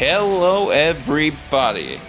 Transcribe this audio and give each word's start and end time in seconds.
Hello, 0.00 0.70
everybody. 0.70 2.00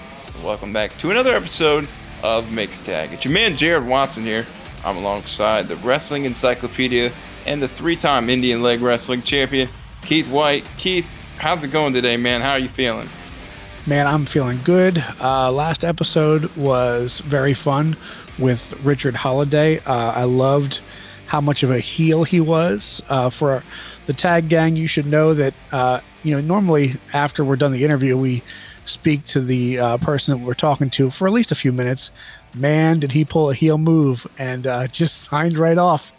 Welcome 0.41 0.71
back 0.71 0.97
to 0.99 1.11
another 1.11 1.35
episode 1.35 1.89
of 2.23 2.55
Mixed 2.55 2.85
Tag. 2.85 3.11
It's 3.11 3.25
your 3.25 3.33
man 3.33 3.57
Jared 3.57 3.85
Watson 3.85 4.23
here. 4.23 4.45
I'm 4.85 4.95
alongside 4.95 5.67
the 5.67 5.75
Wrestling 5.75 6.23
Encyclopedia 6.23 7.11
and 7.45 7.61
the 7.61 7.67
three-time 7.67 8.29
Indian 8.29 8.63
Leg 8.63 8.79
Wrestling 8.79 9.23
Champion, 9.23 9.67
Keith 10.03 10.31
White. 10.31 10.69
Keith, 10.77 11.05
how's 11.35 11.65
it 11.65 11.73
going 11.73 11.91
today, 11.91 12.15
man? 12.15 12.39
How 12.39 12.51
are 12.51 12.59
you 12.59 12.69
feeling? 12.69 13.09
Man, 13.85 14.07
I'm 14.07 14.25
feeling 14.25 14.59
good. 14.63 15.03
Uh, 15.19 15.51
last 15.51 15.83
episode 15.83 16.45
was 16.55 17.19
very 17.19 17.53
fun 17.53 17.97
with 18.39 18.73
Richard 18.85 19.15
Holliday. 19.15 19.79
Uh, 19.79 20.13
I 20.13 20.23
loved 20.23 20.79
how 21.27 21.41
much 21.41 21.61
of 21.61 21.71
a 21.71 21.81
heel 21.81 22.23
he 22.23 22.39
was. 22.39 23.03
Uh, 23.09 23.29
for 23.29 23.63
the 24.11 24.17
tag 24.17 24.49
gang, 24.49 24.75
you 24.75 24.87
should 24.87 25.05
know 25.05 25.33
that, 25.33 25.53
uh, 25.71 26.01
you 26.23 26.35
know, 26.35 26.41
normally 26.41 26.95
after 27.13 27.45
we're 27.45 27.55
done 27.55 27.71
the 27.71 27.85
interview, 27.85 28.17
we 28.17 28.43
speak 28.83 29.23
to 29.23 29.39
the 29.39 29.79
uh, 29.79 29.97
person 29.99 30.37
that 30.37 30.45
we're 30.45 30.53
talking 30.53 30.89
to 30.89 31.09
for 31.09 31.27
at 31.27 31.33
least 31.33 31.53
a 31.53 31.55
few 31.55 31.71
minutes. 31.71 32.11
Man, 32.53 32.99
did 32.99 33.13
he 33.13 33.23
pull 33.23 33.49
a 33.49 33.53
heel 33.53 33.77
move 33.77 34.27
and 34.37 34.67
uh, 34.67 34.87
just 34.99 35.21
signed 35.21 35.57
right 35.57 35.77
off. 35.77 36.11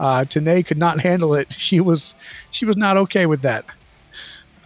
Uh, 0.00 0.24
Tenay 0.24 0.66
could 0.66 0.78
not 0.78 1.00
handle 1.00 1.34
it. 1.34 1.52
She 1.52 1.78
was 1.80 2.16
she 2.50 2.64
was 2.64 2.76
not 2.76 2.96
okay 2.96 3.26
with 3.26 3.42
that. 3.42 3.64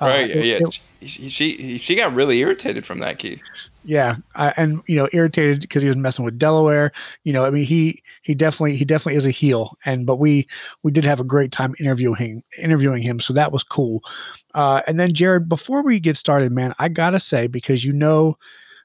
Right. 0.00 0.30
It, 0.30 0.46
yeah. 0.46 0.60
It, 0.62 0.80
she, 1.06 1.28
she 1.28 1.76
she 1.76 1.94
got 1.96 2.14
really 2.14 2.38
irritated 2.38 2.86
from 2.86 3.00
that, 3.00 3.18
Keith. 3.18 3.42
Yeah, 3.88 4.16
uh, 4.34 4.52
and 4.58 4.82
you 4.86 4.96
know, 4.96 5.08
irritated 5.14 5.62
because 5.62 5.80
he 5.80 5.88
was 5.88 5.96
messing 5.96 6.22
with 6.22 6.38
Delaware. 6.38 6.92
You 7.24 7.32
know, 7.32 7.46
I 7.46 7.50
mean, 7.50 7.64
he 7.64 8.02
he 8.20 8.34
definitely 8.34 8.76
he 8.76 8.84
definitely 8.84 9.16
is 9.16 9.24
a 9.24 9.30
heel, 9.30 9.78
and 9.86 10.04
but 10.04 10.16
we 10.16 10.46
we 10.82 10.92
did 10.92 11.06
have 11.06 11.20
a 11.20 11.24
great 11.24 11.52
time 11.52 11.74
interviewing 11.80 12.42
interviewing 12.58 13.02
him, 13.02 13.18
so 13.18 13.32
that 13.32 13.50
was 13.50 13.62
cool. 13.62 14.04
Uh, 14.52 14.82
and 14.86 15.00
then 15.00 15.14
Jared, 15.14 15.48
before 15.48 15.82
we 15.82 16.00
get 16.00 16.18
started, 16.18 16.52
man, 16.52 16.74
I 16.78 16.90
gotta 16.90 17.18
say 17.18 17.46
because 17.46 17.82
you 17.82 17.94
know 17.94 18.36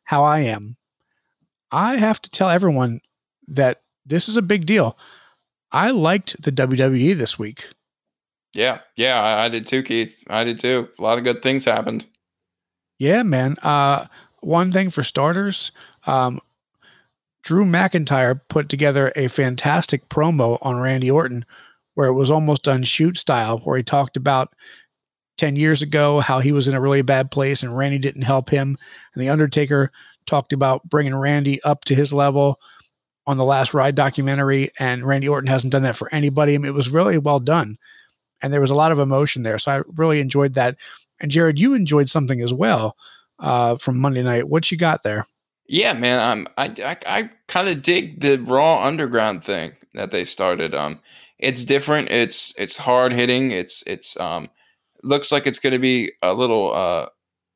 how 0.05 0.23
I 0.23 0.39
am, 0.39 0.77
I 1.69 1.97
have 1.97 2.21
to 2.21 2.29
tell 2.29 2.47
everyone 2.47 3.01
that 3.49 3.81
this 4.05 4.29
is 4.29 4.37
a 4.37 4.41
big 4.41 4.65
deal. 4.65 4.97
I 5.73 5.91
liked 5.91 6.41
the 6.41 6.51
WWE 6.53 7.17
this 7.17 7.37
week. 7.37 7.67
Yeah, 8.53 8.79
yeah, 8.95 9.21
I, 9.21 9.45
I, 9.45 9.49
did 9.49 9.67
too, 9.67 9.83
Keith. 9.83 10.23
I 10.27 10.45
did 10.45 10.61
too. 10.61 10.87
A 10.97 11.01
lot 11.01 11.17
of 11.17 11.25
good 11.25 11.41
things 11.41 11.65
happened. 11.65 12.05
Yeah, 12.99 13.23
man. 13.23 13.57
Uh, 13.63 14.05
one 14.45 14.71
thing 14.71 14.89
for 14.89 15.03
starters, 15.03 15.71
um, 16.05 16.39
Drew 17.43 17.65
McIntyre 17.65 18.39
put 18.47 18.69
together 18.69 19.11
a 19.15 19.27
fantastic 19.27 20.07
promo 20.09 20.57
on 20.61 20.79
Randy 20.79 21.11
Orton, 21.11 21.45
where 21.95 22.07
it 22.07 22.13
was 22.13 22.31
almost 22.31 22.67
on 22.67 22.83
shoot 22.83 23.17
style, 23.17 23.59
where 23.59 23.77
he 23.77 23.83
talked 23.83 24.15
about 24.15 24.53
10 25.37 25.55
years 25.55 25.81
ago 25.81 26.19
how 26.19 26.39
he 26.39 26.51
was 26.51 26.67
in 26.67 26.75
a 26.75 26.81
really 26.81 27.01
bad 27.01 27.31
place 27.31 27.63
and 27.63 27.75
Randy 27.75 27.97
didn't 27.97 28.21
help 28.21 28.49
him. 28.49 28.77
And 29.13 29.21
The 29.21 29.29
Undertaker 29.29 29.91
talked 30.25 30.53
about 30.53 30.87
bringing 30.87 31.15
Randy 31.15 31.61
up 31.63 31.83
to 31.85 31.95
his 31.95 32.13
level 32.13 32.59
on 33.25 33.37
the 33.37 33.43
last 33.43 33.73
ride 33.73 33.95
documentary. 33.95 34.71
And 34.79 35.03
Randy 35.03 35.27
Orton 35.27 35.47
hasn't 35.47 35.71
done 35.71 35.83
that 35.83 35.97
for 35.97 36.13
anybody. 36.13 36.53
I 36.53 36.57
mean, 36.59 36.69
it 36.69 36.75
was 36.75 36.89
really 36.89 37.17
well 37.17 37.39
done 37.39 37.77
and 38.43 38.53
there 38.53 38.61
was 38.61 38.69
a 38.69 38.75
lot 38.75 38.91
of 38.91 38.99
emotion 38.99 39.41
there. 39.41 39.57
So 39.57 39.71
I 39.71 39.81
really 39.95 40.19
enjoyed 40.19 40.53
that. 40.53 40.75
And 41.19 41.31
Jared, 41.31 41.59
you 41.59 41.73
enjoyed 41.73 42.09
something 42.09 42.41
as 42.41 42.53
well 42.53 42.95
uh, 43.43 43.75
from 43.75 43.99
Monday 43.99 44.23
night. 44.23 44.47
What 44.49 44.71
you 44.71 44.77
got 44.77 45.03
there? 45.03 45.27
Yeah, 45.67 45.93
man. 45.93 46.19
Um, 46.19 46.47
I 46.57 46.73
I, 46.83 46.97
I 47.05 47.29
kind 47.47 47.69
of 47.69 47.83
dig 47.83 48.21
the 48.21 48.37
Raw 48.37 48.83
Underground 48.83 49.43
thing 49.43 49.73
that 49.93 50.11
they 50.11 50.23
started. 50.23 50.73
Um, 50.73 50.99
it's 51.37 51.63
different. 51.63 52.09
It's 52.09 52.53
it's 52.57 52.77
hard 52.77 53.13
hitting. 53.13 53.51
It's 53.51 53.83
it's 53.85 54.19
um, 54.19 54.49
looks 55.03 55.31
like 55.31 55.45
it's 55.45 55.59
going 55.59 55.73
to 55.73 55.79
be 55.79 56.13
a 56.23 56.33
little 56.33 56.73
uh, 56.73 57.07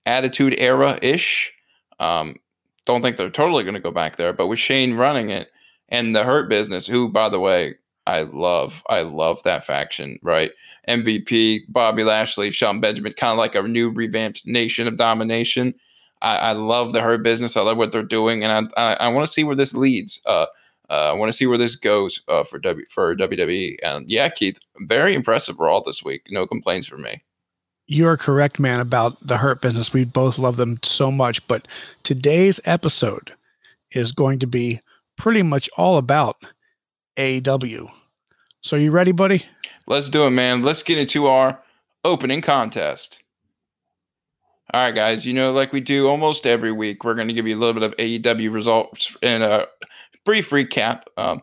Attitude 0.05 0.55
Era 0.59 0.99
ish. 1.01 1.51
Um, 1.99 2.35
don't 2.85 3.01
think 3.01 3.17
they're 3.17 3.29
totally 3.29 3.63
going 3.63 3.73
to 3.73 3.81
go 3.81 3.91
back 3.91 4.17
there, 4.17 4.33
but 4.33 4.47
with 4.47 4.59
Shane 4.59 4.93
running 4.93 5.29
it 5.29 5.49
and 5.89 6.15
the 6.15 6.23
Hurt 6.23 6.49
Business, 6.49 6.87
who 6.87 7.09
by 7.09 7.29
the 7.29 7.39
way 7.39 7.75
I 8.07 8.21
love. 8.21 8.83
I 8.89 9.01
love 9.01 9.43
that 9.43 9.65
faction, 9.65 10.17
right? 10.23 10.51
MVP, 10.87 11.63
Bobby 11.67 12.05
Lashley, 12.05 12.51
Shelton 12.51 12.79
Benjamin, 12.79 13.13
kind 13.13 13.33
of 13.33 13.37
like 13.37 13.53
a 13.53 13.61
new 13.61 13.89
revamped 13.89 14.47
Nation 14.47 14.87
of 14.87 14.95
Domination. 14.95 15.73
I, 16.21 16.37
I 16.37 16.51
love 16.53 16.93
the 16.93 17.01
Hurt 17.01 17.23
Business. 17.23 17.57
I 17.57 17.61
love 17.61 17.77
what 17.77 17.91
they're 17.91 18.03
doing, 18.03 18.43
and 18.43 18.69
I 18.77 18.81
I, 18.81 18.93
I 18.93 19.07
want 19.09 19.25
to 19.25 19.31
see 19.31 19.43
where 19.43 19.55
this 19.55 19.73
leads. 19.73 20.21
Uh, 20.25 20.47
uh, 20.89 21.11
I 21.11 21.13
want 21.13 21.29
to 21.29 21.33
see 21.33 21.47
where 21.47 21.57
this 21.57 21.75
goes 21.75 22.21
uh, 22.27 22.43
for 22.43 22.59
W 22.59 22.85
for 22.89 23.15
WWE. 23.15 23.77
And 23.83 24.09
yeah, 24.09 24.29
Keith, 24.29 24.59
very 24.81 25.13
impressive 25.13 25.59
Raw 25.59 25.81
this 25.81 26.03
week. 26.03 26.27
No 26.29 26.47
complaints 26.47 26.87
from 26.87 27.01
me. 27.01 27.23
You 27.87 28.07
are 28.07 28.17
correct, 28.17 28.59
man, 28.59 28.79
about 28.79 29.15
the 29.25 29.37
Hurt 29.37 29.61
Business. 29.61 29.93
We 29.93 30.03
both 30.03 30.37
love 30.37 30.57
them 30.57 30.79
so 30.83 31.09
much, 31.09 31.45
but 31.47 31.67
today's 32.03 32.59
episode 32.65 33.31
is 33.91 34.11
going 34.11 34.39
to 34.39 34.47
be 34.47 34.81
pretty 35.17 35.41
much 35.41 35.69
all 35.77 35.97
about 35.97 36.35
AW. 37.17 37.87
So 38.61 38.75
you 38.75 38.91
ready, 38.91 39.13
buddy? 39.13 39.45
Let's 39.87 40.09
do 40.09 40.25
it, 40.25 40.31
man. 40.31 40.61
Let's 40.61 40.83
get 40.83 40.97
into 40.97 41.27
our 41.27 41.61
opening 42.03 42.41
contest. 42.41 43.23
All 44.73 44.81
right, 44.81 44.93
guys. 44.93 45.25
You 45.25 45.33
know, 45.33 45.51
like 45.51 45.71
we 45.71 45.79
do 45.79 46.07
almost 46.07 46.45
every 46.45 46.71
week, 46.71 47.03
we're 47.03 47.15
going 47.15 47.29
to 47.29 47.33
give 47.33 47.47
you 47.47 47.55
a 47.55 47.59
little 47.59 47.73
bit 47.73 47.83
of 47.83 47.95
AEW 47.95 48.53
results 48.53 49.15
and 49.23 49.41
a 49.43 49.67
brief 50.25 50.49
recap. 50.49 51.03
Um, 51.15 51.41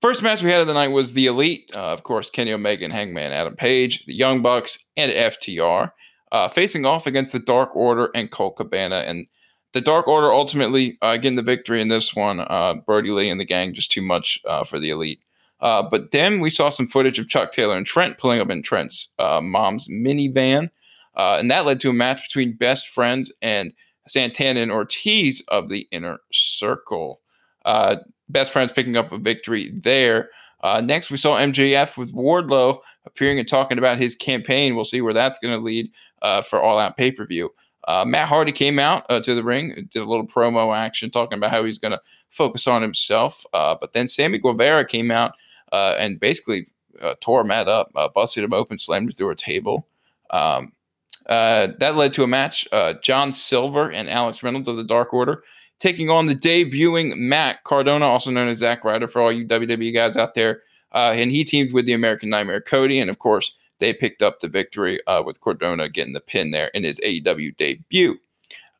first 0.00 0.22
match 0.22 0.42
we 0.42 0.50
had 0.50 0.60
of 0.60 0.68
the 0.68 0.74
night 0.74 0.88
was 0.88 1.12
the 1.12 1.26
Elite, 1.26 1.70
uh, 1.74 1.92
of 1.92 2.04
course, 2.04 2.30
Kenny 2.30 2.52
Omega 2.52 2.84
and 2.84 2.92
Hangman 2.92 3.32
Adam 3.32 3.56
Page, 3.56 4.06
the 4.06 4.14
Young 4.14 4.40
Bucks, 4.40 4.78
and 4.96 5.10
FTR, 5.10 5.90
uh, 6.30 6.48
facing 6.48 6.86
off 6.86 7.08
against 7.08 7.32
the 7.32 7.40
Dark 7.40 7.74
Order 7.74 8.10
and 8.14 8.30
Colt 8.30 8.56
Cabana. 8.56 8.98
And 8.98 9.26
the 9.72 9.80
Dark 9.80 10.06
Order 10.06 10.32
ultimately 10.32 10.96
uh, 11.02 11.16
getting 11.16 11.34
the 11.34 11.42
victory 11.42 11.80
in 11.80 11.88
this 11.88 12.14
one. 12.14 12.40
Uh, 12.40 12.74
Brodie 12.74 13.10
Lee 13.10 13.30
and 13.30 13.40
the 13.40 13.44
gang 13.44 13.74
just 13.74 13.90
too 13.90 14.02
much 14.02 14.40
uh, 14.44 14.62
for 14.62 14.78
the 14.78 14.90
elite. 14.90 15.20
Uh, 15.60 15.82
but 15.82 16.10
then 16.10 16.40
we 16.40 16.50
saw 16.50 16.70
some 16.70 16.86
footage 16.86 17.18
of 17.18 17.28
Chuck 17.28 17.52
Taylor 17.52 17.76
and 17.76 17.84
Trent 17.84 18.16
pulling 18.16 18.40
up 18.40 18.48
in 18.48 18.62
Trent's 18.62 19.12
uh, 19.18 19.40
mom's 19.40 19.88
minivan, 19.88 20.70
uh, 21.20 21.36
and 21.38 21.50
that 21.50 21.66
led 21.66 21.80
to 21.80 21.90
a 21.90 21.92
match 21.92 22.22
between 22.22 22.52
Best 22.52 22.88
Friends 22.88 23.32
and 23.42 23.72
Santana 24.08 24.60
and 24.60 24.72
Ortiz 24.72 25.42
of 25.48 25.68
the 25.68 25.86
Inner 25.90 26.18
Circle. 26.32 27.20
Best 28.28 28.52
Friends 28.52 28.72
picking 28.72 28.96
up 28.96 29.12
a 29.12 29.18
victory 29.18 29.70
there. 29.70 30.30
next, 30.82 31.10
we 31.10 31.16
saw 31.16 31.36
MJF 31.36 31.96
with 31.96 32.14
Wardlow 32.14 32.80
appearing 33.04 33.38
and 33.38 33.48
talking 33.48 33.78
about 33.78 33.98
his 33.98 34.14
campaign. 34.14 34.74
We'll 34.74 34.84
see 34.84 35.00
where 35.00 35.14
that's 35.14 35.38
going 35.38 35.58
to 35.58 35.64
lead 35.64 35.90
for 36.44 36.60
All 36.60 36.78
Out 36.78 36.96
pay 36.96 37.12
per 37.12 37.26
view. 37.26 37.50
Uh, 37.88 38.04
Matt 38.04 38.28
Hardy 38.28 38.52
came 38.52 38.78
out 38.78 39.04
uh, 39.08 39.20
to 39.20 39.34
the 39.34 39.42
ring, 39.42 39.88
did 39.90 40.02
a 40.02 40.04
little 40.04 40.26
promo 40.26 40.76
action 40.76 41.10
talking 41.10 41.38
about 41.38 41.50
how 41.50 41.64
he's 41.64 41.78
going 41.78 41.92
to 41.92 42.00
focus 42.28 42.66
on 42.66 42.82
himself. 42.82 43.44
Uh, 43.52 43.76
but 43.80 43.92
then 43.92 44.06
Sammy 44.06 44.38
Guevara 44.38 44.84
came 44.84 45.10
out 45.10 45.34
uh, 45.72 45.96
and 45.98 46.20
basically 46.20 46.68
uh, 47.00 47.14
tore 47.20 47.44
Matt 47.44 47.68
up, 47.68 47.90
uh, 47.96 48.08
busted 48.08 48.44
him 48.44 48.52
open, 48.52 48.78
slammed 48.78 49.08
him 49.10 49.14
through 49.14 49.30
a 49.30 49.36
table. 49.36 49.86
Um, 50.30 50.72
that 51.26 51.96
led 51.96 52.12
to 52.14 52.22
a 52.22 52.26
match. 52.26 52.66
John 53.02 53.32
Silver 53.32 53.90
and 53.90 54.08
Alex 54.08 54.42
Reynolds 54.42 54.68
of 54.68 54.76
the 54.76 54.84
Dark 54.84 55.12
Order 55.12 55.42
taking 55.78 56.10
on 56.10 56.26
the 56.26 56.34
debuting 56.34 57.16
Matt 57.16 57.64
Cardona, 57.64 58.04
also 58.04 58.30
known 58.30 58.48
as 58.48 58.58
Zack 58.58 58.84
Ryder 58.84 59.08
for 59.08 59.22
all 59.22 59.32
you 59.32 59.46
WWE 59.46 59.92
guys 59.92 60.16
out 60.16 60.34
there. 60.34 60.62
and 60.92 61.30
he 61.30 61.42
teamed 61.42 61.72
with 61.72 61.86
the 61.86 61.94
American 61.94 62.28
Nightmare 62.28 62.60
Cody. 62.60 63.00
And 63.00 63.10
of 63.10 63.18
course, 63.18 63.56
they 63.80 63.92
picked 63.92 64.22
up 64.22 64.40
the 64.40 64.48
victory 64.48 65.04
uh, 65.06 65.22
with 65.24 65.40
Cardona 65.40 65.88
getting 65.88 66.12
the 66.12 66.20
pin 66.20 66.50
there 66.50 66.68
in 66.68 66.84
his 66.84 67.00
AEW 67.00 67.56
debut. 67.56 68.18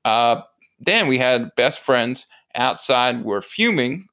Uh, 0.04 0.42
then 0.78 1.08
we 1.08 1.18
had 1.18 1.54
best 1.56 1.80
friends 1.80 2.26
outside 2.54 3.24
were 3.24 3.42
fuming 3.42 4.06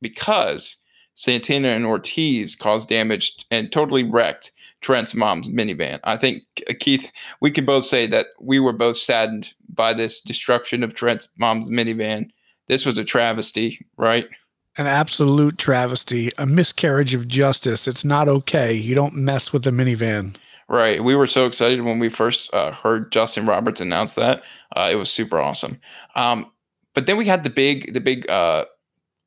because 0.00 0.76
Santana 1.14 1.68
and 1.68 1.86
Ortiz 1.86 2.54
caused 2.56 2.88
damage 2.88 3.44
and 3.50 3.72
totally 3.72 4.04
wrecked 4.04 4.52
Trent's 4.84 5.14
mom's 5.14 5.48
minivan. 5.48 5.98
I 6.04 6.18
think, 6.18 6.42
uh, 6.68 6.74
Keith, 6.78 7.10
we 7.40 7.50
can 7.50 7.64
both 7.64 7.84
say 7.84 8.06
that 8.08 8.26
we 8.38 8.60
were 8.60 8.74
both 8.74 8.98
saddened 8.98 9.54
by 9.68 9.94
this 9.94 10.20
destruction 10.20 10.84
of 10.84 10.92
Trent's 10.92 11.28
mom's 11.38 11.70
minivan. 11.70 12.28
This 12.66 12.84
was 12.84 12.98
a 12.98 13.04
travesty, 13.04 13.84
right? 13.96 14.28
an 14.76 14.86
absolute 14.86 15.56
travesty, 15.56 16.32
a 16.36 16.46
miscarriage 16.46 17.14
of 17.14 17.28
justice. 17.28 17.86
It's 17.86 18.04
not 18.04 18.28
okay. 18.28 18.74
You 18.74 18.94
don't 18.94 19.14
mess 19.14 19.52
with 19.52 19.62
the 19.62 19.70
minivan. 19.70 20.34
Right. 20.68 21.02
We 21.02 21.14
were 21.14 21.26
so 21.26 21.46
excited 21.46 21.82
when 21.82 21.98
we 21.98 22.08
first 22.08 22.52
uh, 22.52 22.72
heard 22.72 23.12
Justin 23.12 23.46
Roberts 23.46 23.80
announce 23.80 24.14
that. 24.14 24.42
Uh, 24.74 24.88
it 24.90 24.96
was 24.96 25.12
super 25.12 25.38
awesome. 25.38 25.80
Um, 26.16 26.50
but 26.92 27.06
then 27.06 27.16
we 27.16 27.26
had 27.26 27.44
the 27.44 27.50
big, 27.50 27.92
the 27.94 28.00
big 28.00 28.28
uh, 28.28 28.64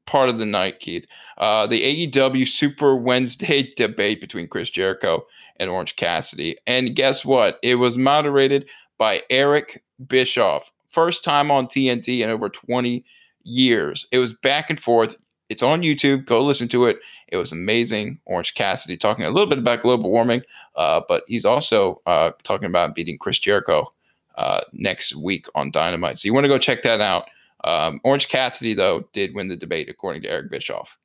part 0.05 0.29
of 0.29 0.37
the 0.37 0.45
night, 0.45 0.79
Keith. 0.79 1.05
Uh, 1.37 1.67
the 1.67 2.07
AEW 2.07 2.47
Super 2.47 2.95
Wednesday 2.95 3.71
debate 3.77 4.19
between 4.19 4.47
Chris 4.47 4.69
Jericho 4.69 5.25
and 5.59 5.69
Orange 5.69 5.95
Cassidy. 5.95 6.57
And 6.65 6.95
guess 6.95 7.25
what? 7.25 7.59
It 7.63 7.75
was 7.75 7.97
moderated 7.97 8.67
by 8.97 9.21
Eric 9.29 9.83
Bischoff. 10.05 10.71
First 10.87 11.23
time 11.23 11.51
on 11.51 11.67
TNT 11.67 12.19
in 12.19 12.29
over 12.29 12.49
20 12.49 13.03
years. 13.43 14.07
It 14.11 14.19
was 14.19 14.33
back 14.33 14.69
and 14.69 14.79
forth. 14.79 15.17
It's 15.49 15.63
on 15.63 15.81
YouTube. 15.81 16.25
Go 16.25 16.43
listen 16.43 16.67
to 16.69 16.85
it. 16.85 16.99
It 17.29 17.37
was 17.37 17.51
amazing. 17.51 18.19
Orange 18.25 18.53
Cassidy 18.53 18.97
talking 18.97 19.25
a 19.25 19.29
little 19.29 19.47
bit 19.47 19.57
about 19.57 19.81
global 19.81 20.09
warming, 20.09 20.41
uh, 20.75 21.01
but 21.07 21.23
he's 21.27 21.45
also 21.45 22.01
uh, 22.05 22.31
talking 22.43 22.65
about 22.65 22.95
beating 22.95 23.17
Chris 23.17 23.39
Jericho 23.39 23.93
uh, 24.35 24.61
next 24.73 25.15
week 25.15 25.47
on 25.55 25.71
Dynamite. 25.71 26.17
So 26.17 26.27
you 26.27 26.33
want 26.33 26.43
to 26.45 26.49
go 26.49 26.57
check 26.57 26.83
that 26.83 27.01
out. 27.01 27.29
Um, 27.63 27.99
Orange 28.03 28.27
Cassidy, 28.29 28.73
though, 28.73 29.07
did 29.13 29.33
win 29.33 29.47
the 29.47 29.55
debate, 29.55 29.89
according 29.89 30.21
to 30.23 30.29
Eric 30.29 30.51
Bischoff. 30.51 30.97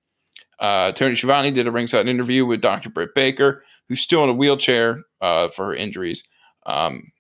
Uh, 0.59 0.93
Tony 0.93 1.17
Schiavone 1.17 1.51
did 1.51 1.67
a 1.67 1.73
ringside 1.73 2.09
interview 2.09 2.47
with 2.47 2.61
Dr. 2.61 2.91
Britt 2.91 3.15
Baker, 3.15 3.65
who's 3.89 4.01
still 4.01 4.25
in 4.25 4.31
a 4.31 4.35
wheelchair 4.35 5.03
uh, 5.21 5.49
for 5.49 5.67
her 5.67 5.75
injuries. 5.75 6.25
Um, 6.67 7.13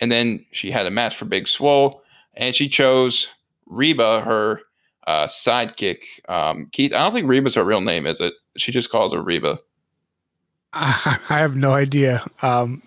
and 0.00 0.10
then 0.12 0.44
she 0.50 0.70
had 0.70 0.86
a 0.86 0.90
match 0.90 1.16
for 1.16 1.24
Big 1.24 1.48
Swole, 1.48 2.02
and 2.34 2.54
she 2.54 2.68
chose 2.68 3.28
Reba, 3.66 4.20
her 4.22 4.60
uh, 5.06 5.26
sidekick. 5.26 6.02
Um, 6.28 6.68
Keith, 6.72 6.92
I 6.92 6.98
don't 6.98 7.12
think 7.12 7.28
Reba's 7.28 7.54
her 7.54 7.64
real 7.64 7.80
name, 7.80 8.06
is 8.06 8.20
it? 8.20 8.34
She 8.56 8.72
just 8.72 8.90
calls 8.90 9.12
her 9.12 9.22
Reba. 9.22 9.58
I 10.72 11.18
have 11.28 11.56
no 11.56 11.72
idea. 11.72 12.26
Um, 12.42 12.82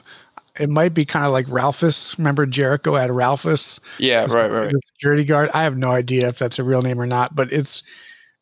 it 0.59 0.69
might 0.69 0.93
be 0.93 1.05
kind 1.05 1.25
of 1.25 1.31
like 1.31 1.49
Ralphus. 1.49 2.17
Remember 2.19 2.45
Jericho 2.45 2.95
had 2.95 3.11
Ralphus? 3.11 3.79
Yeah, 3.97 4.27
right, 4.29 4.51
right. 4.51 4.71
The 4.71 4.81
security 4.93 5.23
guard. 5.23 5.49
I 5.53 5.63
have 5.63 5.77
no 5.77 5.91
idea 5.91 6.27
if 6.27 6.37
that's 6.37 6.59
a 6.59 6.63
real 6.63 6.81
name 6.81 6.99
or 6.99 7.05
not, 7.05 7.35
but 7.35 7.51
it's 7.51 7.83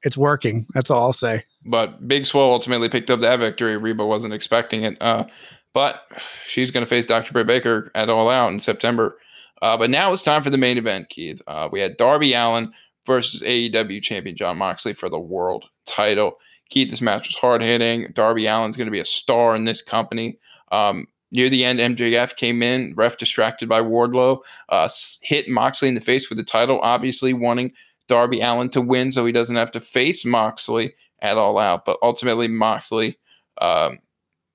it's 0.03 0.17
working. 0.17 0.65
That's 0.73 0.89
all 0.89 1.03
I'll 1.03 1.13
say. 1.13 1.45
But 1.67 2.07
Big 2.07 2.25
Swole 2.25 2.53
ultimately 2.53 2.89
picked 2.89 3.11
up 3.11 3.19
that 3.19 3.39
victory. 3.39 3.77
Reba 3.77 4.05
wasn't 4.05 4.33
expecting 4.33 4.83
it. 4.83 5.01
Uh, 5.01 5.25
but 5.73 6.01
she's 6.45 6.71
going 6.71 6.83
to 6.83 6.89
face 6.89 7.05
Dr. 7.05 7.33
Britt 7.33 7.45
Baker 7.45 7.91
at 7.93 8.09
All 8.09 8.29
Out 8.29 8.51
in 8.51 8.59
September. 8.59 9.17
Uh, 9.61 9.77
but 9.77 9.89
now 9.89 10.11
it's 10.11 10.21
time 10.21 10.43
for 10.43 10.49
the 10.49 10.57
main 10.57 10.77
event, 10.77 11.09
Keith. 11.09 11.41
Uh, 11.45 11.67
we 11.71 11.79
had 11.79 11.97
Darby 11.97 12.33
Allin 12.33 12.73
versus 13.05 13.41
AEW 13.43 14.01
champion 14.01 14.35
Jon 14.35 14.57
Moxley 14.57 14.93
for 14.93 15.09
the 15.09 15.19
world 15.19 15.65
title. 15.85 16.37
Keith, 16.69 16.89
this 16.89 17.01
match 17.01 17.27
was 17.27 17.35
hard 17.35 17.61
hitting. 17.61 18.11
Darby 18.13 18.47
Allin's 18.47 18.77
going 18.77 18.87
to 18.87 18.91
be 18.91 18.99
a 18.99 19.05
star 19.05 19.55
in 19.55 19.63
this 19.63 19.81
company. 19.81 20.37
Um, 20.71 21.07
near 21.31 21.49
the 21.49 21.63
end, 21.63 21.79
MJF 21.79 22.35
came 22.35 22.61
in, 22.61 22.93
ref 22.95 23.17
distracted 23.17 23.69
by 23.69 23.81
Wardlow, 23.81 24.39
uh, 24.69 24.89
hit 25.21 25.49
Moxley 25.49 25.87
in 25.87 25.93
the 25.95 26.01
face 26.01 26.29
with 26.29 26.37
the 26.37 26.43
title, 26.43 26.79
obviously 26.81 27.33
wanting 27.33 27.71
Darby 28.07 28.41
Allin 28.41 28.69
to 28.69 28.81
win 28.81 29.11
so 29.11 29.25
he 29.25 29.31
doesn't 29.31 29.55
have 29.55 29.71
to 29.71 29.79
face 29.79 30.25
Moxley 30.25 30.93
at 31.21 31.37
all 31.37 31.57
out. 31.57 31.85
But 31.85 31.97
ultimately, 32.01 32.47
Moxley 32.47 33.17
um, 33.59 33.99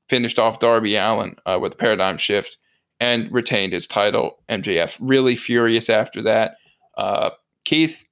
finished 0.09 0.39
off 0.39 0.59
Darby 0.59 0.97
Allin 0.97 1.37
uh, 1.47 1.59
with 1.61 1.75
a 1.75 1.77
paradigm 1.77 2.17
shift 2.17 2.59
and 3.01 3.33
retained 3.33 3.73
his 3.73 3.87
title. 3.87 4.39
MJF 4.49 4.97
really 5.01 5.35
furious 5.35 5.91
after 5.91 6.23
that. 6.23 6.57
Uh, 6.97 7.31
Keith, 7.65 8.05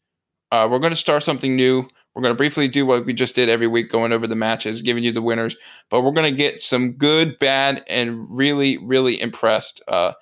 uh, 0.50 0.66
we're 0.70 0.78
going 0.78 0.92
to 0.92 0.96
start 0.96 1.22
something 1.22 1.54
new. 1.54 1.88
We're 2.14 2.22
going 2.22 2.34
to 2.34 2.38
briefly 2.38 2.66
do 2.66 2.84
what 2.84 3.06
we 3.06 3.12
just 3.12 3.36
did 3.36 3.48
every 3.48 3.68
week, 3.68 3.88
going 3.88 4.12
over 4.12 4.26
the 4.26 4.34
matches, 4.34 4.82
giving 4.82 5.04
you 5.04 5.12
the 5.12 5.22
winners. 5.22 5.56
But 5.90 6.02
we're 6.02 6.10
going 6.10 6.30
to 6.30 6.36
get 6.36 6.58
some 6.58 6.92
good, 6.92 7.38
bad, 7.38 7.84
and 7.88 8.26
really, 8.28 8.78
really 8.78 9.20
impressed 9.20 9.80
uh, 9.86 10.12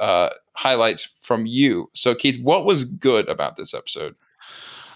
uh, 0.00 0.30
highlights 0.54 1.12
from 1.20 1.44
you. 1.44 1.90
So, 1.92 2.14
Keith, 2.14 2.40
what 2.42 2.64
was 2.64 2.84
good 2.84 3.28
about 3.28 3.56
this 3.56 3.74
episode? 3.74 4.14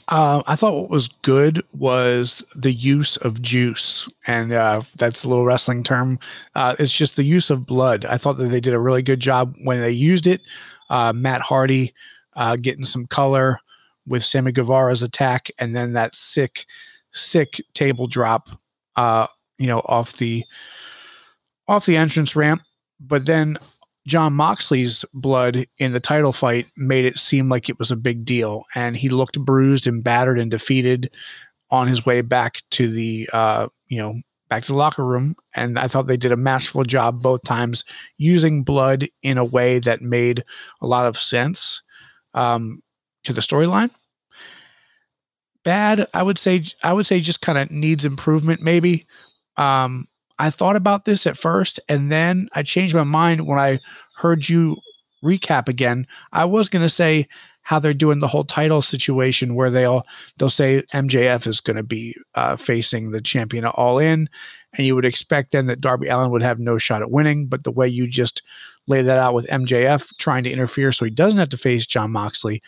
Uh, 0.08 0.42
I 0.46 0.56
thought 0.56 0.74
what 0.74 0.88
was 0.88 1.08
good 1.08 1.62
was 1.74 2.42
the 2.54 2.72
use 2.72 3.18
of 3.18 3.42
juice, 3.42 4.08
and 4.26 4.52
uh, 4.52 4.80
that's 4.96 5.22
a 5.22 5.28
little 5.28 5.44
wrestling 5.44 5.82
term. 5.82 6.18
Uh, 6.54 6.74
it's 6.78 6.92
just 6.92 7.16
the 7.16 7.24
use 7.24 7.50
of 7.50 7.66
blood. 7.66 8.06
I 8.06 8.16
thought 8.16 8.38
that 8.38 8.46
they 8.46 8.60
did 8.60 8.72
a 8.72 8.80
really 8.80 9.02
good 9.02 9.20
job 9.20 9.54
when 9.64 9.80
they 9.80 9.90
used 9.90 10.26
it. 10.26 10.40
Uh, 10.88 11.12
Matt 11.14 11.42
Hardy 11.42 11.92
uh, 12.36 12.56
getting 12.56 12.86
some 12.86 13.06
color 13.06 13.60
with 14.06 14.24
Sammy 14.24 14.50
Guevara's 14.50 15.02
attack, 15.02 15.50
and 15.58 15.76
then 15.76 15.92
that 15.92 16.14
sick, 16.14 16.64
sick 17.12 17.60
table 17.74 18.06
drop, 18.06 18.48
you 19.58 19.66
know, 19.66 19.82
off 19.84 20.16
the 20.16 20.42
off 21.66 21.84
the 21.84 21.98
entrance 21.98 22.34
ramp. 22.34 22.62
But 22.98 23.26
then 23.26 23.58
Jon 24.08 24.32
Moxley's 24.32 25.04
blood 25.12 25.66
in 25.78 25.92
the 25.92 26.00
title 26.00 26.32
fight 26.32 26.66
made 26.78 27.04
it 27.04 27.18
seem 27.18 27.50
like 27.50 27.68
it 27.68 27.78
was 27.78 27.90
a 27.90 27.96
big 27.96 28.24
deal, 28.24 28.64
and 28.74 28.96
he 28.96 29.10
looked 29.10 29.38
bruised 29.38 29.86
and 29.86 30.02
battered 30.02 30.38
and 30.38 30.50
defeated 30.50 31.10
on 31.70 31.88
his 31.88 32.06
way 32.06 32.22
back 32.22 32.62
to 32.70 32.90
the 32.90 33.28
uh, 33.34 33.68
you 33.86 33.98
know 33.98 34.20
back 34.48 34.62
to 34.64 34.72
the 34.72 34.78
locker 34.78 35.04
room. 35.04 35.36
And 35.54 35.78
I 35.78 35.88
thought 35.88 36.06
they 36.06 36.16
did 36.16 36.32
a 36.32 36.38
masterful 36.38 36.84
job 36.84 37.22
both 37.22 37.42
times 37.44 37.84
using 38.16 38.64
blood 38.64 39.06
in 39.22 39.36
a 39.36 39.44
way 39.44 39.78
that 39.80 40.00
made 40.00 40.42
a 40.80 40.86
lot 40.86 41.06
of 41.06 41.20
sense 41.20 41.82
um, 42.32 42.82
to 43.24 43.34
the 43.34 43.42
storyline. 43.42 43.90
Bad, 45.64 46.06
I 46.14 46.22
would 46.22 46.38
say. 46.38 46.64
I 46.82 46.94
would 46.94 47.04
say 47.04 47.20
just 47.20 47.42
kind 47.42 47.58
of 47.58 47.70
needs 47.70 48.06
improvement, 48.06 48.62
maybe. 48.62 49.06
Um, 49.58 50.07
I 50.38 50.50
thought 50.50 50.76
about 50.76 51.04
this 51.04 51.26
at 51.26 51.36
first, 51.36 51.80
and 51.88 52.12
then 52.12 52.48
I 52.54 52.62
changed 52.62 52.94
my 52.94 53.04
mind 53.04 53.46
when 53.46 53.58
I 53.58 53.80
heard 54.16 54.48
you 54.48 54.76
recap 55.22 55.68
again. 55.68 56.06
I 56.32 56.44
was 56.44 56.68
going 56.68 56.82
to 56.82 56.88
say 56.88 57.26
how 57.62 57.78
they're 57.78 57.92
doing 57.92 58.20
the 58.20 58.28
whole 58.28 58.44
title 58.44 58.80
situation 58.80 59.54
where 59.54 59.68
they'll 59.68 60.02
they'll 60.38 60.48
say 60.48 60.82
MJF 60.94 61.46
is 61.46 61.60
going 61.60 61.76
to 61.76 61.82
be 61.82 62.16
uh, 62.34 62.56
facing 62.56 63.10
the 63.10 63.20
champion 63.20 63.66
all 63.66 63.98
in, 63.98 64.28
and 64.72 64.86
you 64.86 64.94
would 64.94 65.04
expect 65.04 65.52
then 65.52 65.66
that 65.66 65.80
Darby 65.80 66.08
Allin 66.08 66.30
would 66.30 66.42
have 66.42 66.58
no 66.58 66.78
shot 66.78 67.02
at 67.02 67.10
winning. 67.10 67.46
But 67.46 67.64
the 67.64 67.72
way 67.72 67.88
you 67.88 68.06
just 68.06 68.42
lay 68.86 69.02
that 69.02 69.18
out 69.18 69.34
with 69.34 69.46
MJF 69.48 70.16
trying 70.18 70.44
to 70.44 70.50
interfere 70.50 70.92
so 70.92 71.04
he 71.04 71.10
doesn't 71.10 71.38
have 71.38 71.50
to 71.50 71.58
face 71.58 71.84
Jon 71.84 72.10
Moxley 72.10 72.62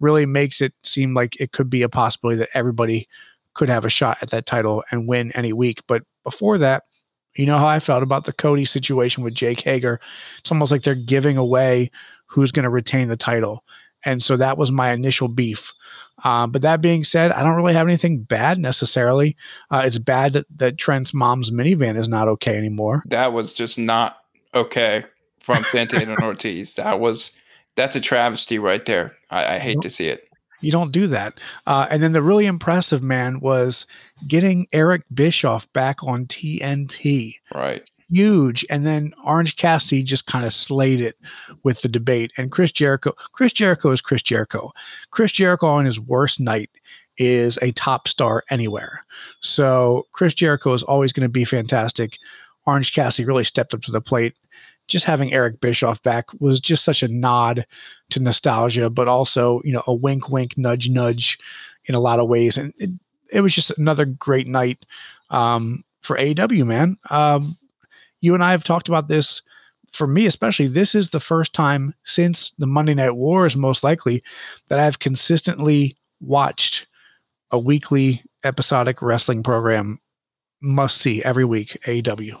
really 0.00 0.26
makes 0.26 0.60
it 0.60 0.72
seem 0.82 1.14
like 1.14 1.38
it 1.40 1.52
could 1.52 1.68
be 1.68 1.82
a 1.82 1.88
possibility 1.88 2.38
that 2.38 2.48
everybody 2.54 3.08
could 3.54 3.68
have 3.68 3.84
a 3.84 3.90
shot 3.90 4.18
at 4.22 4.30
that 4.30 4.46
title 4.46 4.84
and 4.90 5.08
win 5.08 5.32
any 5.32 5.52
week. 5.52 5.82
But 5.86 6.02
before 6.24 6.58
that, 6.58 6.84
you 7.38 7.46
know 7.46 7.58
how 7.58 7.66
I 7.66 7.78
felt 7.78 8.02
about 8.02 8.24
the 8.24 8.32
Cody 8.32 8.64
situation 8.64 9.22
with 9.22 9.34
Jake 9.34 9.60
Hager. 9.60 10.00
It's 10.38 10.50
almost 10.50 10.72
like 10.72 10.82
they're 10.82 10.94
giving 10.94 11.36
away 11.36 11.90
who's 12.26 12.52
going 12.52 12.64
to 12.64 12.70
retain 12.70 13.08
the 13.08 13.16
title. 13.16 13.64
And 14.04 14.22
so 14.22 14.36
that 14.36 14.56
was 14.56 14.70
my 14.70 14.92
initial 14.92 15.28
beef. 15.28 15.72
Um, 16.24 16.50
but 16.50 16.62
that 16.62 16.80
being 16.80 17.04
said, 17.04 17.32
I 17.32 17.42
don't 17.42 17.56
really 17.56 17.74
have 17.74 17.86
anything 17.86 18.22
bad 18.22 18.58
necessarily. 18.58 19.36
Uh, 19.70 19.82
it's 19.84 19.98
bad 19.98 20.32
that, 20.34 20.46
that 20.56 20.78
Trent's 20.78 21.12
mom's 21.12 21.50
minivan 21.50 21.96
is 21.96 22.08
not 22.08 22.28
okay 22.28 22.56
anymore. 22.56 23.02
That 23.06 23.32
was 23.32 23.52
just 23.52 23.78
not 23.78 24.18
okay 24.54 25.04
from 25.40 25.64
Santana 25.70 26.14
and 26.14 26.22
Ortiz. 26.22 26.74
That 26.74 27.00
was 27.00 27.32
that's 27.74 27.96
a 27.96 28.00
travesty 28.00 28.58
right 28.58 28.84
there. 28.86 29.12
I, 29.30 29.56
I 29.56 29.58
hate 29.58 29.82
to 29.82 29.90
see 29.90 30.08
it. 30.08 30.28
You 30.62 30.72
don't 30.72 30.92
do 30.92 31.06
that. 31.08 31.38
Uh, 31.66 31.86
and 31.90 32.02
then 32.02 32.12
the 32.12 32.22
really 32.22 32.46
impressive 32.46 33.02
man 33.02 33.40
was 33.40 33.86
getting 34.26 34.66
Eric 34.72 35.02
Bischoff 35.12 35.70
back 35.72 36.02
on 36.02 36.26
TNT. 36.26 37.36
Right. 37.54 37.82
Huge. 38.10 38.64
And 38.70 38.86
then 38.86 39.12
Orange 39.24 39.56
Cassidy 39.56 40.02
just 40.02 40.26
kind 40.26 40.44
of 40.44 40.52
slayed 40.52 41.00
it 41.00 41.16
with 41.64 41.82
the 41.82 41.88
debate. 41.88 42.32
And 42.36 42.52
Chris 42.52 42.70
Jericho, 42.70 43.12
Chris 43.32 43.52
Jericho 43.52 43.90
is 43.90 44.00
Chris 44.00 44.22
Jericho. 44.22 44.72
Chris 45.10 45.32
Jericho 45.32 45.66
on 45.66 45.84
his 45.84 45.98
worst 45.98 46.38
night 46.38 46.70
is 47.18 47.58
a 47.62 47.72
top 47.72 48.06
star 48.06 48.44
anywhere. 48.50 49.00
So 49.40 50.06
Chris 50.12 50.34
Jericho 50.34 50.72
is 50.72 50.82
always 50.84 51.12
going 51.12 51.24
to 51.24 51.28
be 51.28 51.44
fantastic. 51.44 52.18
Orange 52.66 52.92
Cassidy 52.92 53.26
really 53.26 53.44
stepped 53.44 53.74
up 53.74 53.82
to 53.82 53.92
the 53.92 54.00
plate 54.00 54.34
just 54.88 55.04
having 55.04 55.32
Eric 55.32 55.60
Bischoff 55.60 56.02
back 56.02 56.26
was 56.40 56.60
just 56.60 56.84
such 56.84 57.02
a 57.02 57.08
nod 57.08 57.66
to 58.10 58.20
nostalgia, 58.20 58.88
but 58.88 59.08
also, 59.08 59.60
you 59.64 59.72
know, 59.72 59.82
a 59.86 59.94
wink, 59.94 60.28
wink, 60.28 60.56
nudge, 60.56 60.88
nudge 60.88 61.38
in 61.86 61.94
a 61.94 62.00
lot 62.00 62.20
of 62.20 62.28
ways. 62.28 62.56
And 62.56 62.72
it, 62.78 62.90
it 63.32 63.40
was 63.40 63.54
just 63.54 63.70
another 63.78 64.04
great 64.04 64.46
night 64.46 64.84
um, 65.30 65.84
for 66.02 66.16
AEW, 66.16 66.66
man. 66.66 66.96
Um, 67.10 67.58
you 68.20 68.34
and 68.34 68.42
I 68.42 68.50
have 68.52 68.64
talked 68.64 68.88
about 68.88 69.08
this. 69.08 69.42
For 69.92 70.06
me, 70.06 70.26
especially, 70.26 70.66
this 70.66 70.94
is 70.94 71.10
the 71.10 71.20
first 71.20 71.54
time 71.54 71.94
since 72.04 72.52
the 72.58 72.66
Monday 72.66 72.92
Night 72.92 73.16
Wars, 73.16 73.56
most 73.56 73.82
likely, 73.82 74.22
that 74.68 74.78
I've 74.78 74.98
consistently 74.98 75.96
watched 76.20 76.86
a 77.50 77.58
weekly 77.58 78.22
episodic 78.44 79.00
wrestling 79.00 79.42
program 79.42 80.00
must 80.60 80.98
see 80.98 81.22
every 81.22 81.44
week 81.44 81.78
AEW. 81.86 82.38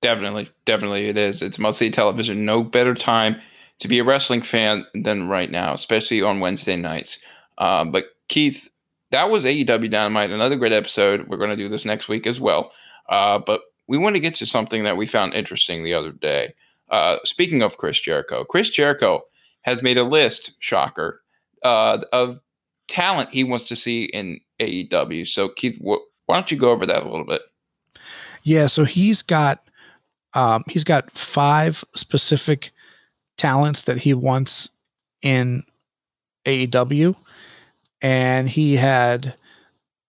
Definitely, 0.00 0.48
definitely 0.64 1.08
it 1.08 1.18
is. 1.18 1.42
It's 1.42 1.58
must 1.58 1.78
see 1.78 1.90
television. 1.90 2.44
No 2.44 2.62
better 2.62 2.94
time 2.94 3.40
to 3.80 3.88
be 3.88 3.98
a 3.98 4.04
wrestling 4.04 4.42
fan 4.42 4.86
than 4.94 5.28
right 5.28 5.50
now, 5.50 5.74
especially 5.74 6.22
on 6.22 6.40
Wednesday 6.40 6.76
nights. 6.76 7.18
Uh, 7.58 7.84
but 7.84 8.04
Keith, 8.28 8.70
that 9.10 9.30
was 9.30 9.44
AEW 9.44 9.90
Dynamite, 9.90 10.30
another 10.30 10.56
great 10.56 10.72
episode. 10.72 11.28
We're 11.28 11.36
going 11.36 11.50
to 11.50 11.56
do 11.56 11.68
this 11.68 11.84
next 11.84 12.08
week 12.08 12.26
as 12.26 12.40
well. 12.40 12.72
Uh, 13.08 13.38
but 13.38 13.62
we 13.88 13.98
want 13.98 14.14
to 14.14 14.20
get 14.20 14.34
to 14.34 14.46
something 14.46 14.84
that 14.84 14.96
we 14.96 15.06
found 15.06 15.34
interesting 15.34 15.82
the 15.82 15.94
other 15.94 16.12
day. 16.12 16.54
Uh, 16.88 17.18
speaking 17.24 17.62
of 17.62 17.76
Chris 17.76 18.00
Jericho, 18.00 18.44
Chris 18.44 18.70
Jericho 18.70 19.22
has 19.62 19.82
made 19.82 19.98
a 19.98 20.04
list, 20.04 20.52
shocker, 20.60 21.22
uh, 21.62 21.98
of 22.12 22.40
talent 22.88 23.30
he 23.30 23.44
wants 23.44 23.64
to 23.64 23.76
see 23.76 24.04
in 24.04 24.40
AEW. 24.60 25.26
So, 25.26 25.48
Keith, 25.48 25.76
wh- 25.78 26.02
why 26.26 26.36
don't 26.36 26.50
you 26.50 26.56
go 26.56 26.70
over 26.70 26.86
that 26.86 27.02
a 27.02 27.08
little 27.08 27.26
bit? 27.26 27.42
Yeah, 28.42 28.66
so 28.66 28.84
he's 28.84 29.22
got 29.22 29.68
um, 30.34 30.64
he's 30.68 30.84
got 30.84 31.10
five 31.10 31.84
specific 31.94 32.70
talents 33.36 33.82
that 33.82 33.98
he 33.98 34.14
wants 34.14 34.70
in 35.22 35.64
AEW, 36.46 37.16
and 38.02 38.48
he 38.48 38.76
had 38.76 39.34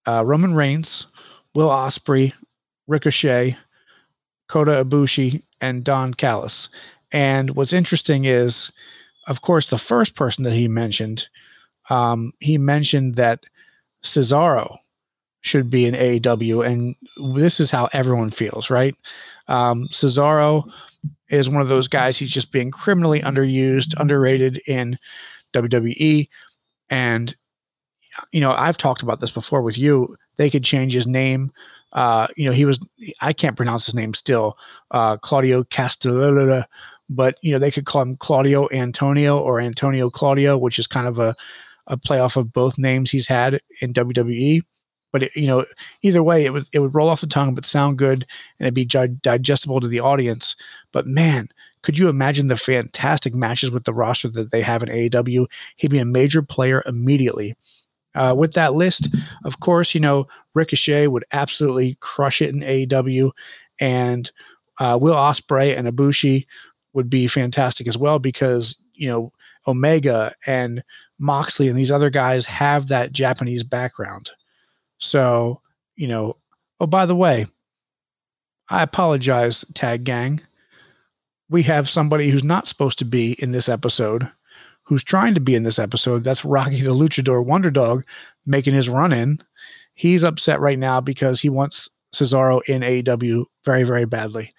uh, 0.07 0.23
Roman 0.25 0.53
Reigns, 0.53 1.07
Will 1.53 1.69
Ospreay, 1.69 2.33
Ricochet, 2.87 3.57
Kota 4.47 4.83
Ibushi, 4.83 5.43
and 5.59 5.83
Don 5.83 6.13
Callis. 6.13 6.69
And 7.11 7.51
what's 7.51 7.73
interesting 7.73 8.25
is 8.25 8.71
of 9.27 9.41
course, 9.41 9.69
the 9.69 9.77
first 9.77 10.15
person 10.15 10.43
that 10.43 10.53
he 10.53 10.67
mentioned, 10.67 11.27
um, 11.89 12.33
he 12.39 12.57
mentioned 12.57 13.15
that 13.15 13.45
Cesaro 14.03 14.77
should 15.41 15.69
be 15.69 15.85
in 15.85 15.95
AEW, 15.95 16.65
and 16.65 16.95
this 17.35 17.59
is 17.59 17.71
how 17.71 17.87
everyone 17.93 18.29
feels, 18.29 18.69
right? 18.69 18.95
Um, 19.47 19.87
Cesaro 19.91 20.69
is 21.29 21.49
one 21.49 21.61
of 21.61 21.69
those 21.69 21.87
guys. 21.87 22.17
He's 22.17 22.29
just 22.29 22.51
being 22.51 22.71
criminally 22.71 23.21
underused, 23.21 23.99
underrated 23.99 24.61
in 24.67 24.97
WWE, 25.53 26.27
and 26.89 27.35
you 28.31 28.41
know 28.41 28.51
I've 28.51 28.77
talked 28.77 29.03
about 29.03 29.19
this 29.19 29.31
before 29.31 29.61
with 29.61 29.77
you. 29.77 30.15
They 30.37 30.49
could 30.49 30.63
change 30.63 30.93
his 30.93 31.07
name. 31.07 31.51
Uh, 31.93 32.27
you 32.37 32.45
know, 32.45 32.51
he 32.51 32.65
was 32.65 32.79
I 33.21 33.33
can't 33.33 33.57
pronounce 33.57 33.85
his 33.85 33.95
name 33.95 34.13
still, 34.13 34.57
uh, 34.91 35.17
Claudio 35.17 35.63
Castellana, 35.65 36.67
but 37.09 37.37
you 37.41 37.51
know 37.51 37.59
they 37.59 37.71
could 37.71 37.85
call 37.85 38.01
him 38.01 38.17
Claudio 38.17 38.67
Antonio 38.71 39.37
or 39.37 39.59
Antonio 39.59 40.09
Claudio, 40.09 40.57
which 40.57 40.79
is 40.79 40.87
kind 40.87 41.07
of 41.07 41.19
a 41.19 41.35
a 41.87 41.97
playoff 41.97 42.37
of 42.37 42.53
both 42.53 42.77
names 42.77 43.11
he's 43.11 43.27
had 43.27 43.59
in 43.81 43.93
WWE. 43.93 44.61
But 45.11 45.23
it, 45.23 45.35
you 45.35 45.47
know, 45.47 45.65
either 46.03 46.23
way, 46.23 46.45
it 46.45 46.53
would 46.53 46.67
it 46.71 46.79
would 46.79 46.95
roll 46.95 47.09
off 47.09 47.21
the 47.21 47.27
tongue, 47.27 47.53
but 47.53 47.65
sound 47.65 47.97
good, 47.97 48.25
and 48.59 48.65
it'd 48.67 48.73
be 48.73 48.85
digestible 48.85 49.81
to 49.81 49.87
the 49.87 49.99
audience. 49.99 50.55
But 50.93 51.05
man, 51.05 51.49
could 51.83 51.97
you 51.97 52.07
imagine 52.07 52.47
the 52.47 52.55
fantastic 52.57 53.35
matches 53.35 53.71
with 53.71 53.83
the 53.83 53.93
roster 53.93 54.29
that 54.29 54.51
they 54.51 54.61
have 54.61 54.83
in 54.83 54.89
AEW? 54.89 55.47
He'd 55.75 55.91
be 55.91 55.99
a 55.99 56.05
major 56.05 56.41
player 56.41 56.83
immediately. 56.85 57.55
Uh, 58.13 58.35
with 58.37 58.53
that 58.53 58.73
list, 58.73 59.07
of 59.45 59.59
course, 59.59 59.93
you 59.95 60.01
know 60.01 60.27
Ricochet 60.53 61.07
would 61.07 61.25
absolutely 61.31 61.97
crush 62.01 62.41
it 62.41 62.53
in 62.53 62.61
AEW, 62.61 63.31
and 63.79 64.31
uh, 64.79 64.97
Will 65.01 65.15
Ospreay 65.15 65.77
and 65.77 65.87
Ibushi 65.87 66.45
would 66.93 67.09
be 67.09 67.27
fantastic 67.27 67.87
as 67.87 67.97
well 67.97 68.19
because 68.19 68.75
you 68.93 69.07
know 69.07 69.31
Omega 69.67 70.33
and 70.45 70.83
Moxley 71.19 71.67
and 71.67 71.77
these 71.77 71.91
other 71.91 72.09
guys 72.09 72.45
have 72.45 72.87
that 72.87 73.11
Japanese 73.11 73.63
background. 73.63 74.31
So, 74.97 75.61
you 75.95 76.07
know, 76.07 76.37
oh, 76.79 76.87
by 76.87 77.05
the 77.05 77.15
way, 77.15 77.45
I 78.69 78.83
apologize, 78.83 79.63
Tag 79.73 80.03
Gang. 80.03 80.41
We 81.49 81.63
have 81.63 81.89
somebody 81.89 82.29
who's 82.29 82.43
not 82.43 82.67
supposed 82.67 82.97
to 82.99 83.05
be 83.05 83.33
in 83.33 83.51
this 83.51 83.69
episode, 83.69 84.29
who's 84.91 85.05
trying 85.05 85.33
to 85.33 85.39
be 85.39 85.55
in 85.55 85.63
this 85.63 85.79
episode. 85.79 86.21
That's 86.21 86.43
Rocky 86.43 86.81
the 86.81 86.93
Luchador 86.93 87.45
Wonder 87.45 87.71
Dog 87.71 88.03
making 88.45 88.73
his 88.73 88.89
run 88.89 89.13
in. 89.13 89.39
He's 89.93 90.21
upset 90.21 90.59
right 90.59 90.77
now 90.77 90.99
because 90.99 91.39
he 91.39 91.47
wants 91.47 91.89
Cesaro 92.13 92.59
in 92.67 92.81
AEW 92.81 93.45
very, 93.63 93.83
very 93.83 94.03
badly. 94.03 94.53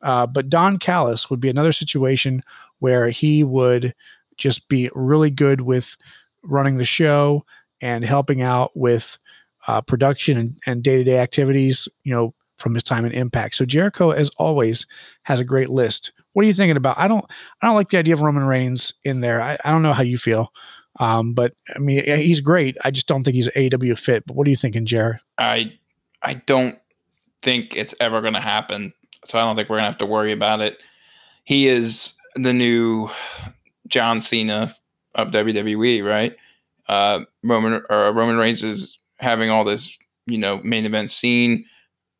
Uh, 0.00 0.26
but 0.26 0.48
Don 0.48 0.78
Callis 0.78 1.28
would 1.28 1.38
be 1.38 1.50
another 1.50 1.70
situation 1.70 2.42
where 2.78 3.10
he 3.10 3.44
would 3.44 3.94
just 4.38 4.66
be 4.68 4.88
really 4.94 5.30
good 5.30 5.60
with 5.60 5.98
running 6.44 6.78
the 6.78 6.86
show 6.86 7.44
and 7.82 8.06
helping 8.06 8.40
out 8.40 8.70
with 8.74 9.18
uh, 9.66 9.82
production 9.82 10.56
and 10.64 10.82
day 10.82 10.96
to 10.96 11.04
day 11.04 11.18
activities, 11.18 11.88
you 12.04 12.12
know, 12.14 12.32
from 12.56 12.72
his 12.72 12.84
time 12.84 13.04
in 13.04 13.12
Impact. 13.12 13.54
So 13.54 13.66
Jericho, 13.66 14.12
as 14.12 14.30
always, 14.38 14.86
has 15.24 15.40
a 15.40 15.44
great 15.44 15.68
list. 15.68 16.12
What 16.34 16.44
are 16.44 16.46
you 16.46 16.54
thinking 16.54 16.76
about? 16.76 16.98
I 16.98 17.08
don't, 17.08 17.24
I 17.62 17.66
don't 17.66 17.74
like 17.74 17.88
the 17.88 17.98
idea 17.98 18.14
of 18.14 18.20
Roman 18.20 18.44
Reigns 18.44 18.92
in 19.02 19.20
there. 19.20 19.40
I, 19.40 19.56
I 19.64 19.70
don't 19.70 19.82
know 19.82 19.92
how 19.92 20.02
you 20.02 20.18
feel, 20.18 20.52
um, 21.00 21.32
but 21.32 21.54
I 21.74 21.78
mean, 21.78 22.04
he's 22.04 22.40
great. 22.40 22.76
I 22.84 22.90
just 22.90 23.06
don't 23.06 23.24
think 23.24 23.34
he's 23.34 23.48
AW 23.56 23.94
fit. 23.94 24.26
But 24.26 24.36
what 24.36 24.46
are 24.46 24.50
you 24.50 24.56
thinking, 24.56 24.86
Jared? 24.86 25.20
I, 25.38 25.72
I 26.22 26.34
don't 26.34 26.78
think 27.42 27.76
it's 27.76 27.94
ever 28.00 28.20
going 28.20 28.34
to 28.34 28.40
happen. 28.40 28.92
So 29.26 29.38
I 29.38 29.42
don't 29.42 29.56
think 29.56 29.68
we're 29.68 29.78
to 29.78 29.84
have 29.84 29.98
to 29.98 30.06
worry 30.06 30.32
about 30.32 30.60
it. 30.60 30.82
He 31.44 31.68
is 31.68 32.16
the 32.34 32.52
new 32.52 33.08
John 33.88 34.20
Cena 34.20 34.74
of 35.14 35.30
WWE, 35.30 36.04
right? 36.04 36.36
Uh, 36.88 37.20
Roman 37.42 37.82
or 37.88 38.12
Roman 38.12 38.36
Reigns 38.36 38.64
is 38.64 38.98
having 39.18 39.50
all 39.50 39.64
this, 39.64 39.96
you 40.26 40.38
know, 40.38 40.60
main 40.62 40.84
event 40.84 41.10
scene. 41.10 41.64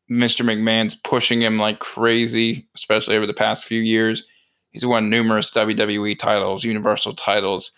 Mr. 0.09 0.45
McMahon's 0.45 0.95
pushing 0.95 1.41
him 1.41 1.57
like 1.57 1.79
crazy, 1.79 2.67
especially 2.75 3.15
over 3.15 3.25
the 3.25 3.33
past 3.33 3.65
few 3.65 3.81
years. 3.81 4.27
He's 4.71 4.85
won 4.85 5.09
numerous 5.09 5.51
WWE 5.51 6.17
titles, 6.19 6.63
Universal 6.63 7.13
titles. 7.13 7.71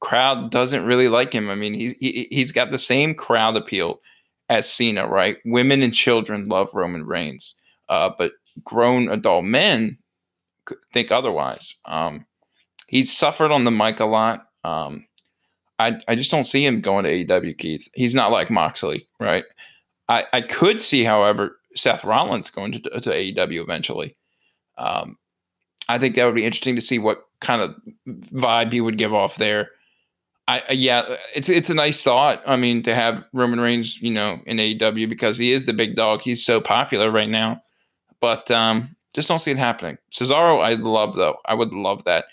Crowd 0.00 0.50
doesn't 0.50 0.84
really 0.84 1.08
like 1.08 1.32
him. 1.32 1.48
I 1.48 1.54
mean, 1.54 1.74
he's 1.74 1.92
he, 1.92 2.26
he's 2.30 2.52
got 2.52 2.70
the 2.70 2.78
same 2.78 3.14
crowd 3.14 3.56
appeal 3.56 4.00
as 4.48 4.70
Cena, 4.70 5.06
right? 5.06 5.38
Women 5.44 5.82
and 5.82 5.94
children 5.94 6.48
love 6.48 6.74
Roman 6.74 7.06
Reigns, 7.06 7.54
uh, 7.88 8.10
but 8.18 8.32
grown 8.64 9.08
adult 9.08 9.44
men 9.44 9.98
think 10.92 11.10
otherwise. 11.10 11.76
Um, 11.84 12.26
he's 12.88 13.16
suffered 13.16 13.52
on 13.52 13.64
the 13.64 13.70
mic 13.70 14.00
a 14.00 14.04
lot. 14.04 14.46
Um, 14.64 15.06
I, 15.78 15.98
I 16.06 16.14
just 16.14 16.30
don't 16.30 16.44
see 16.44 16.64
him 16.64 16.80
going 16.80 17.04
to 17.04 17.24
AEW, 17.24 17.56
Keith. 17.56 17.88
He's 17.94 18.14
not 18.14 18.30
like 18.30 18.50
Moxley, 18.50 19.08
right? 19.18 19.44
I, 20.08 20.24
I 20.32 20.40
could 20.42 20.82
see, 20.82 21.04
however, 21.04 21.56
Seth 21.76 22.04
Rollins 22.04 22.50
going 22.50 22.72
to, 22.72 22.80
to 22.80 23.10
AEW 23.10 23.62
eventually. 23.62 24.16
Um, 24.78 25.18
I 25.88 25.98
think 25.98 26.14
that 26.14 26.24
would 26.24 26.34
be 26.34 26.44
interesting 26.44 26.76
to 26.76 26.82
see 26.82 26.98
what 26.98 27.24
kind 27.40 27.62
of 27.62 27.74
vibe 28.08 28.72
he 28.72 28.80
would 28.80 28.98
give 28.98 29.12
off 29.12 29.36
there. 29.36 29.70
I, 30.48 30.62
yeah, 30.72 31.16
it's 31.36 31.48
it's 31.48 31.70
a 31.70 31.74
nice 31.74 32.02
thought. 32.02 32.42
I 32.46 32.56
mean, 32.56 32.82
to 32.82 32.94
have 32.94 33.24
Roman 33.32 33.60
Reigns, 33.60 34.02
you 34.02 34.10
know, 34.10 34.40
in 34.44 34.56
AEW 34.56 35.08
because 35.08 35.38
he 35.38 35.52
is 35.52 35.66
the 35.66 35.72
big 35.72 35.94
dog. 35.94 36.20
He's 36.20 36.44
so 36.44 36.60
popular 36.60 37.10
right 37.10 37.28
now, 37.28 37.62
but 38.20 38.50
um, 38.50 38.96
just 39.14 39.28
don't 39.28 39.38
see 39.38 39.52
it 39.52 39.58
happening. 39.58 39.98
Cesaro, 40.10 40.60
I 40.60 40.74
love 40.74 41.14
though. 41.14 41.36
I 41.46 41.54
would 41.54 41.72
love 41.72 42.04
that, 42.04 42.26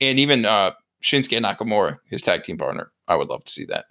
and 0.00 0.20
even 0.20 0.44
uh, 0.44 0.72
Shinsuke 1.02 1.40
Nakamura, 1.40 1.98
his 2.08 2.22
tag 2.22 2.44
team 2.44 2.56
partner. 2.56 2.92
I 3.08 3.16
would 3.16 3.28
love 3.28 3.44
to 3.44 3.52
see 3.52 3.64
that. 3.66 3.86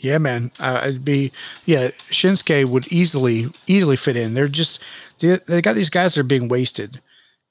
Yeah, 0.00 0.18
man. 0.18 0.50
Uh, 0.58 0.80
it'd 0.84 1.04
be 1.04 1.30
yeah. 1.66 1.90
Shinsuke 2.10 2.64
would 2.64 2.88
easily 2.88 3.50
easily 3.66 3.96
fit 3.96 4.16
in. 4.16 4.34
They're 4.34 4.48
just 4.48 4.80
they, 5.20 5.38
they 5.46 5.60
got 5.60 5.76
these 5.76 5.90
guys 5.90 6.14
that 6.14 6.20
are 6.20 6.24
being 6.24 6.48
wasted, 6.48 7.00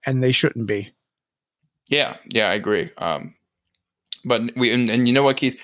and 0.05 0.23
they 0.23 0.31
shouldn't 0.31 0.65
be. 0.65 0.91
Yeah, 1.87 2.17
yeah, 2.29 2.49
I 2.49 2.53
agree. 2.53 2.89
Um, 2.97 3.35
but 4.25 4.55
we 4.55 4.71
and, 4.71 4.89
and 4.89 5.07
you 5.07 5.13
know 5.13 5.23
what, 5.23 5.37
Keith, 5.37 5.59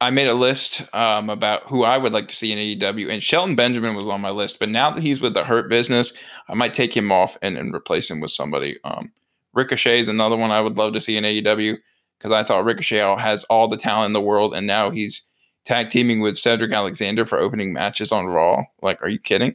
I 0.00 0.10
made 0.10 0.28
a 0.28 0.34
list 0.34 0.82
um, 0.94 1.30
about 1.30 1.64
who 1.64 1.84
I 1.84 1.96
would 1.96 2.12
like 2.12 2.28
to 2.28 2.36
see 2.36 2.52
in 2.52 2.58
AEW, 2.58 3.10
and 3.10 3.22
Shelton 3.22 3.56
Benjamin 3.56 3.96
was 3.96 4.08
on 4.08 4.20
my 4.20 4.30
list. 4.30 4.58
But 4.58 4.68
now 4.68 4.90
that 4.90 5.02
he's 5.02 5.22
with 5.22 5.32
the 5.34 5.44
Hurt 5.44 5.68
Business, 5.70 6.12
I 6.48 6.54
might 6.54 6.74
take 6.74 6.94
him 6.94 7.10
off 7.10 7.38
and, 7.40 7.56
and 7.56 7.74
replace 7.74 8.10
him 8.10 8.20
with 8.20 8.30
somebody. 8.30 8.78
Um, 8.84 9.12
Ricochet 9.54 9.98
is 9.98 10.08
another 10.08 10.36
one 10.36 10.50
I 10.50 10.60
would 10.60 10.76
love 10.76 10.92
to 10.92 11.00
see 11.00 11.16
in 11.16 11.24
AEW 11.24 11.78
because 12.18 12.32
I 12.32 12.44
thought 12.44 12.64
Ricochet 12.64 13.16
has 13.16 13.44
all 13.44 13.66
the 13.66 13.76
talent 13.76 14.08
in 14.08 14.12
the 14.12 14.20
world, 14.20 14.54
and 14.54 14.66
now 14.66 14.90
he's 14.90 15.22
tag 15.68 15.90
teaming 15.90 16.20
with 16.20 16.38
Cedric 16.38 16.72
Alexander 16.72 17.26
for 17.26 17.38
opening 17.38 17.74
matches 17.74 18.10
on 18.10 18.26
Raw. 18.26 18.64
Like, 18.80 19.02
are 19.02 19.08
you 19.08 19.18
kidding? 19.18 19.54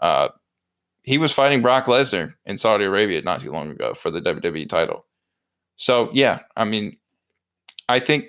Uh, 0.00 0.28
he 1.04 1.18
was 1.18 1.32
fighting 1.32 1.62
Brock 1.62 1.84
Lesnar 1.84 2.34
in 2.44 2.58
Saudi 2.58 2.84
Arabia 2.84 3.22
not 3.22 3.40
too 3.40 3.52
long 3.52 3.70
ago 3.70 3.94
for 3.94 4.10
the 4.10 4.20
WWE 4.20 4.68
title. 4.68 5.06
So 5.76 6.10
yeah, 6.12 6.40
I 6.56 6.64
mean, 6.64 6.96
I 7.88 8.00
think 8.00 8.26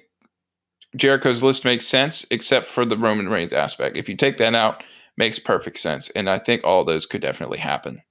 Jericho's 0.95 1.41
list 1.41 1.65
makes 1.65 1.87
sense 1.87 2.23
except 2.29 2.67
for 2.67 2.85
the 2.85 2.97
Roman 2.97 3.27
Reigns 3.27 3.51
aspect. 3.51 3.97
If 3.97 4.07
you 4.07 4.15
take 4.15 4.37
that 4.37 4.53
out, 4.53 4.83
makes 5.17 5.39
perfect 5.39 5.79
sense, 5.79 6.09
and 6.11 6.29
I 6.29 6.37
think 6.37 6.63
all 6.63 6.85
those 6.85 7.07
could 7.07 7.21
definitely 7.21 7.59
happen. 7.59 8.03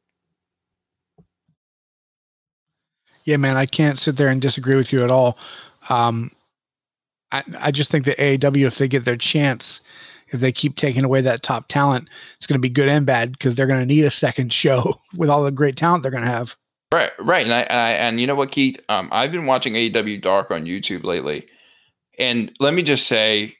Yeah, 3.24 3.36
man, 3.36 3.56
I 3.56 3.66
can't 3.66 3.98
sit 3.98 4.16
there 4.16 4.28
and 4.28 4.42
disagree 4.42 4.74
with 4.74 4.92
you 4.92 5.04
at 5.04 5.12
all. 5.12 5.38
Um, 5.88 6.32
I, 7.32 7.42
I 7.58 7.70
just 7.70 7.90
think 7.90 8.04
that 8.04 8.18
AEW, 8.18 8.66
if 8.66 8.78
they 8.78 8.88
get 8.88 9.04
their 9.04 9.16
chance, 9.16 9.80
if 10.28 10.40
they 10.40 10.52
keep 10.52 10.76
taking 10.76 11.04
away 11.04 11.20
that 11.22 11.42
top 11.42 11.68
talent, 11.68 12.08
it's 12.36 12.46
going 12.46 12.58
to 12.58 12.60
be 12.60 12.70
good 12.70 12.88
and 12.88 13.04
bad 13.04 13.32
because 13.32 13.54
they're 13.54 13.66
going 13.66 13.80
to 13.80 13.86
need 13.86 14.04
a 14.04 14.10
second 14.10 14.52
show 14.52 15.00
with 15.16 15.30
all 15.30 15.42
the 15.42 15.50
great 15.50 15.76
talent 15.76 16.02
they're 16.02 16.12
going 16.12 16.24
to 16.24 16.30
have. 16.30 16.56
Right, 16.92 17.12
right, 17.18 17.44
and 17.44 17.54
I, 17.54 17.60
and, 17.62 17.78
I, 17.78 17.90
and 17.92 18.20
you 18.20 18.26
know 18.26 18.34
what, 18.34 18.50
Keith? 18.50 18.78
Um, 18.90 19.08
I've 19.12 19.32
been 19.32 19.46
watching 19.46 19.72
AEW 19.74 20.20
Dark 20.20 20.50
on 20.50 20.66
YouTube 20.66 21.04
lately, 21.04 21.46
and 22.18 22.52
let 22.60 22.74
me 22.74 22.82
just 22.82 23.06
say, 23.06 23.54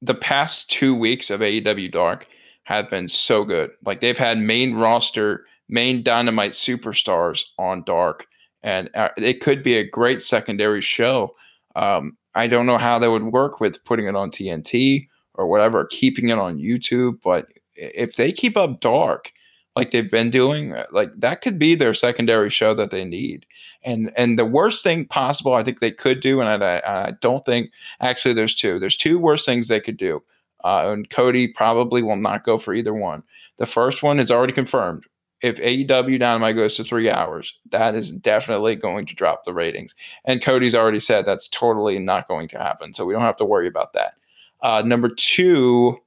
the 0.00 0.14
past 0.14 0.68
two 0.68 0.92
weeks 0.92 1.30
of 1.30 1.40
AEW 1.40 1.92
Dark 1.92 2.26
have 2.64 2.90
been 2.90 3.06
so 3.06 3.44
good. 3.44 3.70
Like 3.84 4.00
they've 4.00 4.18
had 4.18 4.36
main 4.36 4.74
roster, 4.74 5.46
main 5.68 6.02
Dynamite 6.02 6.52
superstars 6.52 7.44
on 7.56 7.84
Dark 7.84 8.26
and 8.62 8.88
uh, 8.94 9.08
it 9.16 9.40
could 9.40 9.62
be 9.62 9.76
a 9.76 9.84
great 9.84 10.22
secondary 10.22 10.80
show. 10.80 11.34
Um, 11.74 12.16
I 12.34 12.46
don't 12.46 12.66
know 12.66 12.78
how 12.78 12.98
that 12.98 13.10
would 13.10 13.24
work 13.24 13.60
with 13.60 13.84
putting 13.84 14.06
it 14.06 14.16
on 14.16 14.30
TNT 14.30 15.08
or 15.34 15.46
whatever, 15.46 15.84
keeping 15.84 16.28
it 16.28 16.38
on 16.38 16.58
YouTube. 16.58 17.20
But 17.22 17.48
if 17.74 18.16
they 18.16 18.32
keep 18.32 18.56
up 18.56 18.80
dark 18.80 19.32
like 19.74 19.90
they've 19.90 20.10
been 20.10 20.30
doing, 20.30 20.74
uh, 20.74 20.86
like 20.90 21.10
that 21.16 21.40
could 21.40 21.58
be 21.58 21.74
their 21.74 21.94
secondary 21.94 22.50
show 22.50 22.74
that 22.74 22.90
they 22.90 23.04
need. 23.04 23.46
And 23.82 24.12
and 24.16 24.38
the 24.38 24.44
worst 24.44 24.84
thing 24.84 25.06
possible, 25.06 25.54
I 25.54 25.62
think 25.62 25.80
they 25.80 25.90
could 25.90 26.20
do, 26.20 26.40
and 26.40 26.64
I, 26.64 26.82
I 26.84 27.12
don't 27.20 27.44
think 27.44 27.72
actually 28.00 28.34
there's 28.34 28.54
two. 28.54 28.78
There's 28.78 28.96
two 28.96 29.18
worst 29.18 29.46
things 29.46 29.68
they 29.68 29.80
could 29.80 29.96
do. 29.96 30.22
Uh, 30.64 30.92
and 30.92 31.10
Cody 31.10 31.48
probably 31.48 32.02
will 32.02 32.16
not 32.16 32.44
go 32.44 32.56
for 32.56 32.72
either 32.72 32.94
one. 32.94 33.24
The 33.56 33.66
first 33.66 34.02
one 34.02 34.20
is 34.20 34.30
already 34.30 34.52
confirmed 34.52 35.06
if 35.42 35.56
AEW 35.56 36.18
Dynamite 36.18 36.56
goes 36.56 36.76
to 36.76 36.84
three 36.84 37.10
hours, 37.10 37.58
that 37.70 37.94
is 37.94 38.10
definitely 38.10 38.76
going 38.76 39.06
to 39.06 39.14
drop 39.14 39.44
the 39.44 39.52
ratings. 39.52 39.94
And 40.24 40.42
Cody's 40.42 40.74
already 40.74 41.00
said 41.00 41.26
that's 41.26 41.48
totally 41.48 41.98
not 41.98 42.28
going 42.28 42.48
to 42.48 42.58
happen. 42.58 42.94
So 42.94 43.04
we 43.04 43.12
don't 43.12 43.22
have 43.22 43.36
to 43.36 43.44
worry 43.44 43.66
about 43.66 43.92
that. 43.94 44.14
Uh, 44.60 44.82
number 44.86 45.08
two 45.08 45.98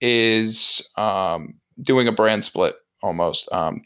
is 0.00 0.86
um, 0.96 1.54
doing 1.80 2.06
a 2.06 2.12
brand 2.12 2.44
split 2.44 2.74
almost 3.02 3.50
um, 3.52 3.82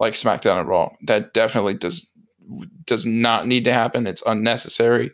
like 0.00 0.14
SmackDown 0.14 0.58
and 0.60 0.68
Raw. 0.68 0.90
That 1.02 1.32
definitely 1.32 1.74
does 1.74 2.10
does 2.84 3.06
not 3.06 3.46
need 3.46 3.64
to 3.64 3.72
happen. 3.72 4.06
It's 4.06 4.22
unnecessary. 4.26 5.12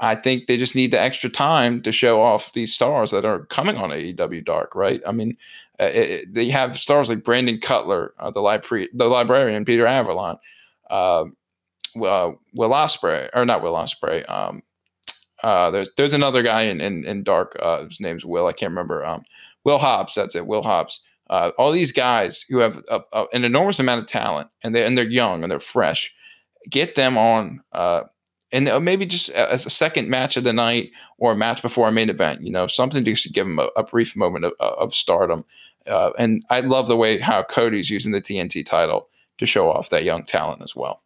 I 0.00 0.14
think 0.14 0.46
they 0.46 0.56
just 0.56 0.74
need 0.74 0.90
the 0.90 1.00
extra 1.00 1.28
time 1.28 1.82
to 1.82 1.92
show 1.92 2.22
off 2.22 2.54
these 2.54 2.74
stars 2.74 3.10
that 3.10 3.26
are 3.26 3.44
coming 3.46 3.76
on 3.76 3.90
AEW 3.90 4.44
Dark, 4.44 4.74
right? 4.74 5.02
I 5.06 5.12
mean, 5.12 5.36
uh, 5.78 5.84
it, 5.84 6.32
they 6.32 6.48
have 6.48 6.76
stars 6.76 7.10
like 7.10 7.22
Brandon 7.22 7.58
Cutler, 7.58 8.14
uh, 8.18 8.30
the, 8.30 8.40
libra- 8.40 8.86
the 8.94 9.06
librarian, 9.06 9.66
Peter 9.66 9.86
Avalon, 9.86 10.38
uh, 10.88 11.24
Will, 11.94 12.38
Ospreay, 12.56 13.28
or 13.34 13.44
not 13.44 13.62
Will 13.62 13.74
Ospreay. 13.74 14.28
Um, 14.28 14.62
uh, 15.42 15.70
there's 15.70 15.90
there's 15.96 16.12
another 16.12 16.42
guy 16.42 16.62
in 16.62 16.80
in, 16.80 17.04
in 17.04 17.22
Dark. 17.22 17.56
Uh, 17.60 17.84
his 17.84 18.00
name's 18.00 18.26
Will. 18.26 18.46
I 18.46 18.52
can't 18.52 18.70
remember. 18.70 19.04
Um, 19.04 19.22
Will 19.64 19.78
Hobbs. 19.78 20.14
That's 20.14 20.34
it. 20.34 20.46
Will 20.46 20.62
Hobbs. 20.62 21.04
Uh, 21.28 21.52
all 21.58 21.72
these 21.72 21.92
guys 21.92 22.44
who 22.48 22.58
have 22.58 22.82
a, 22.88 23.00
a, 23.12 23.24
an 23.32 23.44
enormous 23.44 23.78
amount 23.78 24.02
of 24.02 24.06
talent 24.06 24.48
and 24.62 24.74
they 24.74 24.84
and 24.84 24.98
they're 24.98 25.04
young 25.04 25.42
and 25.42 25.50
they're 25.50 25.60
fresh. 25.60 26.14
Get 26.68 26.94
them 26.94 27.16
on 27.16 27.62
and 28.52 28.68
uh, 28.68 28.80
maybe 28.80 29.06
just 29.06 29.30
as 29.30 29.64
a 29.64 29.70
second 29.70 30.08
match 30.08 30.36
of 30.36 30.44
the 30.44 30.52
night 30.52 30.90
or 31.18 31.32
a 31.32 31.36
match 31.36 31.62
before 31.62 31.88
a 31.88 31.92
main 31.92 32.10
event, 32.10 32.42
you 32.42 32.50
know, 32.50 32.66
something 32.66 33.04
to 33.04 33.28
give 33.30 33.46
him 33.46 33.58
a, 33.58 33.68
a 33.76 33.82
brief 33.82 34.16
moment 34.16 34.44
of, 34.44 34.52
of 34.58 34.94
stardom. 34.94 35.44
Uh, 35.86 36.10
and 36.18 36.44
I 36.50 36.60
love 36.60 36.88
the 36.88 36.96
way 36.96 37.18
how 37.18 37.42
Cody's 37.42 37.90
using 37.90 38.12
the 38.12 38.20
TNT 38.20 38.64
title 38.64 39.08
to 39.38 39.46
show 39.46 39.70
off 39.70 39.90
that 39.90 40.04
young 40.04 40.24
talent 40.24 40.62
as 40.62 40.74
well. 40.74 41.02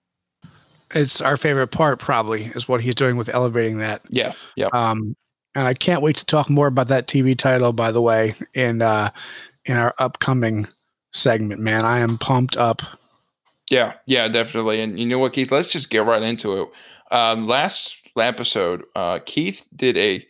It's 0.94 1.20
our 1.20 1.36
favorite 1.36 1.68
part, 1.68 1.98
probably, 1.98 2.46
is 2.46 2.68
what 2.68 2.80
he's 2.80 2.94
doing 2.94 3.16
with 3.16 3.28
elevating 3.28 3.78
that. 3.78 4.02
Yeah, 4.10 4.32
yeah. 4.56 4.68
Um, 4.72 5.16
and 5.54 5.66
I 5.66 5.74
can't 5.74 6.02
wait 6.02 6.16
to 6.16 6.24
talk 6.24 6.50
more 6.50 6.66
about 6.66 6.88
that 6.88 7.06
TV 7.06 7.36
title. 7.36 7.72
By 7.72 7.90
the 7.90 8.02
way, 8.02 8.34
in 8.54 8.82
uh, 8.82 9.10
in 9.64 9.76
our 9.76 9.94
upcoming 9.98 10.68
segment, 11.12 11.60
man, 11.60 11.84
I 11.84 11.98
am 11.98 12.18
pumped 12.18 12.56
up. 12.56 12.82
Yeah, 13.70 13.94
yeah, 14.06 14.28
definitely. 14.28 14.80
And 14.80 14.98
you 14.98 15.06
know 15.06 15.18
what, 15.18 15.32
Keith? 15.32 15.50
Let's 15.50 15.68
just 15.68 15.90
get 15.90 16.04
right 16.04 16.22
into 16.22 16.62
it. 16.62 16.68
Um, 17.14 17.44
last 17.44 17.98
episode, 18.18 18.82
uh, 18.96 19.20
Keith 19.24 19.68
did 19.74 19.96
a 19.96 20.26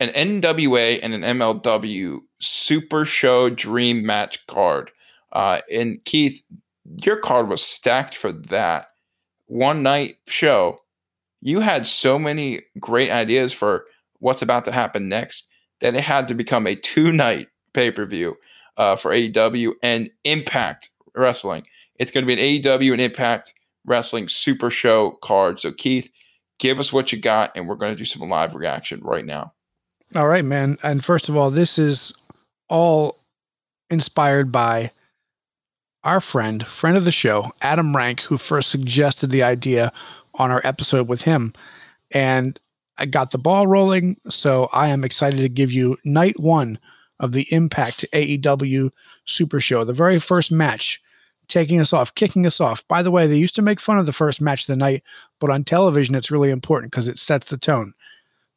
an 0.00 0.40
NWA 0.40 0.98
and 1.02 1.12
an 1.12 1.20
MLW 1.20 2.20
Super 2.38 3.04
Show 3.04 3.50
Dream 3.50 4.06
Match 4.06 4.46
card. 4.46 4.90
Uh, 5.32 5.60
and 5.70 6.02
Keith, 6.06 6.42
your 7.04 7.16
card 7.16 7.50
was 7.50 7.62
stacked 7.62 8.16
for 8.16 8.32
that 8.32 8.92
one 9.48 9.82
night 9.82 10.16
show. 10.26 10.80
You 11.42 11.60
had 11.60 11.86
so 11.86 12.18
many 12.18 12.62
great 12.80 13.10
ideas 13.10 13.52
for 13.52 13.84
what's 14.18 14.40
about 14.40 14.64
to 14.64 14.72
happen 14.72 15.10
next 15.10 15.52
that 15.80 15.94
it 15.94 16.00
had 16.00 16.26
to 16.28 16.34
become 16.34 16.66
a 16.66 16.74
two 16.74 17.12
night 17.12 17.48
pay 17.74 17.90
per 17.90 18.06
view 18.06 18.38
uh, 18.78 18.96
for 18.96 19.10
AEW 19.10 19.72
and 19.82 20.08
Impact 20.24 20.88
Wrestling. 21.14 21.64
It's 21.96 22.10
going 22.10 22.26
to 22.26 22.34
be 22.34 22.40
an 22.40 22.62
AEW 22.62 22.92
and 22.92 23.00
Impact 23.02 23.52
Wrestling 23.88 24.28
Super 24.28 24.70
Show 24.70 25.12
card. 25.22 25.60
So, 25.60 25.72
Keith, 25.72 26.10
give 26.58 26.78
us 26.78 26.92
what 26.92 27.12
you 27.12 27.18
got, 27.18 27.56
and 27.56 27.68
we're 27.68 27.76
going 27.76 27.92
to 27.92 27.98
do 27.98 28.04
some 28.04 28.28
live 28.28 28.54
reaction 28.54 29.00
right 29.02 29.24
now. 29.24 29.54
All 30.14 30.28
right, 30.28 30.44
man. 30.44 30.78
And 30.82 31.04
first 31.04 31.28
of 31.28 31.36
all, 31.36 31.50
this 31.50 31.78
is 31.78 32.12
all 32.68 33.18
inspired 33.90 34.52
by 34.52 34.92
our 36.04 36.20
friend, 36.20 36.66
friend 36.66 36.96
of 36.96 37.04
the 37.04 37.10
show, 37.10 37.52
Adam 37.60 37.96
Rank, 37.96 38.22
who 38.22 38.38
first 38.38 38.70
suggested 38.70 39.30
the 39.30 39.42
idea 39.42 39.92
on 40.34 40.50
our 40.50 40.60
episode 40.64 41.08
with 41.08 41.22
him. 41.22 41.52
And 42.10 42.58
I 42.96 43.06
got 43.06 43.30
the 43.30 43.38
ball 43.38 43.66
rolling. 43.66 44.16
So 44.28 44.68
I 44.72 44.88
am 44.88 45.04
excited 45.04 45.38
to 45.38 45.48
give 45.48 45.72
you 45.72 45.98
night 46.04 46.38
one 46.40 46.78
of 47.20 47.32
the 47.32 47.52
Impact 47.52 48.04
AEW 48.12 48.90
Super 49.24 49.60
Show, 49.60 49.84
the 49.84 49.92
very 49.92 50.18
first 50.18 50.52
match 50.52 51.00
taking 51.48 51.80
us 51.80 51.92
off, 51.92 52.14
kicking 52.14 52.46
us 52.46 52.60
off. 52.60 52.86
By 52.88 53.02
the 53.02 53.10
way, 53.10 53.26
they 53.26 53.36
used 53.36 53.54
to 53.56 53.62
make 53.62 53.80
fun 53.80 53.98
of 53.98 54.06
the 54.06 54.12
first 54.12 54.40
match 54.40 54.62
of 54.62 54.66
the 54.68 54.76
night, 54.76 55.02
but 55.40 55.50
on 55.50 55.64
television, 55.64 56.14
it's 56.14 56.30
really 56.30 56.50
important 56.50 56.92
because 56.92 57.08
it 57.08 57.18
sets 57.18 57.48
the 57.48 57.56
tone. 57.56 57.94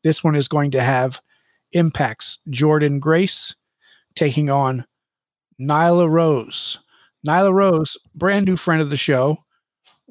This 0.04 0.24
one 0.24 0.36
is 0.36 0.48
going 0.48 0.72
to 0.72 0.82
have 0.82 1.22
impacts 1.72 2.40
Jordynne 2.50 3.00
Grace 3.00 3.56
taking 4.16 4.50
on 4.50 4.86
Nyla 5.60 6.10
Rose. 6.10 6.80
Nyla 7.26 7.54
Rose, 7.54 7.98
brand 8.16 8.46
new 8.46 8.58
friend 8.58 8.82
of 8.82 8.90
the 8.90 8.98
show, 8.98 9.38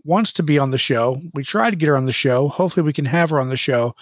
wants 0.05 0.33
to 0.35 0.43
be 0.43 0.59
on 0.59 0.71
the 0.71 0.79
show. 0.79 1.21
We 1.35 1.45
tried 1.45 1.71
to 1.71 1.77
get 1.77 1.89
her 1.89 1.97
on 1.97 2.07
the 2.07 2.13
show. 2.13 2.49
Hopefully, 2.49 2.85
we 2.85 2.93
can 2.93 3.05
have 3.07 3.31
her 3.31 3.41
on 3.41 3.49
the 3.49 3.57
show. 3.57 3.95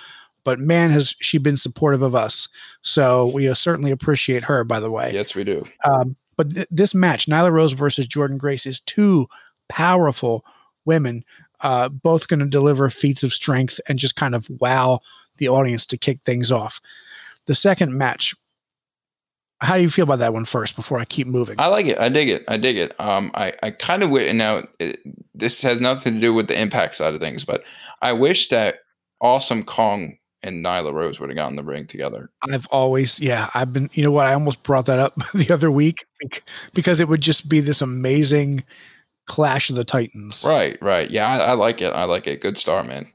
But 0.44 0.60
man, 0.60 0.90
has 0.90 1.16
she 1.20 1.38
been 1.38 1.56
supportive 1.56 2.00
of 2.00 2.14
us. 2.14 2.48
So 2.82 3.26
we 3.26 3.48
uh, 3.48 3.54
certainly 3.54 3.90
appreciate 3.90 4.44
her, 4.44 4.64
by 4.64 4.80
the 4.80 4.90
way. 4.90 5.12
Yes, 5.12 5.34
we 5.34 5.44
do. 5.44 5.64
Um, 5.84 6.16
but 6.38 6.54
th- 6.54 6.68
this 6.70 6.94
match, 6.94 7.26
Nyla 7.26 7.52
Rose 7.52 7.72
versus 7.72 8.06
Jordynne 8.06 8.38
Grace, 8.38 8.64
is 8.64 8.80
two 8.80 9.28
powerful 9.68 10.46
women, 10.86 11.24
uh, 11.60 11.90
both 11.90 12.28
going 12.28 12.40
to 12.40 12.46
deliver 12.46 12.88
feats 12.88 13.22
of 13.22 13.34
strength 13.34 13.78
and 13.88 13.98
just 13.98 14.16
kind 14.16 14.34
of 14.34 14.48
wow 14.60 15.00
the 15.36 15.48
audience 15.48 15.84
to 15.86 15.98
kick 15.98 16.20
things 16.24 16.50
off. 16.50 16.80
The 17.46 17.54
second 17.54 17.92
match, 17.92 18.34
how 19.60 19.76
do 19.76 19.82
you 19.82 19.90
feel 19.90 20.04
about 20.04 20.20
that 20.20 20.32
one 20.32 20.44
first 20.44 20.76
before 20.76 21.00
I 21.00 21.04
keep 21.04 21.26
moving? 21.26 21.56
I 21.58 21.66
like 21.66 21.86
it. 21.86 21.98
I 21.98 22.08
dig 22.08 22.30
it. 22.30 22.44
I 22.46 22.56
dig 22.56 22.76
it. 22.76 22.98
Um, 23.00 23.32
I, 23.34 23.52
I 23.62 23.72
kind 23.72 24.04
of 24.04 24.12
and 24.12 24.38
now 24.38 24.68
it, 24.78 25.00
this 25.34 25.60
has 25.62 25.80
nothing 25.80 26.14
to 26.14 26.20
do 26.20 26.32
with 26.32 26.46
the 26.46 26.58
impact 26.58 26.94
side 26.94 27.14
of 27.14 27.20
things, 27.20 27.44
but 27.44 27.64
I 28.00 28.12
wish 28.12 28.48
that 28.48 28.76
Awesome 29.20 29.64
Kong 29.64 30.16
and 30.42 30.64
Nyla 30.64 30.92
Rose 30.92 31.18
would 31.18 31.30
have 31.30 31.36
gotten 31.36 31.56
the 31.56 31.64
ring 31.64 31.86
together. 31.86 32.30
I've 32.48 32.66
always, 32.68 33.18
yeah, 33.18 33.50
I've 33.54 33.72
been, 33.72 33.90
you 33.92 34.04
know 34.04 34.12
what? 34.12 34.26
I 34.26 34.34
almost 34.34 34.62
brought 34.62 34.86
that 34.86 34.98
up 34.98 35.20
the 35.34 35.50
other 35.50 35.70
week 35.70 36.06
because 36.74 37.00
it 37.00 37.08
would 37.08 37.20
just 37.20 37.48
be 37.48 37.60
this 37.60 37.82
amazing 37.82 38.64
clash 39.26 39.70
of 39.70 39.76
the 39.76 39.84
Titans. 39.84 40.44
Right, 40.46 40.80
right. 40.82 41.10
Yeah, 41.10 41.28
I, 41.28 41.38
I 41.38 41.52
like 41.52 41.80
it. 41.80 41.92
I 41.92 42.04
like 42.04 42.26
it. 42.26 42.40
Good 42.40 42.58
star, 42.58 42.82
man. 42.82 43.06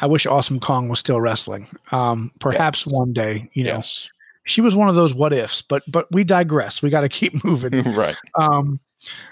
I 0.00 0.06
wish 0.06 0.26
Awesome 0.26 0.58
Kong 0.58 0.88
was 0.88 0.98
still 0.98 1.20
wrestling. 1.20 1.68
Um, 1.92 2.32
perhaps 2.40 2.84
yes. 2.84 2.92
one 2.92 3.12
day, 3.12 3.48
you 3.52 3.62
know. 3.62 3.76
Yes. 3.76 4.08
She 4.44 4.60
was 4.60 4.74
one 4.74 4.88
of 4.88 4.96
those 4.96 5.14
what 5.14 5.32
ifs, 5.32 5.62
but 5.62 5.84
but 5.86 6.10
we 6.10 6.24
digress. 6.24 6.82
We 6.82 6.90
got 6.90 7.02
to 7.02 7.08
keep 7.20 7.44
moving. 7.44 7.82
right. 7.92 8.16
Um, 8.36 8.80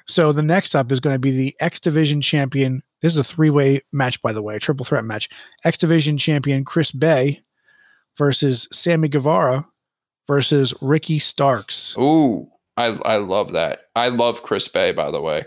so 0.06 0.32
the 0.32 0.42
next 0.42 0.76
up 0.76 0.92
is 0.92 1.00
going 1.00 1.14
to 1.14 1.18
be 1.18 1.32
the 1.32 1.56
X 1.58 1.80
Division 1.80 2.20
champion. 2.20 2.84
This 3.02 3.12
is 3.12 3.18
a 3.18 3.24
three 3.24 3.50
way 3.50 3.80
match, 3.92 4.20
by 4.22 4.32
the 4.32 4.42
way, 4.42 4.58
triple 4.58 4.84
threat 4.84 5.04
match. 5.04 5.28
X 5.64 5.78
Division 5.78 6.18
champion 6.18 6.64
Chris 6.64 6.90
Bey 6.90 7.40
versus 8.16 8.68
Sammy 8.72 9.08
Guevara 9.08 9.66
versus 10.26 10.74
Ricky 10.80 11.18
Starks. 11.18 11.96
Ooh, 11.98 12.48
I, 12.76 12.98
I 13.04 13.16
love 13.16 13.52
that. 13.52 13.86
I 13.96 14.08
love 14.08 14.42
Chris 14.42 14.68
Bey, 14.68 14.92
by 14.92 15.10
the 15.10 15.20
way. 15.20 15.44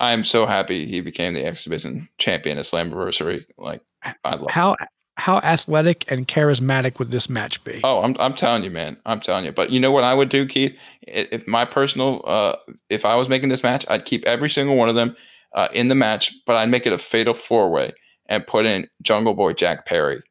I 0.00 0.12
am 0.12 0.24
so 0.24 0.46
happy 0.46 0.86
he 0.86 1.00
became 1.00 1.34
the 1.34 1.44
X 1.44 1.64
Division 1.64 2.08
champion 2.18 2.58
at 2.58 2.64
Slammiversary. 2.64 3.44
Like, 3.56 3.80
I 4.24 4.36
love 4.36 4.50
how 4.50 4.76
how 5.16 5.38
athletic 5.38 6.04
and 6.10 6.28
charismatic 6.28 7.00
would 7.00 7.10
this 7.10 7.28
match 7.28 7.62
be? 7.64 7.80
Oh, 7.82 8.02
I'm 8.02 8.14
I'm 8.20 8.34
telling 8.34 8.62
you, 8.62 8.70
man. 8.70 8.96
I'm 9.04 9.20
telling 9.20 9.44
you. 9.44 9.52
But 9.52 9.70
you 9.70 9.80
know 9.80 9.90
what 9.90 10.04
I 10.04 10.14
would 10.14 10.28
do, 10.28 10.46
Keith? 10.46 10.76
If 11.02 11.48
my 11.48 11.64
personal, 11.64 12.22
uh, 12.24 12.54
if 12.88 13.04
I 13.04 13.16
was 13.16 13.28
making 13.28 13.48
this 13.48 13.64
match, 13.64 13.84
I'd 13.88 14.04
keep 14.04 14.24
every 14.26 14.48
single 14.48 14.76
one 14.76 14.88
of 14.88 14.94
them 14.94 15.16
uh, 15.54 15.68
in 15.72 15.88
the 15.88 15.94
match, 15.94 16.32
but 16.46 16.56
I'd 16.56 16.70
make 16.70 16.86
it 16.86 16.92
a 16.92 16.98
fatal 16.98 17.34
four 17.34 17.70
way 17.70 17.92
and 18.26 18.46
put 18.46 18.66
in 18.66 18.88
Jungle 19.02 19.34
Boy 19.34 19.52
Jack 19.52 19.86
Perry. 19.86 20.22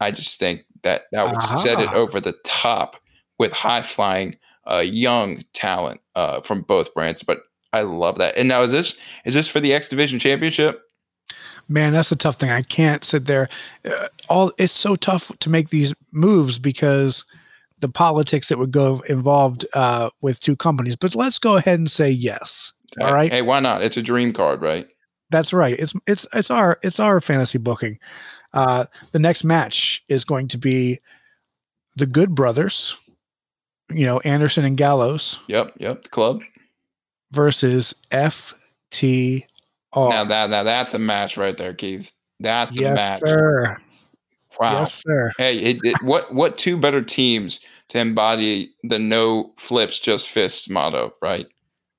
I 0.00 0.10
just 0.10 0.38
think 0.38 0.64
that 0.82 1.04
that 1.12 1.26
would 1.26 1.36
uh-huh. 1.36 1.56
set 1.56 1.80
it 1.80 1.90
over 1.90 2.20
the 2.20 2.36
top 2.44 2.96
with 3.38 3.52
high 3.52 3.82
flying, 3.82 4.36
uh, 4.68 4.78
young 4.78 5.40
talent 5.52 6.00
uh, 6.14 6.40
from 6.40 6.62
both 6.62 6.92
brands. 6.94 7.22
But 7.22 7.40
I 7.72 7.82
love 7.82 8.18
that. 8.18 8.36
And 8.36 8.48
now 8.48 8.62
is 8.62 8.72
this 8.72 8.96
is 9.24 9.34
this 9.34 9.48
for 9.48 9.60
the 9.60 9.72
X 9.72 9.88
Division 9.88 10.18
Championship? 10.18 10.80
Man, 11.68 11.92
that's 11.92 12.08
the 12.08 12.16
tough 12.16 12.36
thing. 12.36 12.50
I 12.50 12.62
can't 12.62 13.04
sit 13.04 13.26
there. 13.26 13.48
Uh, 13.84 14.08
all 14.28 14.52
it's 14.58 14.72
so 14.72 14.96
tough 14.96 15.30
to 15.40 15.50
make 15.50 15.68
these 15.68 15.94
moves 16.12 16.58
because 16.58 17.24
the 17.80 17.88
politics 17.88 18.48
that 18.48 18.58
would 18.58 18.72
go 18.72 19.02
involved 19.08 19.66
uh, 19.74 20.10
with 20.20 20.40
two 20.40 20.56
companies. 20.56 20.96
But 20.96 21.14
let's 21.14 21.38
go 21.38 21.56
ahead 21.56 21.78
and 21.78 21.90
say 21.90 22.10
yes. 22.10 22.72
All 23.00 23.12
right. 23.12 23.30
Hey, 23.30 23.42
why 23.42 23.60
not? 23.60 23.82
It's 23.82 23.96
a 23.96 24.02
dream 24.02 24.32
card, 24.32 24.62
right? 24.62 24.88
That's 25.30 25.52
right. 25.52 25.78
It's 25.78 25.92
it's 26.06 26.26
it's 26.32 26.50
our 26.50 26.78
it's 26.82 27.00
our 27.00 27.20
fantasy 27.20 27.58
booking. 27.58 27.98
Uh, 28.52 28.86
the 29.12 29.18
next 29.18 29.44
match 29.44 30.02
is 30.08 30.24
going 30.24 30.48
to 30.48 30.58
be 30.58 31.00
the 31.96 32.06
Good 32.06 32.34
Brothers. 32.34 32.96
You 33.90 34.06
know 34.06 34.20
Anderson 34.20 34.64
and 34.64 34.76
Gallows. 34.76 35.40
Yep, 35.48 35.74
yep. 35.78 36.02
The 36.04 36.08
club 36.10 36.42
versus 37.30 37.94
FT 38.10 39.44
Oh, 39.92 40.08
now 40.08 40.24
that 40.24 40.50
now 40.50 40.62
that's 40.62 40.94
a 40.94 40.98
match 40.98 41.36
right 41.36 41.56
there, 41.56 41.74
Keith. 41.74 42.12
That's 42.40 42.74
yes, 42.74 42.90
a 42.90 42.94
match. 42.94 43.20
Yes, 43.24 43.30
sir. 43.30 43.76
Wow. 44.60 44.80
Yes, 44.80 44.94
sir. 44.94 45.32
Hey, 45.38 45.58
it, 45.58 45.78
it, 45.82 46.02
what 46.02 46.34
what 46.34 46.58
two 46.58 46.76
better 46.76 47.02
teams 47.02 47.60
to 47.88 47.98
embody 47.98 48.70
the 48.82 48.98
no 48.98 49.52
flips, 49.56 49.98
just 49.98 50.28
fists 50.28 50.68
motto, 50.68 51.14
right? 51.22 51.46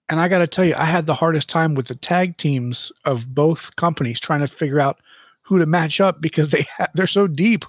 And 0.10 0.20
I 0.20 0.28
got 0.28 0.40
to 0.40 0.48
tell 0.48 0.66
you, 0.66 0.76
I 0.76 0.86
had 0.86 1.06
the 1.06 1.14
hardest 1.14 1.50
time 1.50 1.76
with 1.76 1.88
the 1.88 1.96
tag 1.96 2.38
teams 2.38 2.92
of 3.06 3.34
both 3.34 3.76
companies 3.76 4.20
trying 4.20 4.40
to 4.42 4.48
figure 4.48 4.80
out 4.80 5.00
who 5.44 5.60
to 5.60 5.66
match 5.66 6.02
up 6.02 6.20
because 6.22 6.50
they 6.50 6.64
ha- 6.78 6.88
they're 6.94 7.08
so 7.08 7.28
deep. 7.28 7.66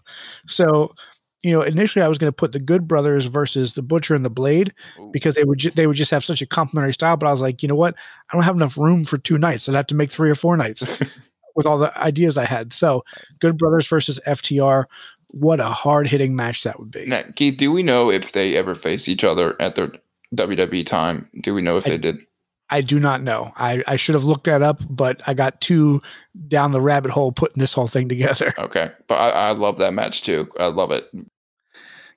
So, 0.46 0.94
you 1.42 1.53
know, 1.53 1.62
initially 1.62 2.03
I 2.03 2.09
was 2.09 2.18
going 2.18 2.29
to 2.29 2.37
put 2.37 2.53
the 2.53 2.59
Good 2.59 2.87
Brothers 2.88 3.26
versus 3.26 3.74
the 3.74 3.83
Butcher 3.83 4.14
and 4.14 4.24
the 4.24 4.31
Blade 4.31 4.72
Ooh. 4.98 5.11
because 5.12 5.35
they 5.35 5.44
would 5.44 5.59
ju- 5.59 5.70
they 5.70 5.87
would 5.87 5.96
just 5.96 6.11
have 6.11 6.24
such 6.24 6.42
a 6.42 6.46
complementary 6.46 6.92
style. 6.94 7.16
But 7.16 7.29
I 7.29 7.33
was 7.33 7.40
like, 7.40 7.62
you 7.62 7.68
know 7.68 7.74
what? 7.76 7.94
I 8.31 8.37
don't 8.37 8.42
have 8.44 8.57
enough 8.57 8.76
room 8.76 9.05
for 9.05 9.18
two 9.18 9.38
nights. 9.38 9.68
I'd 9.68 9.74
have 9.74 9.87
to 9.88 9.94
make 9.94 10.11
three 10.11 10.31
or 10.31 10.35
four 10.35 10.57
nights 10.57 10.83
with 11.57 11.66
all 11.66 11.79
the 11.79 11.96
ideas 11.98 12.37
I 12.38 12.44
had. 12.46 12.72
So, 12.72 13.05
Good 13.40 13.57
Brothers 13.59 13.87
versus 13.87 14.20
FTR. 14.26 14.85
What 15.29 15.61
a 15.61 15.68
hard 15.68 16.09
hitting 16.09 16.35
match 16.35 16.64
that 16.64 16.79
would 16.81 16.90
be. 16.90 17.07
Now, 17.07 17.22
Keith, 17.37 17.57
do 17.57 17.70
we 17.70 17.83
know 17.85 18.11
if 18.11 18.33
they 18.33 18.57
ever 18.57 18.74
faced 18.74 19.09
each 19.09 19.22
other 19.24 19.55
at 19.62 19.76
their 19.76 19.92
WWE 20.35 20.85
time? 20.85 21.29
Do 21.42 21.55
we 21.55 21.62
know 21.62 21.76
if 21.76 21.87
I- 21.87 21.90
they 21.90 21.98
did? 21.98 22.18
I 22.70 22.80
do 22.80 23.00
not 23.00 23.22
know. 23.22 23.52
I, 23.56 23.83
I 23.87 23.96
should 23.96 24.14
have 24.14 24.24
looked 24.24 24.44
that 24.44 24.62
up, 24.62 24.83
but 24.88 25.20
I 25.26 25.35
got 25.35 25.61
too 25.61 26.00
down 26.48 26.70
the 26.70 26.80
rabbit 26.80 27.11
hole 27.11 27.33
putting 27.33 27.61
this 27.61 27.72
whole 27.72 27.88
thing 27.88 28.09
together. 28.09 28.54
Okay, 28.59 28.92
but 29.09 29.14
I, 29.16 29.30
I 29.30 29.50
love 29.52 29.78
that 29.78 29.94
match 29.94 30.22
too. 30.22 30.48
I 30.59 30.66
love 30.66 30.90
it. 30.90 31.11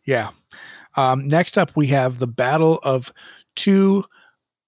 Yeah. 0.05 0.29
Um, 0.95 1.27
next 1.27 1.57
up, 1.57 1.71
we 1.75 1.87
have 1.87 2.19
the 2.19 2.27
battle 2.27 2.79
of 2.83 3.11
two 3.55 4.05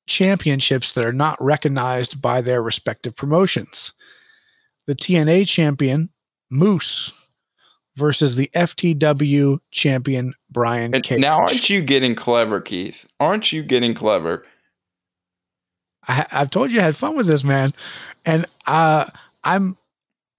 championships 0.07 0.93
that 0.93 1.05
are 1.05 1.13
not 1.13 1.37
recognized 1.39 2.21
by 2.21 2.41
their 2.41 2.61
respective 2.61 3.15
promotions. 3.15 3.93
The 4.87 4.95
TNA 4.95 5.47
champion, 5.47 6.09
Moose, 6.49 7.11
versus 7.95 8.35
the 8.35 8.49
FTW 8.55 9.59
champion, 9.71 10.33
Brian 10.51 10.91
Cage. 11.01 11.19
now, 11.19 11.39
aren't 11.39 11.69
you 11.69 11.81
getting 11.81 12.15
clever, 12.15 12.61
Keith? 12.61 13.07
Aren't 13.19 13.51
you 13.51 13.63
getting 13.63 13.93
clever? 13.93 14.45
I, 16.07 16.25
I've 16.31 16.49
told 16.49 16.71
you 16.71 16.79
I 16.79 16.83
had 16.83 16.95
fun 16.95 17.15
with 17.15 17.27
this 17.27 17.43
man, 17.43 17.73
and 18.25 18.45
uh, 18.67 19.05
I'm 19.43 19.77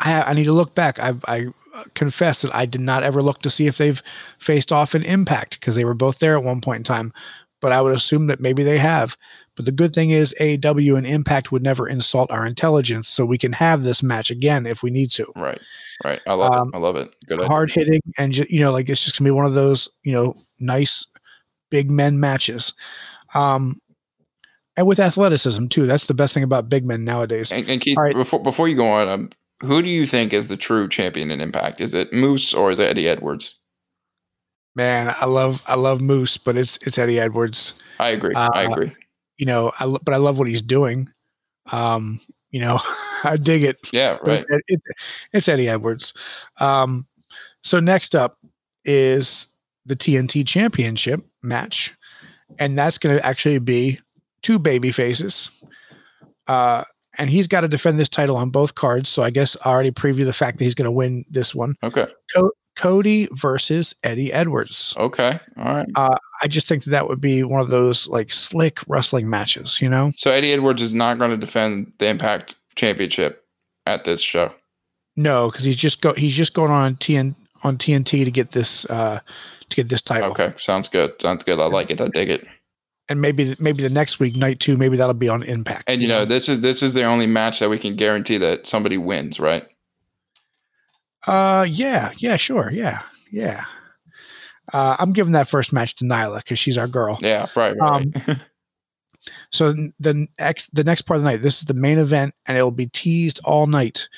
I, 0.01 0.23
I 0.23 0.33
need 0.35 0.45
to 0.45 0.53
look 0.53 0.75
back. 0.75 0.99
I, 0.99 1.15
I 1.27 1.47
confess 1.95 2.43
that 2.43 2.55
I 2.55 2.67
did 2.67 2.81
not 2.81 3.03
ever 3.03 3.23
look 3.23 3.41
to 3.43 3.51
see 3.51 3.67
if 3.67 3.79
they've 3.79 4.03
faced 4.39 4.73
off 4.73 4.95
in 4.95 5.03
Impact 5.03 5.59
because 5.61 5.75
they 5.75 5.85
were 5.85 5.95
both 5.95 6.19
there 6.19 6.37
at 6.37 6.45
one 6.45 6.61
point 6.61 6.79
in 6.79 6.85
time. 6.85 7.13
But 7.61 7.73
I 7.73 7.81
would 7.81 7.95
assume 7.95 8.27
that 8.27 8.41
maybe 8.41 8.63
they 8.63 8.79
have. 8.79 9.17
But 9.57 9.65
the 9.65 9.73
good 9.73 9.95
thing 9.95 10.11
is 10.11 10.35
AEW 10.39 10.99
and 10.99 11.07
Impact 11.07 11.51
would 11.51 11.63
never 11.63 11.89
insult 11.89 12.31
our 12.31 12.47
intelligence, 12.47 13.09
so 13.09 13.25
we 13.25 13.39
can 13.39 13.53
have 13.55 13.83
this 13.83 14.03
match 14.03 14.31
again 14.31 14.67
if 14.67 14.83
we 14.83 14.91
need 14.91 15.11
to. 15.13 15.27
Right, 15.35 15.61
right. 16.05 16.21
I 16.27 16.35
love 16.35 16.53
Um, 16.53 16.69
it. 16.69 16.77
I 16.77 16.79
love 16.79 16.97
it. 16.97 17.15
Good. 17.27 17.39
idea. 17.39 17.49
Hard 17.49 17.71
hitting 17.71 18.03
and 18.19 18.33
ju- 18.35 18.47
you 18.51 18.61
know, 18.61 18.71
like 18.73 18.91
it's 18.91 19.03
just 19.03 19.19
gonna 19.19 19.27
be 19.29 19.33
one 19.33 19.47
of 19.47 19.55
those 19.55 19.89
you 20.05 20.13
know 20.13 20.37
nice 20.61 21.07
big 21.71 21.91
men 21.91 22.21
matches. 22.21 22.75
Um, 23.35 23.81
and 24.77 24.87
with 24.87 25.01
athleticism 25.01 25.67
too. 25.69 25.87
That's 25.87 26.07
the 26.07 26.15
best 26.15 26.35
thing 26.35 26.43
about 26.43 26.69
big 26.69 26.85
men 26.85 27.05
nowadays. 27.05 27.53
And, 27.53 27.69
and 27.69 27.81
Keith, 27.81 27.97
right. 27.97 28.15
before 28.15 28.41
before 28.43 28.69
you 28.69 28.77
go 28.77 28.89
on, 28.89 29.09
um, 29.09 29.31
who 29.63 29.83
do 29.83 29.89
you 29.89 30.07
think 30.07 30.33
is 30.33 30.49
the 30.49 30.57
true 30.57 30.89
champion 30.89 31.31
in 31.31 31.41
Impact? 31.41 31.81
Is 31.81 31.95
it 31.95 32.13
Moose 32.13 32.53
or 32.53 32.71
is 32.71 32.79
it 32.79 32.85
Eddie 32.91 33.09
Edwards? 33.09 33.59
Man, 34.75 35.15
I 35.19 35.25
love 35.25 35.63
I 35.67 35.75
love 35.77 36.01
Moose, 36.01 36.37
but 36.37 36.57
it's 36.57 36.77
it's 36.87 36.99
Eddie 36.99 37.19
Edwards. 37.19 37.75
I 37.99 38.11
agree. 38.11 38.35
I 38.35 38.65
Uh, 38.67 38.71
agree. 38.73 38.93
You 39.39 39.47
know, 39.47 39.73
I 39.79 39.85
lo- 39.87 40.01
but 40.05 40.13
I 40.15 40.19
love 40.19 40.39
what 40.39 40.49
he's 40.49 40.63
doing. 40.63 41.11
Um, 41.73 42.21
you 42.51 42.61
know, 42.61 42.79
I 43.25 43.39
dig 43.39 43.63
it. 43.63 43.79
Yeah, 43.93 44.19
right. 44.23 44.45
It's, 44.49 44.65
it's, 44.69 44.85
it's 45.33 45.49
Eddie 45.49 45.69
Edwards. 45.69 46.13
Um, 46.61 47.07
so 47.63 47.81
next 47.81 48.15
up 48.15 48.39
is 48.85 49.47
the 49.87 49.97
TNT 49.97 50.47
Championship 50.47 51.25
match, 51.43 51.95
and 52.59 52.79
that's 52.79 52.99
going 52.99 53.17
to 53.17 53.25
actually 53.25 53.59
be 53.59 54.01
two 54.47 54.61
baby 54.61 54.93
faces. 54.93 55.51
Uh, 56.47 56.85
and 57.19 57.29
he's 57.29 57.49
got 57.49 57.63
to 57.63 57.69
defend 57.69 57.99
this 57.99 58.09
title 58.09 58.37
on 58.37 58.51
both 58.51 58.77
cards. 58.77 59.11
So 59.11 59.25
I 59.25 59.31
guess 59.31 59.57
I 59.65 59.71
already 59.71 59.91
preview 59.91 60.25
the 60.25 60.33
fact 60.33 60.59
that 60.59 60.65
he's 60.65 60.75
going 60.77 60.85
to 60.85 60.93
win 60.93 61.25
this 61.29 61.53
one. 61.53 61.75
Okay. 61.83 62.07
Cody 62.77 63.27
versus 63.33 63.93
Eddie 64.05 64.33
Edwards. 64.33 64.95
Okay. 64.99 65.41
All 65.57 65.65
right. 65.65 65.89
I 65.97 66.47
just 66.47 66.69
think 66.69 66.85
that, 66.85 66.91
that 66.91 67.09
would 67.09 67.21
be 67.21 67.43
one 67.43 67.61
of 67.61 67.71
those 67.71 68.07
like 68.07 68.31
slick 68.31 68.79
wrestling 68.87 69.29
matches, 69.29 69.81
you 69.81 69.89
know? 69.89 70.13
So 70.17 70.31
Eddie 70.31 70.53
Edwards 70.53 70.81
is 70.81 70.95
not 70.95 71.19
going 71.19 71.33
to 71.33 71.37
defend 71.37 71.93
the 71.99 72.07
Impact 72.07 72.55
Championship 72.77 73.45
at 73.85 74.05
this 74.05 74.21
show. 74.21 74.53
No, 75.17 75.51
because 75.51 75.65
he's 75.65 75.77
just 75.77 76.03
go 76.03 76.13
he's 76.13 76.37
just 76.37 76.55
going 76.55 76.71
on 76.71 76.97
TN 76.97 77.35
on 77.65 77.79
TNT 77.79 78.25
to 78.25 78.31
get 78.31 78.53
this 78.53 78.85
uh 78.85 79.19
to 79.71 79.77
get 79.77 79.89
this 79.89 80.03
title. 80.03 80.31
Okay. 80.31 80.53
Sounds 80.59 80.89
good. 80.89 81.15
Sounds 81.21 81.43
good. 81.43 81.59
I 81.59 81.67
like 81.67 81.91
it. 81.91 82.01
I 82.01 82.09
dig 82.09 82.29
it. 82.29 82.47
And 83.09 83.21
maybe 83.21 83.55
maybe 83.61 83.83
the 83.83 83.89
next 83.89 84.19
week, 84.19 84.37
night 84.37 84.59
two, 84.59 84.77
maybe 84.77 84.97
that'll 84.97 85.15
be 85.15 85.29
on 85.29 85.43
Impact. 85.45 85.85
And 85.87 86.03
you 86.03 86.09
know, 86.09 86.25
this 86.25 86.49
is 86.49 86.61
this 86.61 86.83
is 86.83 86.95
the 86.95 87.05
only 87.05 87.27
match 87.27 87.61
that 87.61 87.71
we 87.71 87.79
can 87.79 87.95
guarantee 87.95 88.39
that 88.39 88.67
somebody 88.67 88.99
wins, 88.99 89.39
right? 89.39 89.67
Uh 91.27 91.67
yeah, 91.69 92.13
yeah, 92.19 92.37
sure. 92.37 92.71
Yeah, 92.73 93.03
yeah. 93.31 93.65
Uh, 94.73 94.97
I'm 94.99 95.13
giving 95.13 95.33
that 95.33 95.47
first 95.47 95.73
match 95.73 95.95
to 95.97 96.05
Nyla 96.05 96.39
because 96.39 96.59
she's 96.59 96.77
our 96.77 96.89
girl. 96.89 97.19
Yeah. 97.21 97.47
Right. 97.55 97.77
Right. 97.79 98.07
So 99.51 99.75
the 99.99 100.29
next 100.39 100.75
the 100.75 100.85
next 100.85 101.03
part 101.03 101.17
of 101.17 101.25
the 101.25 101.31
night, 101.31 101.43
this 101.43 101.59
is 101.59 101.65
the 101.65 101.75
main 101.75 101.99
event, 101.99 102.35
and 102.47 102.57
it 102.57 102.63
will 102.63 102.71
be 102.71 102.87
teased 102.87 103.41
all 103.45 103.67
night. 103.67 104.09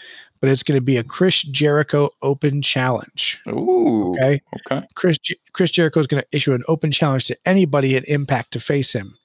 But 0.40 0.51
it's 0.51 0.62
going 0.62 0.77
to 0.77 0.83
be 0.85 0.96
a 0.96 1.05
Chris 1.05 1.42
Jericho 1.42 2.11
Open 2.22 2.62
Challenge. 2.62 3.40
Ooh. 3.48 4.14
Okay. 4.16 4.40
Okay. 4.70 4.87
Chris 4.94 5.18
Chris 5.53 5.70
Jericho 5.70 6.01
is 6.01 6.07
going 6.07 6.22
to 6.22 6.29
issue 6.37 6.53
an 6.53 6.62
open 6.68 6.92
challenge 6.92 7.24
to 7.27 7.37
anybody 7.44 7.96
at 7.96 8.09
Impact 8.09 8.53
to 8.53 8.61
face 8.61 8.92
him, 8.92 9.16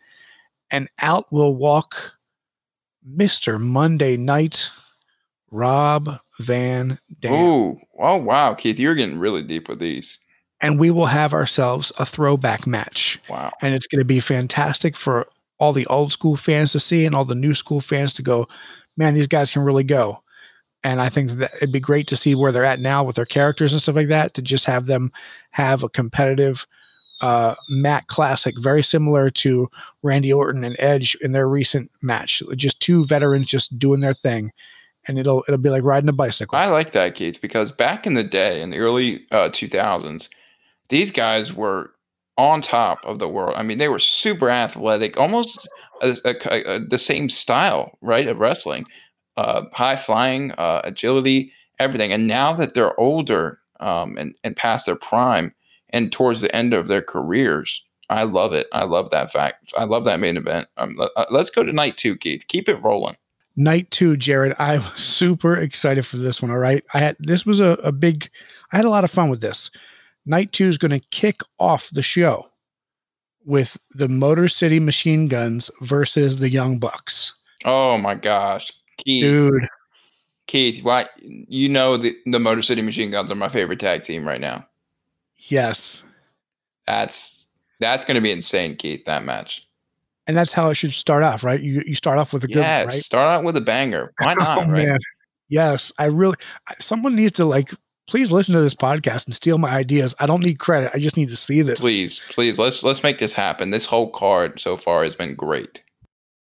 and 0.72 0.90
out 1.00 1.32
will 1.32 1.56
walk 1.56 2.16
Mister 3.06 3.60
Monday 3.60 4.18
Night, 4.18 4.72
Rob 5.52 6.20
Van 6.40 7.00
Dam, 7.20 7.34
Ooh. 7.34 7.80
Oh 8.00 8.18
wow, 8.18 8.54
Keith, 8.56 8.80
you're 8.80 8.96
getting 8.96 9.20
really 9.20 9.44
deep 9.44 9.70
with 9.70 9.80
these. 9.80 10.20
and 10.62 10.80
we 10.80 10.90
will 10.90 11.06
have 11.08 11.34
ourselves 11.34 11.92
a 12.00 12.06
throwback 12.06 12.66
match, 12.66 13.20
Wow. 13.30 13.52
and 13.62 13.76
it's 13.76 13.86
going 13.88 14.00
to 14.00 14.06
be 14.06 14.20
fantastic 14.20 14.96
for 14.96 15.28
all 15.60 15.74
the 15.74 15.86
old 15.88 16.12
school 16.12 16.36
fans 16.36 16.72
to 16.72 16.80
see 16.80 17.06
and 17.06 17.14
all 17.14 17.26
the 17.26 17.36
new 17.36 17.54
school 17.54 17.82
fans 17.82 18.14
to 18.14 18.22
go. 18.24 18.48
Man, 18.98 19.14
these 19.14 19.28
guys 19.28 19.52
can 19.52 19.62
really 19.62 19.84
go. 19.84 20.24
And 20.84 21.02
I 21.02 21.10
think 21.10 21.32
that 21.32 21.52
it'd 21.58 21.72
be 21.72 21.80
great 21.80 22.08
to 22.08 22.18
see 22.18 22.36
where 22.36 22.52
they're 22.52 22.66
at 22.66 22.80
now 22.82 23.04
with 23.04 23.16
their 23.16 23.26
characters 23.26 23.72
and 23.74 23.82
stuff 23.82 23.96
like 23.96 24.10
that. 24.10 24.34
To 24.34 24.42
just 24.42 24.66
have 24.66 24.86
them 24.86 25.12
have 25.52 25.82
a 25.84 25.90
competitive 25.90 26.66
uh, 27.22 27.56
Matt 27.70 28.08
Classic, 28.08 28.54
very 28.60 28.84
similar 28.84 29.30
to 29.30 29.70
Randy 30.02 30.34
Orton 30.34 30.64
and 30.66 30.76
Edge 30.80 31.16
in 31.22 31.32
their 31.32 31.48
recent 31.48 31.90
match. 32.02 32.42
Just 32.58 32.82
two 32.82 33.06
veterans 33.06 33.48
just 33.48 33.80
doing 33.80 34.02
their 34.02 34.14
thing, 34.14 34.52
and 35.08 35.18
it'll 35.18 35.44
it'll 35.48 35.58
be 35.58 35.70
like 35.70 35.84
riding 35.84 36.10
a 36.10 36.14
bicycle. 36.14 36.58
I 36.58 36.68
like 36.68 36.92
that, 36.92 37.16
Keith, 37.16 37.40
because 37.42 37.72
back 37.72 38.06
in 38.06 38.14
the 38.14 38.24
day, 38.24 38.62
in 38.62 38.72
the 38.72 38.80
early 38.80 39.26
uh, 39.32 39.50
2000s, 39.50 40.28
these 40.90 41.12
guys 41.12 41.54
were 41.54 41.92
on 42.38 42.62
top 42.62 43.06
of 43.06 43.20
the 43.20 43.30
world. 43.30 43.54
I 43.56 43.64
mean, 43.64 43.78
they 43.78 43.88
were 43.88 44.00
super 44.00 44.50
athletic, 44.50 45.18
almost 45.18 45.70
a, 46.02 46.18
a- 46.26 46.76
a- 46.76 46.80
the 46.80 46.98
same 46.98 47.30
style, 47.30 47.98
right, 48.02 48.28
of 48.28 48.40
wrestling, 48.40 48.86
uh, 49.38 49.64
high 49.74 49.96
flying, 49.96 50.52
uh, 50.54 50.82
agility, 50.84 51.52
everything. 51.80 52.12
And 52.12 52.28
now 52.28 52.54
that 52.54 52.74
they're 52.74 53.00
older 53.00 53.60
um, 53.80 54.18
and, 54.18 54.36
and 54.44 54.56
past 54.56 54.86
their 54.86 54.96
prime 54.96 55.54
and 55.90 56.12
towards 56.12 56.42
the 56.42 56.54
end 56.56 56.74
of 56.74 56.88
their 56.88 57.02
careers, 57.02 57.84
I 58.10 58.24
love 58.24 58.54
it. 58.54 58.68
I 58.74 58.84
love 58.84 59.10
that 59.10 59.32
fact. 59.32 59.74
I 59.78 59.86
love 59.86 60.06
that 60.06 60.20
main 60.20 60.38
event. 60.38 60.68
Um, 60.78 61.00
uh, 61.00 61.26
let's 61.32 61.50
go 61.50 61.64
to 61.64 61.74
night 61.74 61.98
two, 61.98 62.16
Keith. 62.16 62.48
Keep 62.48 62.70
it 62.70 62.82
rolling. 62.84 63.16
Night 63.56 63.90
two, 63.92 64.18
Jared. 64.18 64.56
I 64.60 64.78
was 64.78 64.94
super 65.00 65.56
excited 65.56 66.06
for 66.06 66.18
this 66.18 66.42
one. 66.42 66.52
All 66.52 66.58
right. 66.58 66.84
I 66.94 67.00
had 67.00 67.16
this 67.20 67.46
was 67.46 67.60
a, 67.60 67.72
a 67.84 67.92
big 67.92 68.30
I 68.72 68.78
had 68.78 68.86
a 68.86 68.90
lot 68.90 69.04
of 69.04 69.12
fun 69.12 69.30
with 69.30 69.42
this. 69.42 69.72
Night 70.26 70.52
two 70.52 70.68
is 70.68 70.78
going 70.78 70.92
to 70.92 71.06
kick 71.12 71.42
off 71.60 71.90
the 71.90 72.02
show 72.02 72.50
with 73.46 73.78
the 73.92 74.08
Motor 74.08 74.48
City 74.48 74.80
Machine 74.80 75.28
Guns 75.28 75.70
versus 75.82 76.38
the 76.38 76.50
Young 76.50 76.80
Bucks. 76.80 77.34
Oh 77.66 77.98
my 77.98 78.16
gosh, 78.16 78.72
Keith. 78.98 79.24
Dude, 79.24 79.68
Keith, 80.48 80.84
why 80.84 81.08
you 81.22 81.70
know 81.70 81.98
the 81.98 82.16
the 82.26 82.40
Motor 82.40 82.62
City 82.62 82.82
Machine 82.82 83.12
Guns 83.12 83.32
are 83.32 83.36
my 83.36 83.50
favorite 83.50 83.80
tag 83.80 84.04
team 84.04 84.26
right 84.26 84.42
now. 84.42 84.66
yes. 85.38 86.04
That's 86.86 87.48
that's 87.80 88.06
going 88.06 88.16
to 88.16 88.22
be 88.22 88.32
insane, 88.32 88.76
Keith. 88.76 89.06
That 89.06 89.24
match. 89.24 89.68
And 90.28 90.38
that's 90.38 90.54
how 90.54 90.70
it 90.70 90.76
should 90.76 90.94
start 90.94 91.24
off, 91.24 91.44
right? 91.44 91.62
You 91.62 91.82
you 91.86 91.96
start 91.96 92.18
off 92.18 92.34
with 92.34 92.44
a 92.44 92.48
good 92.48 92.58
Yes, 92.58 92.86
one, 92.86 92.94
right? 92.96 93.04
start 93.04 93.30
out 93.32 93.44
with 93.44 93.58
a 93.58 93.62
banger. 93.62 94.14
Why 94.20 94.34
oh, 94.40 94.44
not? 94.44 94.58
oh 94.58 94.62
right? 94.72 94.88
man. 94.88 95.00
Yes, 95.50 95.92
I 95.98 96.06
really 96.06 96.36
someone 96.80 97.16
needs 97.16 97.34
to 97.34 97.46
like 97.46 97.74
please 98.08 98.32
listen 98.34 98.54
to 98.54 98.60
this 98.62 98.74
podcast 98.76 99.26
and 99.26 99.34
steal 99.34 99.58
my 99.58 99.70
ideas. 99.70 100.14
I 100.20 100.26
don't 100.26 100.44
need 100.44 100.60
credit. 100.60 100.92
I 100.94 101.00
just 101.00 101.16
need 101.16 101.30
to 101.30 101.38
see 101.38 101.62
this. 101.62 101.80
Please, 101.80 102.22
please, 102.30 102.60
let's 102.60 102.84
let's 102.84 103.04
make 103.04 103.18
this 103.18 103.34
happen. 103.34 103.70
This 103.70 103.86
whole 103.86 104.10
card 104.12 104.60
so 104.60 104.76
far 104.78 105.04
has 105.04 105.16
been 105.16 105.36
great. 105.36 105.84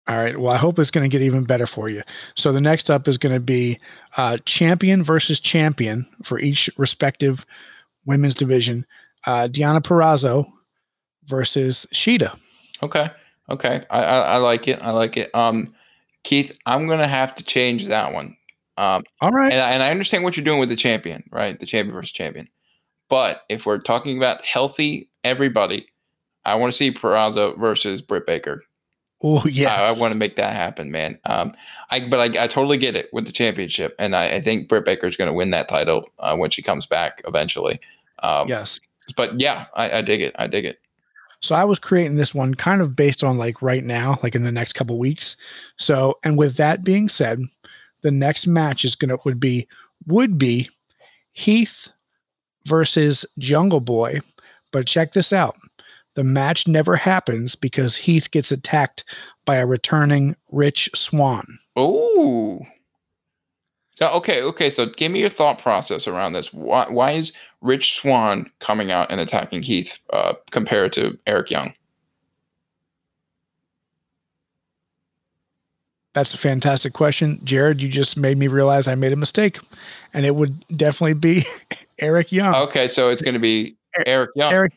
All 0.07 0.15
right. 0.17 0.39
Well, 0.39 0.53
I 0.53 0.57
hope 0.57 0.77
it's 0.77 0.91
going 0.91 1.09
to 1.09 1.13
get 1.13 1.23
even 1.25 1.43
better 1.45 1.65
for 1.65 1.89
you. 1.89 2.03
So 2.35 2.51
the 2.51 2.61
next 2.61 2.89
up 2.91 3.07
is 3.07 3.17
going 3.17 3.33
to 3.33 3.39
be 3.39 3.79
uh, 4.17 4.37
champion 4.45 5.03
versus 5.03 5.39
champion 5.39 6.05
for 6.23 6.39
each 6.39 6.69
respective 6.77 7.45
women's 8.05 8.35
division. 8.35 8.85
Uh, 9.25 9.47
Deonna 9.47 9.81
Purrazzo 9.81 10.45
versus 11.25 11.87
Shida. 11.93 12.37
Okay. 12.83 13.09
Okay, 13.47 13.83
I, 13.91 13.99
I, 14.03 14.19
I 14.19 14.37
like 14.37 14.67
it. 14.67 14.79
I 14.81 14.89
like 14.89 15.17
it. 15.17 15.33
Um, 15.35 15.75
Keith, 16.23 16.57
I'm 16.65 16.87
gonna 16.87 17.07
have 17.07 17.35
to 17.35 17.43
change 17.43 17.85
that 17.87 18.11
one. 18.11 18.35
Um, 18.75 19.03
All 19.21 19.29
right. 19.29 19.51
and, 19.51 19.61
I- 19.61 19.69
and 19.71 19.83
I 19.83 19.91
understand 19.91 20.23
what 20.23 20.35
you're 20.35 20.43
doing 20.43 20.59
with 20.59 20.69
the 20.69 20.75
champion, 20.75 21.23
right? 21.31 21.59
The 21.59 21.67
champion 21.67 21.93
versus 21.93 22.11
champion. 22.11 22.47
But 23.07 23.43
if 23.47 23.67
we're 23.67 23.77
talking 23.77 24.17
about 24.17 24.43
healthy 24.43 25.09
everybody, 25.23 25.85
I 26.43 26.55
want 26.55 26.71
to 26.73 26.75
see 26.77 26.91
Purrazzo 26.91 27.55
versus 27.59 28.01
Britt 28.01 28.25
Baker. 28.25 28.63
Oh 29.23 29.45
yeah. 29.45 29.73
I, 29.73 29.89
I 29.89 29.99
want 29.99 30.13
to 30.13 30.19
make 30.19 30.35
that 30.35 30.53
happen, 30.53 30.91
man. 30.91 31.17
Um, 31.25 31.53
I 31.89 32.07
but 32.07 32.19
I, 32.19 32.43
I 32.43 32.47
totally 32.47 32.77
get 32.77 32.95
it 32.95 33.09
with 33.13 33.25
the 33.25 33.31
championship, 33.31 33.95
and 33.97 34.15
I, 34.15 34.35
I 34.35 34.41
think 34.41 34.67
Britt 34.67 34.85
Baker 34.85 35.07
is 35.07 35.15
going 35.15 35.29
to 35.29 35.33
win 35.33 35.51
that 35.51 35.67
title 35.67 36.09
uh, 36.19 36.35
when 36.35 36.49
she 36.49 36.61
comes 36.61 36.85
back 36.85 37.21
eventually. 37.27 37.79
Um, 38.19 38.47
Yes. 38.47 38.81
But 39.15 39.39
yeah, 39.39 39.65
I, 39.75 39.99
I 39.99 40.01
dig 40.01 40.21
it. 40.21 40.35
I 40.37 40.47
dig 40.47 40.65
it. 40.65 40.79
So 41.39 41.53
I 41.53 41.63
was 41.63 41.77
creating 41.77 42.15
this 42.15 42.33
one 42.33 42.55
kind 42.55 42.81
of 42.81 42.95
based 42.95 43.23
on 43.23 43.37
like 43.37 43.61
right 43.61 43.83
now, 43.83 44.17
like 44.23 44.33
in 44.33 44.43
the 44.43 44.51
next 44.51 44.73
couple 44.73 44.97
weeks. 44.97 45.37
So, 45.77 46.17
and 46.23 46.37
with 46.37 46.57
that 46.57 46.83
being 46.83 47.07
said, 47.07 47.39
the 48.01 48.11
next 48.11 48.47
match 48.47 48.83
is 48.83 48.95
gonna 48.95 49.17
would 49.25 49.39
be 49.39 49.67
would 50.07 50.37
be 50.37 50.69
Heath 51.33 51.89
versus 52.65 53.25
Jungle 53.37 53.79
Boy. 53.79 54.21
But 54.71 54.87
check 54.87 55.13
this 55.13 55.31
out. 55.31 55.55
The 56.15 56.23
match 56.23 56.67
never 56.67 56.95
happens 56.95 57.55
because 57.55 57.97
Heath 57.97 58.31
gets 58.31 58.51
attacked 58.51 59.03
by 59.45 59.57
a 59.57 59.65
returning 59.65 60.35
Rich 60.51 60.89
Swann. 60.95 61.59
Oh. 61.75 62.61
So 63.97 64.09
okay, 64.09 64.41
okay. 64.41 64.69
So 64.69 64.87
give 64.87 65.11
me 65.11 65.21
your 65.21 65.29
thought 65.29 65.57
process 65.59 66.07
around 66.07 66.33
this. 66.33 66.51
Why 66.51 66.89
why 66.89 67.11
is 67.11 67.31
Rich 67.61 67.95
Swann 67.95 68.49
coming 68.59 68.91
out 68.91 69.11
and 69.11 69.21
attacking 69.21 69.63
Heath 69.63 69.99
uh, 70.11 70.33
compared 70.51 70.91
to 70.93 71.17
Eric 71.27 71.51
Young? 71.51 71.73
That's 76.15 76.33
a 76.33 76.37
fantastic 76.37 76.93
question. 76.93 77.41
Jared, 77.43 77.81
you 77.81 77.89
just 77.89 78.15
made 78.15 78.37
me 78.37 78.47
realize 78.47 78.87
I 78.87 78.95
made 78.95 79.11
a 79.11 79.17
mistake. 79.17 79.59
And 80.13 80.25
it 80.25 80.35
would 80.35 80.65
definitely 80.77 81.13
be 81.13 81.45
Eric 81.99 82.31
Young. 82.31 82.55
Okay, 82.55 82.87
so 82.87 83.09
it's 83.09 83.21
going 83.21 83.33
to 83.33 83.39
be 83.39 83.75
Eric 84.05 84.29
Young. 84.33 84.53
Eric 84.53 84.73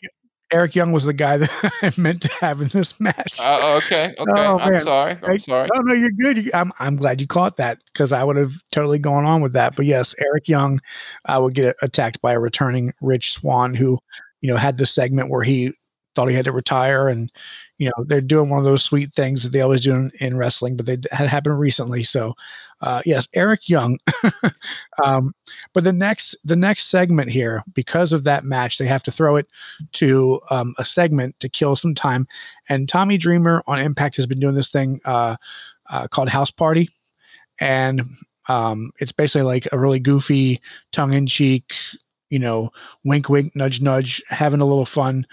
Eric 0.53 0.75
Young 0.75 0.93
was 0.93 1.05
the 1.05 1.13
guy 1.13 1.37
that 1.37 1.51
I 1.83 1.93
meant 1.97 2.23
to 2.23 2.29
have 2.41 2.61
in 2.61 2.69
this 2.69 2.99
match. 2.99 3.39
Uh, 3.41 3.81
okay, 3.85 4.15
okay. 4.19 4.33
Oh, 4.35 4.59
I'm 4.59 4.73
man. 4.73 4.81
sorry. 4.81 5.19
I'm 5.23 5.39
sorry. 5.39 5.69
Oh 5.75 5.81
no, 5.81 5.95
you're 5.95 6.11
good. 6.11 6.39
You, 6.39 6.51
I'm 6.55 6.73
I'm 6.79 6.97
glad 6.97 7.21
you 7.21 7.27
caught 7.27 7.57
that 7.57 7.79
because 7.93 8.13
I 8.13 8.25
would 8.25 8.37
have 8.37 8.55
totally 8.73 8.99
gone 8.99 9.25
on 9.25 9.41
with 9.41 9.53
that. 9.53 9.77
But 9.77 9.87
yes, 9.87 10.15
Eric 10.19 10.49
Young 10.49 10.81
uh, 11.27 11.41
would 11.43 11.55
get 11.55 11.77
attacked 11.83 12.21
by 12.23 12.33
a 12.33 12.41
returning 12.41 12.93
Rich 13.01 13.33
Swann 13.33 13.75
who, 13.75 13.99
you 14.41 14.51
know, 14.51 14.57
had 14.57 14.79
the 14.79 14.87
segment 14.87 15.31
where 15.31 15.43
he 15.43 15.73
thought 16.15 16.29
he 16.29 16.35
had 16.35 16.47
to 16.47 16.53
retire, 16.53 17.09
and 17.09 17.31
you 17.79 17.87
know 17.87 18.05
they're 18.05 18.21
doing 18.21 18.51
one 18.51 18.59
of 18.59 18.65
those 18.65 18.83
sweet 18.83 19.15
things 19.15 19.43
that 19.43 19.53
they 19.53 19.61
always 19.61 19.83
do 19.83 19.95
in, 19.95 20.11
in 20.21 20.37
wrestling, 20.37 20.77
but 20.77 20.87
they 20.87 20.99
had 21.13 21.29
happened 21.29 21.61
recently. 21.61 22.03
So, 22.03 22.35
uh, 22.81 23.03
yes, 23.05 23.29
Eric 23.35 23.69
Young. 23.69 23.99
um, 25.05 25.35
but 25.73 25.85
the 25.85 25.93
next 25.93 26.37
the 26.45 26.57
next 26.57 26.89
segment 26.89 27.31
here, 27.31 27.65
because 27.73 28.13
of 28.13 28.25
that 28.25 28.45
match, 28.45 28.79
they 28.79 28.87
have 28.87 29.03
to 29.05 29.11
throw 29.11 29.37
it 29.37 29.47
to 29.93 30.41
um, 30.51 30.75
a 30.79 30.85
segment 30.85 31.39
to 31.41 31.49
kill 31.49 31.77
some 31.77 31.95
time. 31.95 32.27
And 32.69 32.89
Tommy 32.89 33.19
Dreamer 33.19 33.63
on 33.67 33.81
Impact 33.81 34.17
has 34.17 34.27
been 34.27 34.41
doing 34.41 34.55
this 34.55 34.71
thing 34.71 35.01
uh, 35.05 35.37
uh, 35.91 36.07
called 36.09 36.29
House 36.29 36.51
Party, 36.51 36.91
and 37.61 38.03
um, 38.49 38.93
it's 38.99 39.13
basically 39.13 39.43
like 39.43 39.69
a 39.73 39.79
really 39.79 40.01
goofy, 40.01 40.61
tongue 40.93 41.13
in 41.13 41.27
cheek, 41.27 41.75
you 42.31 42.39
know, 42.39 42.71
wink, 43.05 43.29
wink, 43.29 43.55
nudge, 43.55 43.81
nudge, 43.81 44.23
having 44.29 44.61
a 44.61 44.67
little 44.67 44.87
fun 44.87 45.27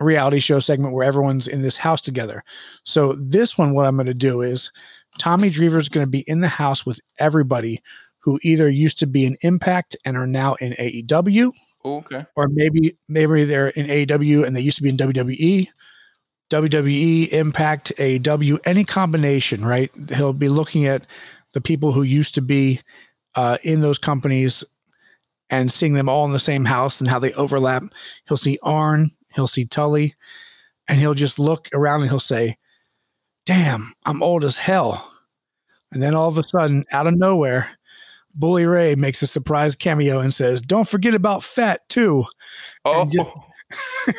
reality 0.00 0.40
show 0.40 0.58
segment 0.58 0.92
where 0.94 1.04
everyone's 1.04 1.46
in 1.46 1.62
this 1.62 1.76
house 1.76 2.00
together. 2.00 2.42
So 2.82 3.12
this 3.12 3.56
one, 3.56 3.74
what 3.74 3.86
I'm 3.86 3.96
going 3.96 4.06
to 4.06 4.14
do 4.14 4.40
is 4.42 4.70
Tommy 5.18 5.50
Dreamer 5.50 5.78
is 5.78 5.88
going 5.88 6.04
to 6.06 6.10
be 6.10 6.20
in 6.20 6.40
the 6.40 6.48
house 6.48 6.84
with 6.84 7.00
everybody 7.18 7.82
who 8.18 8.38
either 8.42 8.68
used 8.68 8.98
to 9.00 9.06
be 9.06 9.24
in 9.26 9.36
Impact 9.42 9.96
and 10.04 10.16
are 10.16 10.26
now 10.26 10.54
in 10.54 10.72
AEW, 10.72 11.52
Okay. 11.84 12.24
or 12.36 12.48
maybe 12.48 12.96
maybe 13.08 13.44
they're 13.44 13.68
in 13.68 13.86
AEW 13.86 14.46
and 14.46 14.56
they 14.56 14.60
used 14.60 14.78
to 14.78 14.82
be 14.82 14.88
in 14.88 14.96
WWE, 14.96 15.68
WWE, 16.50 17.28
Impact, 17.28 17.92
AEW, 17.98 18.58
any 18.64 18.84
combination, 18.84 19.64
right? 19.64 19.90
He'll 20.14 20.32
be 20.32 20.48
looking 20.48 20.86
at 20.86 21.06
the 21.52 21.60
people 21.60 21.92
who 21.92 22.02
used 22.02 22.34
to 22.34 22.42
be 22.42 22.80
uh, 23.34 23.58
in 23.62 23.80
those 23.80 23.98
companies 23.98 24.64
and 25.50 25.70
seeing 25.70 25.94
them 25.94 26.08
all 26.08 26.24
in 26.24 26.32
the 26.32 26.38
same 26.38 26.64
house 26.64 27.00
and 27.00 27.08
how 27.08 27.18
they 27.18 27.32
overlap. 27.34 27.84
He'll 28.26 28.36
see 28.36 28.58
Arn, 28.62 29.10
he'll 29.34 29.46
see 29.48 29.64
Tully, 29.64 30.14
and 30.88 30.98
he'll 30.98 31.14
just 31.14 31.38
look 31.38 31.68
around 31.74 32.00
and 32.02 32.10
he'll 32.10 32.18
say, 32.20 32.56
Damn, 33.46 33.92
I'm 34.06 34.22
old 34.22 34.44
as 34.44 34.56
hell. 34.56 35.10
And 35.92 36.02
then 36.02 36.14
all 36.14 36.28
of 36.28 36.38
a 36.38 36.44
sudden, 36.44 36.84
out 36.92 37.06
of 37.06 37.14
nowhere, 37.16 37.70
Bully 38.34 38.66
Ray 38.66 38.94
makes 38.94 39.22
a 39.22 39.26
surprise 39.26 39.76
cameo 39.76 40.18
and 40.20 40.32
says, 40.32 40.60
Don't 40.60 40.88
forget 40.88 41.14
about 41.14 41.44
Fat, 41.44 41.88
too 41.88 42.24
Oh, 42.84 43.04
just- 43.04 43.30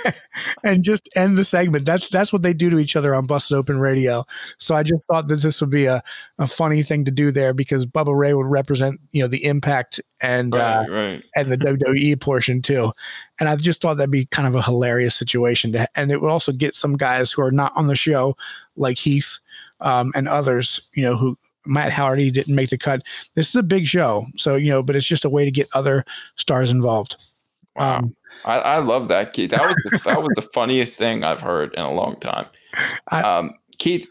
and 0.63 0.83
just 0.83 1.09
end 1.15 1.37
the 1.37 1.45
segment. 1.45 1.85
That's 1.85 2.09
that's 2.09 2.33
what 2.33 2.41
they 2.41 2.53
do 2.53 2.69
to 2.69 2.79
each 2.79 2.95
other 2.95 3.13
on 3.15 3.25
Busted 3.25 3.57
Open 3.57 3.79
Radio. 3.79 4.25
So 4.57 4.75
I 4.75 4.83
just 4.83 5.03
thought 5.09 5.27
that 5.27 5.41
this 5.41 5.61
would 5.61 5.69
be 5.69 5.85
a, 5.85 6.03
a 6.39 6.47
funny 6.47 6.83
thing 6.83 7.05
to 7.05 7.11
do 7.11 7.31
there 7.31 7.53
because 7.53 7.85
Bubba 7.85 8.17
Ray 8.17 8.33
would 8.33 8.47
represent 8.47 8.99
you 9.11 9.21
know 9.21 9.27
the 9.27 9.45
impact 9.45 9.99
and 10.21 10.55
uh, 10.55 10.85
right, 10.87 10.89
right. 10.89 11.23
and 11.35 11.51
the 11.51 11.57
WWE 11.57 12.19
portion 12.19 12.61
too. 12.61 12.91
And 13.39 13.49
I 13.49 13.55
just 13.55 13.81
thought 13.81 13.95
that'd 13.95 14.11
be 14.11 14.25
kind 14.25 14.47
of 14.47 14.55
a 14.55 14.61
hilarious 14.61 15.15
situation 15.15 15.71
to, 15.73 15.87
and 15.95 16.11
it 16.11 16.21
would 16.21 16.31
also 16.31 16.51
get 16.51 16.75
some 16.75 16.95
guys 16.95 17.31
who 17.31 17.41
are 17.41 17.51
not 17.51 17.73
on 17.75 17.87
the 17.87 17.95
show 17.95 18.37
like 18.77 18.97
Heath 18.97 19.39
um, 19.81 20.11
and 20.15 20.27
others, 20.27 20.79
you 20.93 21.03
know, 21.03 21.17
who 21.17 21.37
Matt 21.65 21.91
Hardy 21.91 22.31
didn't 22.31 22.55
make 22.55 22.69
the 22.69 22.77
cut. 22.77 23.01
This 23.33 23.49
is 23.49 23.55
a 23.55 23.63
big 23.63 23.87
show, 23.87 24.27
so 24.37 24.55
you 24.55 24.69
know, 24.69 24.83
but 24.83 24.95
it's 24.95 25.07
just 25.07 25.25
a 25.25 25.29
way 25.29 25.45
to 25.45 25.51
get 25.51 25.67
other 25.73 26.05
stars 26.35 26.69
involved. 26.69 27.17
Wow. 27.75 27.97
Um, 27.97 28.15
I, 28.43 28.59
I 28.59 28.79
love 28.79 29.07
that, 29.07 29.33
Keith. 29.33 29.51
That 29.51 29.65
was 29.65 29.75
the, 29.85 29.99
that 30.05 30.21
was 30.21 30.31
the 30.35 30.41
funniest 30.53 30.97
thing 30.99 31.23
I've 31.23 31.41
heard 31.41 31.73
in 31.73 31.81
a 31.81 31.93
long 31.93 32.15
time. 32.19 32.45
Um, 33.11 33.53
Keith, 33.77 34.07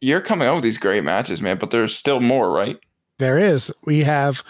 you're 0.00 0.20
coming 0.20 0.48
out 0.48 0.56
with 0.56 0.64
these 0.64 0.78
great 0.78 1.04
matches, 1.04 1.40
man. 1.40 1.58
But 1.58 1.70
there's 1.70 1.94
still 1.96 2.20
more, 2.20 2.50
right? 2.50 2.78
There 3.18 3.38
is. 3.38 3.72
We 3.84 4.00
have, 4.00 4.42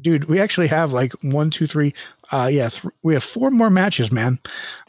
dude. 0.00 0.24
We 0.24 0.40
actually 0.40 0.68
have 0.68 0.92
like 0.92 1.12
one, 1.22 1.50
two, 1.50 1.66
three. 1.66 1.94
Uh, 2.32 2.48
yeah, 2.50 2.68
th- 2.68 2.92
we 3.02 3.14
have 3.14 3.22
four 3.24 3.50
more 3.50 3.70
matches, 3.70 4.10
man. 4.10 4.38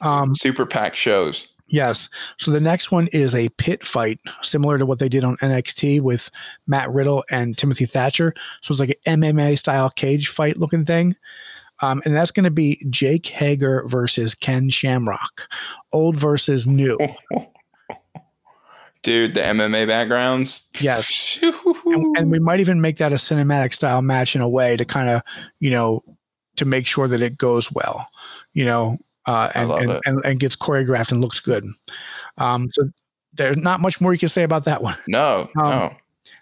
Um, 0.02 0.34
Super 0.34 0.66
pack 0.66 0.96
shows. 0.96 1.48
yes. 1.68 2.10
So 2.38 2.50
the 2.50 2.60
next 2.60 2.92
one 2.92 3.08
is 3.14 3.36
a 3.36 3.50
pit 3.50 3.84
fight, 3.86 4.20
similar 4.42 4.78
to 4.80 4.86
what 4.86 4.98
they 5.00 5.10
did 5.10 5.24
on 5.24 5.38
NXT 5.38 6.02
with 6.02 6.32
Matt 6.66 6.90
Riddle 6.92 7.24
and 7.30 7.56
Timothy 7.58 7.86
Thatcher. 7.86 8.34
So 8.62 8.72
it's 8.72 8.80
like 8.80 8.98
an 9.06 9.22
MMA 9.22 9.58
style 9.60 9.90
cage 9.92 10.30
fight 10.30 10.58
looking 10.58 10.86
thing. 10.86 11.16
Um, 11.82 12.02
and 12.06 12.16
that's 12.16 12.32
going 12.32 12.44
to 12.46 12.52
be 12.52 12.84
Jake 12.90 13.28
Hager 13.28 13.84
versus 13.88 14.34
Ken 14.36 14.70
Shamrock, 14.70 15.48
old 15.92 16.16
versus 16.16 16.66
new. 16.68 16.98
Dude, 19.04 19.36
the 19.36 19.42
MMA 19.42 19.88
backgrounds. 19.88 20.70
Yes. 20.82 21.40
and, 21.42 22.18
and 22.18 22.32
we 22.32 22.40
might 22.40 22.60
even 22.60 22.82
make 22.82 22.98
that 22.98 23.14
a 23.14 23.16
cinematic 23.16 23.74
style 23.74 24.02
match 24.02 24.36
in 24.36 24.42
a 24.42 24.50
way 24.50 24.76
to 24.76 24.84
kind 24.86 25.08
of 25.10 25.22
you 25.60 25.70
know 25.72 26.04
to 26.58 26.66
make 26.66 26.86
sure 26.88 27.08
that 27.08 27.22
it 27.22 27.38
goes 27.38 27.72
well 27.72 28.08
you 28.54 28.66
know 28.66 28.98
uh, 29.28 29.50
and 29.54 29.72
and, 29.72 30.02
and 30.06 30.26
and 30.26 30.40
gets 30.40 30.56
choreographed 30.56 31.12
and 31.12 31.22
looks 31.22 31.40
good 31.40 31.66
um 32.40 32.70
so 32.74 32.90
there's 33.34 33.56
not 33.58 33.80
much 33.80 34.02
more 34.02 34.12
you 34.12 34.20
can 34.20 34.28
say 34.30 34.42
about 34.44 34.66
that 34.66 34.82
one 34.82 34.98
no, 35.08 35.48
Um, 35.56 35.70
no. 35.70 35.96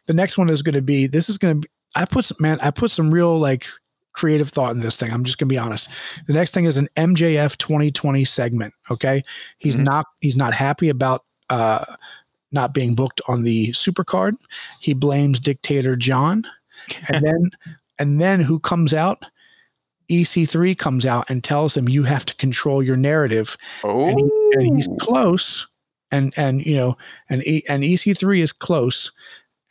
the 0.07 0.13
next 0.13 0.37
one 0.37 0.49
is 0.49 0.61
going 0.61 0.75
to 0.75 0.81
be 0.81 1.05
this 1.05 1.29
is 1.29 1.37
going 1.37 1.55
to 1.61 1.67
be 1.67 1.71
i 1.95 2.05
put 2.05 2.23
some 2.25 2.37
man 2.39 2.57
i 2.61 2.71
put 2.71 2.89
some 2.91 3.13
real 3.13 3.37
like 3.37 3.67
creative 4.15 4.49
thought 4.49 4.71
in 4.71 4.79
this 4.79 4.97
thing. 4.97 5.11
I'm 5.11 5.23
just 5.23 5.37
going 5.37 5.47
to 5.49 5.53
be 5.53 5.57
honest. 5.59 5.89
The 6.27 6.33
next 6.33 6.53
thing 6.53 6.65
is 6.65 6.77
an 6.77 6.87
mjf 6.95 7.57
2020 7.57 8.23
segment 8.25 8.73
okay? 8.89 9.23
He's 9.59 9.75
Mhm. 9.75 9.83
not 9.83 10.05
he's 10.21 10.35
not 10.35 10.53
happy 10.53 10.89
about 10.89 11.23
uh 11.49 11.85
not 12.51 12.73
being 12.73 12.95
booked 12.95 13.19
on 13.27 13.43
the 13.43 13.69
supercard. 13.71 14.33
He 14.79 14.93
blames 14.93 15.39
dictator 15.39 15.95
john. 15.95 16.45
And 17.09 17.25
then 17.25 17.49
and 17.99 18.19
then 18.21 18.41
who 18.41 18.59
comes 18.59 18.93
out? 18.93 19.23
Ec3 20.09 20.77
comes 20.77 21.05
out 21.05 21.29
and 21.29 21.43
tells 21.43 21.75
him 21.75 21.89
you 21.89 22.03
have 22.03 22.25
to 22.25 22.35
control 22.35 22.83
your 22.83 22.95
narrative. 22.97 23.57
Oh, 23.83 24.07
and, 24.07 24.19
he- 24.19 24.51
and 24.53 24.75
he's 24.75 24.87
close. 24.99 25.65
And 26.11 26.33
and 26.37 26.63
you 26.65 26.75
know 26.75 26.95
and 27.29 27.45
e, 27.47 27.63
and 27.67 27.83
ec3 27.83 28.39
is 28.39 28.51
close. 28.51 29.11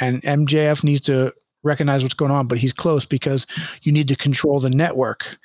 And 0.01 0.21
mjf 0.23 0.83
needs 0.83 1.03
to 1.03 1.33
recognize 1.65 2.03
what's 2.03 2.15
going 2.15 2.31
on 2.31 2.47
but 2.47 2.59
he's 2.59 2.73
close 2.73 3.05
because 3.05 3.47
you 3.83 3.93
need 3.93 4.09
to 4.09 4.17
control 4.17 4.61
the 4.61 4.71
network 4.71 5.39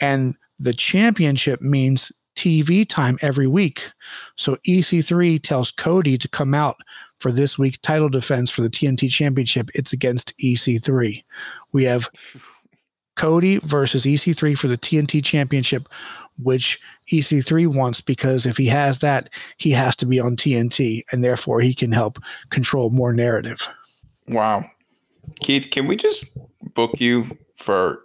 and 0.00 0.34
the 0.58 0.72
championship 0.72 1.60
means 1.60 2.10
tv 2.36 2.88
time 2.88 3.18
every 3.22 3.46
week 3.46 3.92
so 4.36 4.56
ec3 4.66 5.42
tells 5.42 5.70
cody 5.70 6.16
to 6.16 6.28
come 6.28 6.54
out 6.54 6.76
for 7.18 7.32
this 7.32 7.58
week's 7.58 7.78
title 7.78 8.08
defense 8.08 8.50
for 8.50 8.62
the 8.62 8.70
tnt 8.70 9.10
championship 9.10 9.70
it's 9.74 9.92
against 9.92 10.36
ec3 10.38 11.22
we 11.72 11.84
have 11.84 12.08
Cody 13.16 13.58
versus 13.58 14.04
EC3 14.04 14.56
for 14.56 14.68
the 14.68 14.76
TNT 14.76 15.24
Championship, 15.24 15.88
which 16.38 16.78
EC3 17.10 17.74
wants 17.74 18.00
because 18.00 18.46
if 18.46 18.56
he 18.56 18.66
has 18.66 19.00
that, 19.00 19.30
he 19.56 19.70
has 19.70 19.96
to 19.96 20.06
be 20.06 20.20
on 20.20 20.36
TNT, 20.36 21.02
and 21.10 21.24
therefore 21.24 21.60
he 21.60 21.74
can 21.74 21.92
help 21.92 22.18
control 22.50 22.90
more 22.90 23.12
narrative. 23.12 23.68
Wow. 24.28 24.70
Keith, 25.40 25.68
can 25.70 25.86
we 25.86 25.96
just 25.96 26.24
book 26.74 27.00
you 27.00 27.36
for 27.56 28.00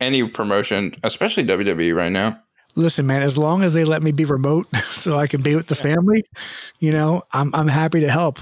any 0.00 0.28
promotion, 0.28 0.94
especially 1.02 1.44
WWE 1.44 1.94
right 1.94 2.12
now? 2.12 2.40
Listen, 2.74 3.06
man, 3.06 3.22
as 3.22 3.36
long 3.36 3.62
as 3.62 3.74
they 3.74 3.84
let 3.84 4.02
me 4.02 4.12
be 4.12 4.24
remote 4.24 4.66
so 4.88 5.18
I 5.18 5.26
can 5.26 5.42
be 5.42 5.56
with 5.56 5.66
the 5.66 5.74
family, 5.74 6.22
you 6.78 6.92
know, 6.92 7.22
I'm 7.32 7.54
I'm 7.54 7.68
happy 7.68 8.00
to 8.00 8.10
help. 8.10 8.38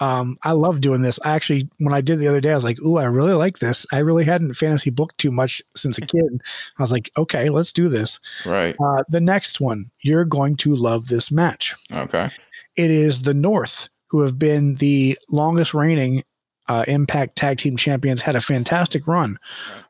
Um, 0.00 0.38
I 0.42 0.52
love 0.52 0.80
doing 0.80 1.02
this. 1.02 1.20
I 1.24 1.32
actually, 1.32 1.68
when 1.78 1.94
I 1.94 2.00
did 2.00 2.18
the 2.18 2.26
other 2.26 2.40
day, 2.40 2.50
I 2.50 2.56
was 2.56 2.64
like, 2.64 2.80
"Ooh, 2.80 2.96
I 2.98 3.04
really 3.04 3.34
like 3.34 3.58
this." 3.58 3.86
I 3.92 3.98
really 3.98 4.24
hadn't 4.24 4.54
fantasy 4.54 4.90
booked 4.90 5.18
too 5.18 5.30
much 5.30 5.62
since 5.76 5.98
a 5.98 6.00
kid. 6.06 6.42
I 6.78 6.82
was 6.82 6.90
like, 6.90 7.12
"Okay, 7.16 7.48
let's 7.48 7.72
do 7.72 7.88
this." 7.88 8.18
Right. 8.44 8.74
Uh, 8.82 9.04
the 9.08 9.20
next 9.20 9.60
one, 9.60 9.90
you're 10.00 10.24
going 10.24 10.56
to 10.56 10.74
love 10.74 11.08
this 11.08 11.30
match. 11.30 11.74
Okay. 11.92 12.28
It 12.76 12.90
is 12.90 13.20
the 13.20 13.34
North, 13.34 13.88
who 14.08 14.22
have 14.22 14.38
been 14.38 14.76
the 14.76 15.16
longest 15.30 15.74
reigning 15.74 16.24
uh, 16.68 16.84
Impact 16.88 17.36
Tag 17.36 17.58
Team 17.58 17.76
Champions, 17.76 18.22
had 18.22 18.36
a 18.36 18.40
fantastic 18.40 19.06
run. 19.06 19.38
Right. 19.72 19.80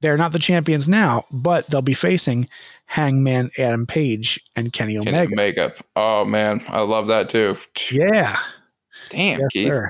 They're 0.00 0.16
not 0.18 0.32
the 0.32 0.38
champions 0.38 0.86
now, 0.86 1.24
but 1.30 1.68
they'll 1.70 1.80
be 1.80 1.94
facing 1.94 2.46
Hangman 2.86 3.50
Adam 3.58 3.86
Page 3.86 4.38
and 4.54 4.70
Kenny 4.72 4.98
Kenny 4.98 5.08
Omega. 5.08 5.32
Omega. 5.32 5.74
Oh 5.96 6.24
man, 6.26 6.62
I 6.68 6.82
love 6.82 7.06
that 7.06 7.30
too. 7.30 7.56
Yeah. 7.90 8.38
Damn, 9.08 9.40
Yes, 9.40 9.48
Keith, 9.52 9.68
sir. 9.68 9.88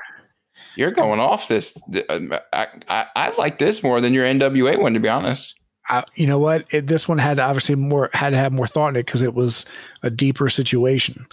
you're 0.77 0.91
going 0.91 1.19
off 1.19 1.47
this. 1.49 1.77
I, 2.09 2.67
I 2.87 3.05
I 3.15 3.35
like 3.37 3.57
this 3.57 3.83
more 3.83 3.99
than 3.99 4.13
your 4.13 4.25
NWA 4.25 4.79
one, 4.79 4.93
to 4.93 4.99
be 5.01 5.09
honest. 5.09 5.53
Uh, 5.89 6.01
you 6.15 6.25
know 6.25 6.39
what? 6.39 6.65
It, 6.71 6.87
this 6.87 7.07
one 7.09 7.17
had 7.17 7.37
obviously 7.37 7.75
more 7.75 8.09
had 8.13 8.29
to 8.31 8.37
have 8.37 8.53
more 8.53 8.67
thought 8.67 8.89
in 8.89 8.95
it 8.95 9.05
because 9.05 9.21
it 9.21 9.33
was 9.33 9.65
a 10.01 10.09
deeper 10.09 10.49
situation. 10.49 11.27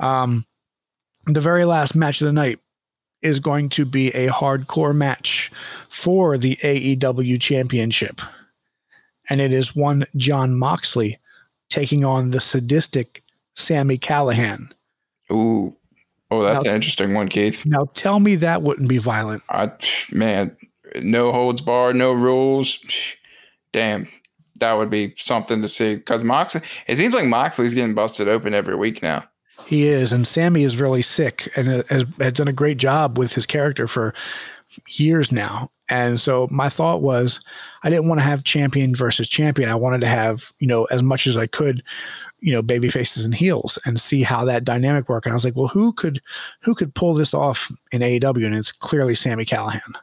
Um, 0.00 0.46
the 1.26 1.40
very 1.40 1.64
last 1.66 1.94
match 1.94 2.20
of 2.22 2.26
the 2.26 2.32
night 2.32 2.60
is 3.22 3.40
going 3.40 3.68
to 3.70 3.84
be 3.84 4.08
a 4.08 4.28
hardcore 4.28 4.94
match 4.94 5.50
for 5.88 6.36
the 6.36 6.56
AEW 6.56 7.40
Championship, 7.40 8.20
and 9.30 9.40
it 9.40 9.52
is 9.52 9.74
one 9.76 10.04
Jon 10.16 10.54
Moxley 10.58 11.18
taking 11.70 12.04
on 12.04 12.30
the 12.30 12.40
sadistic 12.40 13.22
Sami 13.54 13.98
Callihan. 13.98 14.70
Ooh, 15.30 15.74
oh, 16.30 16.42
that's 16.42 16.64
Now- 16.64 16.70
an 16.70 16.76
interesting 16.76 17.14
one, 17.14 17.28
Keith. 17.28 17.64
Now, 17.64 17.86
tell 17.94 18.20
me 18.20 18.36
that 18.36 18.62
wouldn't 18.62 18.88
be 18.88 18.98
violent. 18.98 19.42
I 19.48 19.70
man, 20.10 20.56
no 21.00 21.32
holds 21.32 21.62
barred, 21.62 21.96
no 21.96 22.12
rules. 22.12 22.78
Damn, 23.72 24.08
that 24.60 24.72
would 24.74 24.90
be 24.90 25.14
something 25.16 25.62
to 25.62 25.68
see. 25.68 25.96
Because 25.96 26.24
Moxley, 26.24 26.60
it 26.86 26.96
seems 26.96 27.14
like 27.14 27.26
Moxley's 27.26 27.74
getting 27.74 27.94
busted 27.94 28.28
open 28.28 28.52
every 28.54 28.76
week 28.76 29.02
now. 29.02 29.24
He 29.66 29.86
is, 29.86 30.12
and 30.12 30.26
Sami 30.26 30.64
is 30.64 30.76
really 30.76 31.02
sick 31.02 31.50
and 31.56 31.84
has, 31.88 32.04
has 32.18 32.32
done 32.32 32.48
a 32.48 32.52
great 32.52 32.78
job 32.78 33.18
with 33.18 33.32
his 33.32 33.46
character 33.46 33.86
for 33.86 34.14
years 34.88 35.32
now. 35.32 35.70
And 35.88 36.20
so 36.20 36.48
my 36.50 36.68
thought 36.68 37.02
was, 37.02 37.40
I 37.82 37.90
didn't 37.90 38.08
want 38.08 38.20
to 38.20 38.24
have 38.24 38.44
champion 38.44 38.94
versus 38.94 39.28
champion. 39.28 39.68
I 39.68 39.74
wanted 39.74 40.00
to 40.02 40.06
have, 40.06 40.52
you 40.58 40.66
know, 40.66 40.84
as 40.86 41.02
much 41.02 41.26
as 41.26 41.36
I 41.36 41.46
could, 41.46 41.82
you 42.40 42.52
know, 42.52 42.62
baby 42.62 42.88
faces 42.88 43.24
and 43.24 43.34
heels, 43.34 43.78
and 43.84 44.00
see 44.00 44.22
how 44.22 44.44
that 44.44 44.64
dynamic 44.64 45.08
worked. 45.08 45.26
And 45.26 45.32
I 45.32 45.36
was 45.36 45.44
like, 45.44 45.56
well, 45.56 45.68
who 45.68 45.92
could, 45.92 46.22
who 46.60 46.74
could 46.74 46.94
pull 46.94 47.14
this 47.14 47.34
off 47.34 47.70
in 47.90 48.00
AEW? 48.00 48.46
And 48.46 48.54
it's 48.54 48.72
clearly 48.72 49.14
Sami 49.14 49.44
Callihan. 49.44 49.94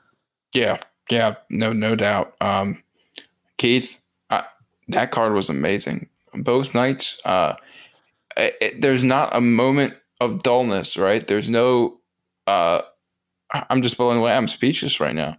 Yeah, 0.54 0.80
yeah, 1.10 1.36
no, 1.50 1.74
no 1.74 1.96
doubt. 1.96 2.36
Um, 2.42 2.84
Keith, 3.58 3.98
I, 4.30 4.44
that 4.90 5.12
card 5.12 5.34
was 5.34 5.50
amazing. 5.50 6.08
Both 6.34 6.76
nights, 6.76 7.20
uh, 7.26 7.56
it, 8.62 8.82
there's 8.82 9.04
not 9.04 9.36
a 9.36 9.42
moment 9.42 9.94
of 10.22 10.44
dullness, 10.44 10.98
right? 10.98 11.26
There's 11.26 11.50
no. 11.50 12.00
Uh, 12.48 12.82
I'm 13.52 13.82
just 13.82 13.98
blown 13.98 14.18
away. 14.18 14.32
I'm 14.32 14.48
speechless 14.48 15.00
right 15.00 15.16
now. 15.16 15.38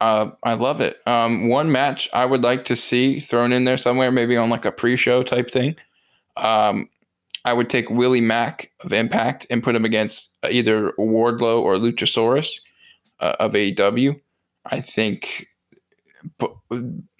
Uh, 0.00 0.30
I 0.42 0.54
love 0.54 0.80
it. 0.80 0.98
Um, 1.06 1.48
one 1.48 1.70
match 1.70 2.08
I 2.12 2.24
would 2.24 2.42
like 2.42 2.64
to 2.66 2.76
see 2.76 3.20
thrown 3.20 3.52
in 3.52 3.64
there 3.64 3.76
somewhere, 3.76 4.10
maybe 4.10 4.36
on 4.36 4.50
like 4.50 4.64
a 4.64 4.72
pre-show 4.72 5.22
type 5.22 5.50
thing. 5.50 5.76
Um, 6.36 6.88
I 7.44 7.52
would 7.52 7.70
take 7.70 7.88
Willie 7.90 8.20
Mack 8.20 8.70
of 8.80 8.92
Impact 8.92 9.46
and 9.50 9.62
put 9.62 9.74
him 9.76 9.84
against 9.84 10.36
either 10.48 10.92
Wardlow 10.98 11.60
or 11.60 11.76
Luchasaurus 11.76 12.60
uh, 13.20 13.34
of 13.38 13.52
AEW. 13.52 14.20
I 14.66 14.80
think 14.80 15.46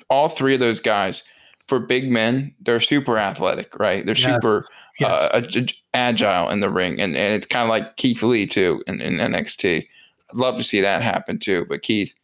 all 0.09 0.29
three 0.29 0.55
of 0.55 0.61
those 0.61 0.81
guys, 0.81 1.25
for 1.69 1.79
big 1.79 2.11
men, 2.11 2.55
they're 2.61 2.81
super 2.81 3.19
athletic, 3.19 3.79
right? 3.79 4.05
They're 4.05 4.17
Yes. 4.17 4.35
super 4.35 4.65
Yes. 5.03 5.31
uh, 5.33 5.37
ag- 5.39 5.75
agile 5.95 6.49
in 6.51 6.61
the 6.61 6.71
ring, 6.71 7.01
and, 7.01 7.17
and 7.17 7.35
it's 7.35 7.47
kind 7.47 7.63
of 7.65 7.69
like 7.69 7.97
Keith 7.97 8.23
Lee 8.23 8.47
too 8.47 8.83
in, 8.87 9.01
in 9.01 9.15
NXT. 9.15 9.87
I'd 10.31 10.37
love 10.37 10.57
to 10.57 10.65
see 10.65 10.81
that 10.81 11.03
happen 11.03 11.39
too. 11.39 11.67
But 11.69 11.83
Keith, 11.83 12.15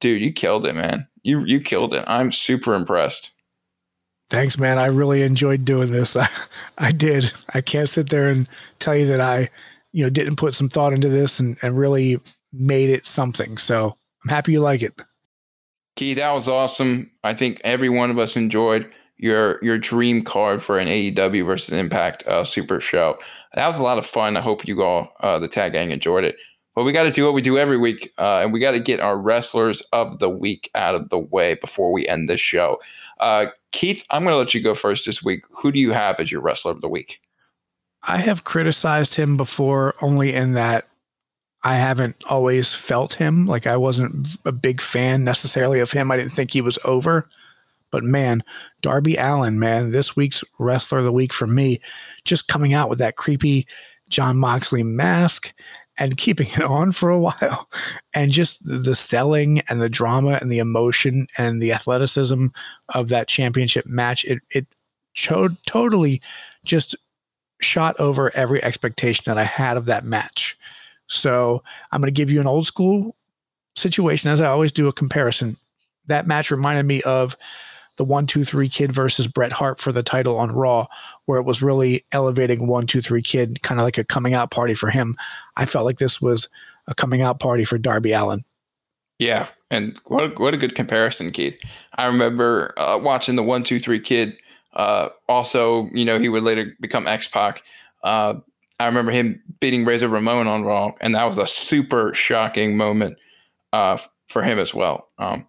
dude, 0.00 0.22
you 0.22 0.32
killed 0.32 0.66
it, 0.66 0.74
man. 0.74 1.06
You 1.22 1.44
you 1.44 1.60
killed 1.60 1.92
it. 1.92 2.04
I'm 2.06 2.32
super 2.32 2.74
impressed. 2.74 3.32
Thanks, 4.30 4.58
man. 4.58 4.78
I 4.78 4.86
really 4.86 5.22
enjoyed 5.22 5.64
doing 5.64 5.90
this. 5.90 6.16
I, 6.16 6.28
I 6.76 6.92
did. 6.92 7.32
I 7.54 7.60
can't 7.60 7.88
sit 7.88 8.10
there 8.10 8.30
and 8.30 8.48
tell 8.78 8.96
you 8.96 9.06
that 9.06 9.20
I, 9.20 9.50
you 9.92 10.04
know, 10.04 10.10
didn't 10.10 10.36
put 10.36 10.54
some 10.54 10.68
thought 10.68 10.92
into 10.92 11.08
this 11.08 11.40
and, 11.40 11.56
and 11.62 11.78
really 11.78 12.20
made 12.52 12.90
it 12.90 13.06
something. 13.06 13.56
So 13.56 13.96
I'm 14.24 14.30
happy 14.30 14.52
you 14.52 14.60
like 14.60 14.82
it. 14.82 14.94
Keith, 15.96 16.18
that 16.18 16.30
was 16.30 16.48
awesome. 16.48 17.10
I 17.24 17.34
think 17.34 17.60
every 17.64 17.88
one 17.88 18.10
of 18.10 18.18
us 18.18 18.36
enjoyed 18.36 18.92
your 19.18 19.58
your 19.62 19.78
dream 19.78 20.22
card 20.22 20.62
for 20.62 20.78
an 20.78 20.88
AEW 20.88 21.44
versus 21.44 21.74
Impact 21.74 22.26
uh, 22.26 22.44
Super 22.44 22.80
Show. 22.80 23.18
That 23.54 23.66
was 23.66 23.78
a 23.78 23.82
lot 23.82 23.98
of 23.98 24.06
fun. 24.06 24.36
I 24.36 24.40
hope 24.40 24.66
you 24.66 24.82
all, 24.82 25.12
uh, 25.20 25.38
the 25.38 25.48
tag 25.48 25.72
gang, 25.72 25.90
enjoyed 25.90 26.24
it. 26.24 26.36
But 26.74 26.84
we 26.84 26.92
got 26.92 27.04
to 27.04 27.10
do 27.10 27.24
what 27.24 27.34
we 27.34 27.42
do 27.42 27.58
every 27.58 27.76
week, 27.76 28.12
uh, 28.18 28.38
and 28.38 28.52
we 28.52 28.60
got 28.60 28.70
to 28.70 28.78
get 28.78 29.00
our 29.00 29.18
wrestlers 29.18 29.80
of 29.92 30.20
the 30.20 30.30
week 30.30 30.70
out 30.76 30.94
of 30.94 31.08
the 31.08 31.18
way 31.18 31.54
before 31.54 31.92
we 31.92 32.06
end 32.06 32.28
this 32.28 32.40
show. 32.40 32.78
Uh, 33.18 33.46
Keith, 33.72 34.04
I'm 34.10 34.22
going 34.22 34.32
to 34.32 34.38
let 34.38 34.54
you 34.54 34.62
go 34.62 34.74
first 34.74 35.04
this 35.04 35.22
week. 35.22 35.42
Who 35.50 35.72
do 35.72 35.80
you 35.80 35.92
have 35.92 36.20
as 36.20 36.30
your 36.30 36.40
wrestler 36.40 36.70
of 36.70 36.80
the 36.80 36.88
week? 36.88 37.20
I 38.04 38.18
have 38.18 38.44
criticized 38.44 39.16
him 39.16 39.36
before 39.36 39.96
only 40.00 40.32
in 40.32 40.52
that 40.52 40.88
I 41.64 41.74
haven't 41.74 42.22
always 42.30 42.72
felt 42.72 43.14
him. 43.14 43.46
Like 43.46 43.66
I 43.66 43.76
wasn't 43.76 44.38
a 44.44 44.52
big 44.52 44.80
fan 44.80 45.24
necessarily 45.24 45.80
of 45.80 45.90
him. 45.90 46.10
I 46.10 46.16
didn't 46.16 46.32
think 46.32 46.52
he 46.52 46.60
was 46.60 46.78
over. 46.84 47.28
But 47.90 48.04
man, 48.04 48.42
Darby 48.82 49.16
Allin, 49.16 49.58
man, 49.58 49.90
this 49.90 50.14
week's 50.14 50.44
wrestler 50.58 50.98
of 50.98 51.04
the 51.04 51.12
week 51.12 51.32
for 51.32 51.46
me, 51.46 51.80
just 52.24 52.48
coming 52.48 52.74
out 52.74 52.88
with 52.88 52.98
that 52.98 53.16
creepy 53.16 53.66
Jon 54.08 54.36
Moxley 54.36 54.82
mask 54.82 55.52
and 55.98 56.16
keeping 56.16 56.46
it 56.48 56.62
on 56.62 56.92
for 56.92 57.10
a 57.10 57.18
while. 57.18 57.68
And 58.14 58.32
just 58.32 58.58
the 58.64 58.96
selling 58.96 59.60
and 59.68 59.80
the 59.80 59.88
drama 59.88 60.38
and 60.40 60.50
the 60.50 60.58
emotion 60.58 61.28
and 61.36 61.62
the 61.62 61.72
athleticism 61.72 62.46
of 62.88 63.10
that 63.10 63.28
championship 63.28 63.86
match, 63.86 64.24
it 64.24 64.40
it 64.50 64.66
showed 65.12 65.56
totally 65.66 66.20
just 66.64 66.96
shot 67.60 67.94
over 68.00 68.34
every 68.34 68.62
expectation 68.64 69.22
that 69.26 69.38
I 69.38 69.44
had 69.44 69.76
of 69.76 69.84
that 69.84 70.04
match. 70.04 70.56
So 71.06 71.62
I'm 71.92 72.00
going 72.00 72.12
to 72.12 72.16
give 72.16 72.30
you 72.30 72.40
an 72.40 72.46
old 72.48 72.66
school 72.66 73.14
situation, 73.76 74.30
as 74.30 74.40
I 74.40 74.46
always 74.46 74.72
do, 74.72 74.88
a 74.88 74.92
comparison. 74.92 75.56
That 76.06 76.26
match 76.26 76.50
reminded 76.50 76.86
me 76.86 77.02
of 77.02 77.36
the 77.98 78.04
one, 78.04 78.26
two, 78.26 78.44
three 78.44 78.68
kid 78.68 78.92
versus 78.92 79.26
Bret 79.26 79.52
Hart 79.52 79.78
for 79.78 79.92
the 79.92 80.02
title 80.02 80.38
on 80.38 80.52
Raw, 80.52 80.86
where 81.26 81.38
it 81.38 81.44
was 81.44 81.62
really 81.62 82.06
elevating 82.12 82.66
one, 82.66 82.86
two, 82.86 83.02
three 83.02 83.20
kid, 83.20 83.60
kind 83.62 83.78
of 83.78 83.84
like 83.84 83.98
a 83.98 84.04
coming 84.04 84.32
out 84.32 84.50
party 84.50 84.72
for 84.72 84.88
him. 84.88 85.16
I 85.56 85.66
felt 85.66 85.84
like 85.84 85.98
this 85.98 86.22
was 86.22 86.48
a 86.86 86.94
coming 86.94 87.20
out 87.20 87.40
party 87.40 87.64
for 87.64 87.76
Darby 87.76 88.12
Allin. 88.12 88.44
Yeah, 89.18 89.48
and 89.70 90.00
what 90.06 90.24
a, 90.24 90.28
what 90.28 90.54
a 90.54 90.56
good 90.56 90.76
comparison, 90.76 91.32
Keith. 91.32 91.58
I 91.96 92.06
remember 92.06 92.72
uh, 92.78 92.98
watching 92.98 93.34
the 93.34 93.42
one 93.42 93.64
two 93.64 93.80
three 93.80 94.00
kid. 94.00 94.36
Uh, 94.74 95.08
also, 95.28 95.90
you 95.92 96.04
know, 96.04 96.20
he 96.20 96.28
would 96.28 96.44
later 96.44 96.72
become 96.80 97.08
X 97.08 97.26
Pac. 97.26 97.64
Uh, 98.04 98.34
I 98.78 98.86
remember 98.86 99.10
him 99.10 99.42
beating 99.58 99.84
Razor 99.84 100.08
Ramon 100.08 100.46
on 100.46 100.62
Raw, 100.62 100.92
and 101.00 101.16
that 101.16 101.24
was 101.24 101.36
a 101.36 101.48
super 101.48 102.14
shocking 102.14 102.76
moment 102.76 103.18
uh, 103.72 103.98
for 104.28 104.42
him 104.42 104.60
as 104.60 104.72
well. 104.72 105.08
Um, 105.18 105.46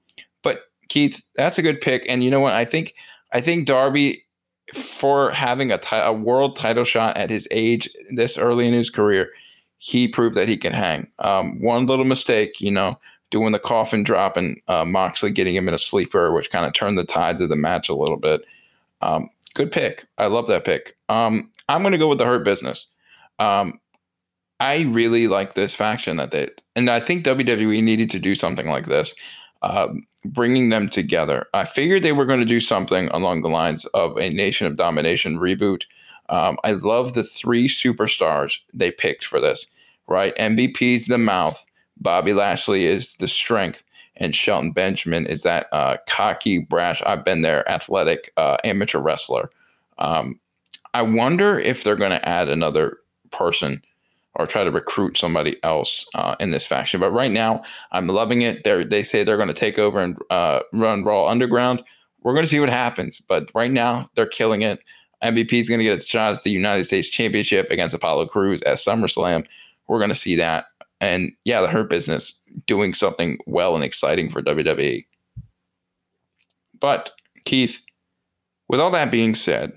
Keith, 0.90 1.24
that's 1.36 1.58
a 1.58 1.62
good 1.62 1.82
pick, 1.82 2.06
and 2.10 2.24
you 2.24 2.30
know 2.30 2.40
what? 2.40 2.54
I 2.54 2.66
think 2.66 2.96
I 3.32 3.42
think 3.42 3.66
Darby 3.66 4.26
for 4.74 5.32
having 5.32 5.72
a 5.72 5.80
a 5.92 6.14
world 6.14 6.56
title 6.56 6.84
shot 6.84 7.18
at 7.18 7.30
his 7.30 7.48
age 7.52 7.90
this 8.12 8.38
early 8.38 8.68
in 8.68 8.74
his 8.74 8.90
career, 8.90 9.32
he 9.78 10.08
proved 10.08 10.36
that 10.36 10.50
he 10.50 10.58
can 10.58 10.74
hang. 10.74 11.08
Um, 11.20 11.62
one 11.62 11.86
little 11.86 12.06
mistake, 12.06 12.60
you 12.62 12.72
know, 12.72 13.00
doing 13.32 13.52
the 13.52 13.60
coffin 13.60 14.04
drop 14.04 14.38
and 14.38 14.60
uh, 14.68 14.86
Moxley 14.86 15.32
getting 15.32 15.56
him 15.56 15.68
in 15.68 15.74
a 15.74 15.80
sleeper, 15.80 16.32
which 16.32 16.50
kind 16.50 16.66
of 16.66 16.74
turned 16.74 16.98
the 16.98 17.04
tides 17.04 17.42
of 17.42 17.50
the 17.50 17.56
match 17.56 17.90
a 17.90 17.96
little 17.96 18.18
bit. 18.18 18.46
Um, 19.02 19.30
good 19.54 19.72
pick. 19.72 20.06
I 20.18 20.28
love 20.28 20.48
that 20.48 20.66
pick. 20.66 20.98
Um, 21.08 21.52
I'm 21.68 21.82
going 21.82 21.92
to 21.94 21.98
go 21.98 22.08
with 22.08 22.18
the 22.18 22.26
Hurt 22.26 22.44
Business. 22.44 22.88
Um, 23.38 23.80
I 24.60 24.82
really 24.82 25.28
like 25.28 25.54
this 25.54 25.76
faction 25.76 26.18
that 26.18 26.32
they, 26.32 26.50
and 26.76 26.90
I 26.90 27.00
think 27.00 27.24
WWE 27.24 27.82
needed 27.82 28.10
to 28.12 28.20
do 28.20 28.36
something 28.36 28.68
like 28.68 28.88
this. 28.88 29.16
Um, 29.62 30.06
bringing 30.26 30.70
them 30.70 30.90
together. 30.90 31.48
I 31.54 31.66
figured 31.66 32.04
they 32.04 32.12
were 32.12 32.26
going 32.26 32.40
to 32.40 32.46
do 32.46 32.60
something 32.60 33.08
along 33.10 33.42
the 33.42 33.50
lines 33.50 33.86
of 33.88 34.18
a 34.18 34.30
Nation 34.30 34.68
of 34.68 34.76
Domination 34.76 35.38
reboot. 35.38 35.84
Um, 36.30 36.58
I 36.64 36.74
love 36.74 37.14
the 37.14 37.24
three 37.24 37.68
superstars 37.68 38.60
they 38.74 38.92
picked 38.92 39.26
for 39.26 39.40
this, 39.40 39.68
right? 40.08 40.36
MVP's 40.36 41.08
the 41.08 41.18
mouth, 41.18 41.66
Bobby 41.98 42.34
Lashley 42.34 42.86
is 42.86 43.16
the 43.16 43.28
strength, 43.28 43.84
and 44.16 44.36
Shelton 44.36 44.72
Benjamin 44.72 45.26
is 45.26 45.44
that 45.44 45.68
uh, 45.72 45.98
cocky, 46.08 46.60
brash, 46.60 47.02
I've 47.06 47.26
been 47.26 47.42
there, 47.42 47.68
athletic 47.70 48.32
uh, 48.38 48.58
amateur 48.64 49.00
wrestler. 49.00 49.50
Um, 49.98 50.40
I 50.94 51.02
wonder 51.02 51.60
if 51.60 51.84
they're 51.84 51.96
going 51.96 52.12
to 52.12 52.28
add 52.28 52.50
another 52.50 52.98
person 53.32 53.82
or 54.36 54.46
try 54.46 54.64
to 54.64 54.72
recruit 54.72 55.18
somebody 55.18 55.62
else 55.64 56.06
uh, 56.16 56.36
in 56.40 56.52
this 56.52 56.66
fashion. 56.66 57.00
But 57.00 57.12
right 57.12 57.32
now, 57.32 57.64
I'm 57.92 58.08
loving 58.08 58.42
it. 58.42 58.64
They 58.64 58.84
they 58.84 59.04
say 59.04 59.24
they're 59.24 59.38
going 59.38 59.50
to 59.50 59.54
take 59.54 59.80
over 59.80 60.00
and 60.00 60.18
uh, 60.30 60.62
run 60.74 61.04
Raw 61.04 61.28
Underground. 61.28 61.84
We're 62.22 62.34
going 62.34 62.46
to 62.46 62.50
see 62.50 62.60
what 62.60 62.70
happens. 62.70 63.20
But 63.20 63.50
right 63.56 63.72
now, 63.72 64.06
they're 64.16 64.26
killing 64.26 64.62
it. 64.62 64.80
MVP 65.24 65.54
is 65.54 65.70
going 65.70 65.80
to 65.80 65.86
get 65.86 66.04
a 66.04 66.06
shot 66.06 66.34
at 66.34 66.44
the 66.44 66.52
United 66.52 66.86
States 66.86 67.10
Championship 67.10 67.70
against 67.72 67.96
Apollo 67.96 68.28
Crews 68.28 68.62
at 68.64 68.78
SummerSlam. 68.78 69.46
We're 69.88 70.00
going 70.00 70.10
to 70.10 70.16
see 70.16 70.36
that. 70.36 70.66
And 71.02 71.32
yeah, 71.46 71.62
the 71.62 71.68
Hurt 71.68 71.90
Business 71.90 72.40
doing 72.66 72.94
something 72.94 73.38
well 73.46 73.76
and 73.76 73.84
exciting 73.84 74.30
for 74.30 74.42
WWE. 74.42 75.06
But 76.80 77.12
Keith, 77.46 77.82
with 78.68 78.80
all 78.80 78.92
that 78.92 79.12
being 79.12 79.36
said, 79.36 79.74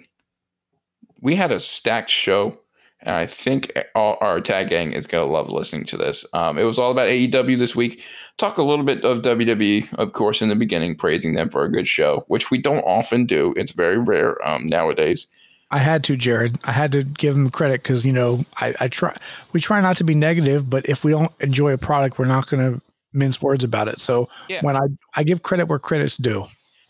we 1.21 1.35
had 1.35 1.53
a 1.53 1.61
stacked 1.61 2.11
show 2.11 2.59
and 3.03 3.15
I 3.15 3.27
think 3.27 3.73
all 3.95 4.17
our 4.21 4.41
tag 4.41 4.69
gang 4.69 4.93
is 4.93 5.07
going 5.07 5.27
to 5.27 5.33
love 5.33 5.53
listening 5.53 5.85
to 5.87 5.97
this. 5.97 6.25
Um, 6.33 6.59
it 6.59 6.65
was 6.65 6.79
all 6.79 6.91
about 6.91 7.09
AEW 7.09 7.59
this 7.59 7.75
week. 7.75 8.03
Talk 8.39 8.59
a 8.59 8.63
little 8.63 8.85
bit 8.85 9.05
of 9.05 9.23
WWE, 9.23 9.93
of 9.95 10.13
course, 10.13 10.41
in 10.41 10.49
the 10.49 10.57
beginning, 10.57 10.97
praising 10.97 11.35
them 11.35 11.51
for 11.51 11.65
a 11.65 11.71
good 11.71 11.89
show, 11.89 12.25
which 12.29 12.51
we 12.51 12.59
don't 12.59 12.81
often 12.81 13.27
do. 13.27 13.53
It's 13.57 13.73
very 13.73 13.99
rare 13.99 14.43
um, 14.47 14.67
nowadays. 14.67 15.27
I 15.71 15.79
had 15.79 16.05
to, 16.05 16.17
Jared. 16.17 16.59
I 16.65 16.73
had 16.73 16.93
to 16.93 17.03
give 17.03 17.35
them 17.35 17.51
credit 17.51 17.83
because 17.83 18.05
you 18.05 18.13
know 18.13 18.45
I, 18.59 18.75
I 18.79 18.89
try. 18.89 19.17
We 19.53 19.61
try 19.61 19.81
not 19.81 19.97
to 19.97 20.05
be 20.05 20.15
negative, 20.15 20.69
but 20.69 20.87
if 20.89 21.03
we 21.03 21.13
don't 21.13 21.33
enjoy 21.41 21.73
a 21.73 21.79
product, 21.79 22.19
we're 22.19 22.27
not 22.27 22.47
going 22.47 22.75
to 22.75 22.81
mince 23.15 23.41
words 23.41 23.65
about 23.65 23.89
it. 23.89 24.01
So 24.01 24.29
yeah. 24.49 24.61
when 24.61 24.77
I 24.77 24.87
I 25.17 25.23
give 25.23 25.43
credit 25.43 25.67
where 25.67 25.79
credit's 25.79 26.19
due. 26.19 26.47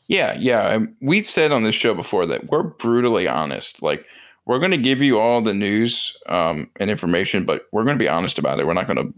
Yeah, 0.08 0.36
yeah. 0.38 0.80
We've 1.00 1.24
said 1.24 1.52
on 1.52 1.62
this 1.62 1.76
show 1.76 1.94
before 1.94 2.26
that 2.26 2.46
we're 2.50 2.64
brutally 2.64 3.28
honest. 3.28 3.82
Like 3.82 4.04
we're 4.46 4.58
going 4.58 4.72
to 4.72 4.76
give 4.76 5.00
you 5.00 5.18
all 5.18 5.40
the 5.40 5.54
news 5.54 6.16
um, 6.26 6.70
and 6.80 6.90
information, 6.90 7.44
but 7.44 7.66
we're 7.72 7.84
going 7.84 7.96
to 7.96 8.02
be 8.02 8.08
honest 8.08 8.38
about 8.38 8.58
it. 8.58 8.66
We're 8.66 8.74
not 8.74 8.86
going 8.86 8.96
to 8.96 9.14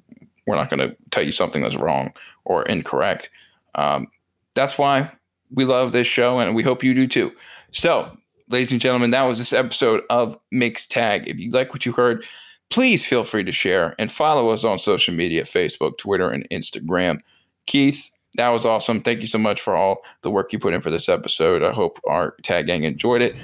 we're 0.47 0.57
not 0.57 0.69
going 0.69 0.81
to 0.81 0.95
tell 1.11 1.25
you 1.25 1.33
something 1.33 1.63
that's 1.63 1.77
wrong 1.77 2.13
or 2.45 2.65
incorrect. 2.65 3.31
Um, 3.75 4.09
that's 4.55 4.77
why 4.77 5.11
we 5.51 5.65
love 5.65 5.93
this 5.93 6.07
show, 6.07 6.39
and 6.39 6.55
we 6.55 6.63
hope 6.63 6.85
you 6.85 6.95
do 6.95 7.07
too. 7.07 7.33
So, 7.73 8.17
ladies 8.51 8.73
and 8.73 8.81
gentlemen, 8.81 9.11
that 9.11 9.23
was 9.23 9.39
this 9.39 9.53
episode 9.53 10.03
of 10.11 10.39
Mixed 10.51 10.91
Tag. 10.91 11.29
If 11.29 11.39
you 11.39 11.51
like 11.51 11.73
what 11.73 11.87
you 11.87 11.93
heard, 11.93 12.27
please 12.71 13.05
feel 13.05 13.25
free 13.25 13.45
to 13.45 13.53
share 13.53 13.95
and 13.99 14.13
follow 14.13 14.51
us 14.51 14.65
on 14.65 14.79
social 14.79 15.15
media 15.15 15.45
Facebook, 15.45 15.97
Twitter, 15.99 16.29
and 16.29 16.49
Instagram. 16.51 17.21
Keith, 17.67 18.11
that 18.35 18.49
was 18.49 18.67
awesome. 18.67 19.01
Thank 19.01 19.21
you 19.21 19.27
so 19.27 19.39
much 19.39 19.61
for 19.61 19.75
all 19.75 20.03
the 20.23 20.31
work 20.31 20.53
you 20.53 20.59
put 20.59 20.75
in 20.75 20.83
for 20.83 20.91
this 20.91 21.09
episode. 21.09 21.63
I 21.63 21.73
hope 21.73 22.01
our 22.07 22.35
tag 22.43 22.67
gang 22.67 22.85
enjoyed 22.85 23.23
it. 23.23 23.35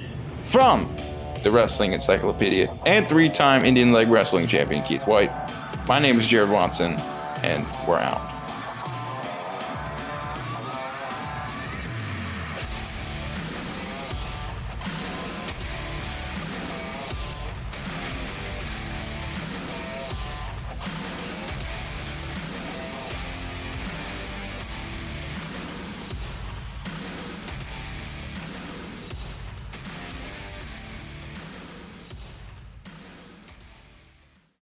From 0.42 0.94
the 1.42 1.50
Wrestling 1.50 1.92
Encyclopedia, 1.92 2.72
and 2.86 3.08
three 3.08 3.28
time 3.28 3.64
Indian 3.64 3.92
Leg 3.92 4.08
Wrestling 4.08 4.46
Champion 4.46 4.82
Keith 4.82 5.06
White. 5.06 5.30
My 5.86 5.98
name 5.98 6.18
is 6.18 6.26
Jared 6.26 6.50
Watson, 6.50 6.92
and 7.42 7.66
we're 7.88 7.98
out. 7.98 8.39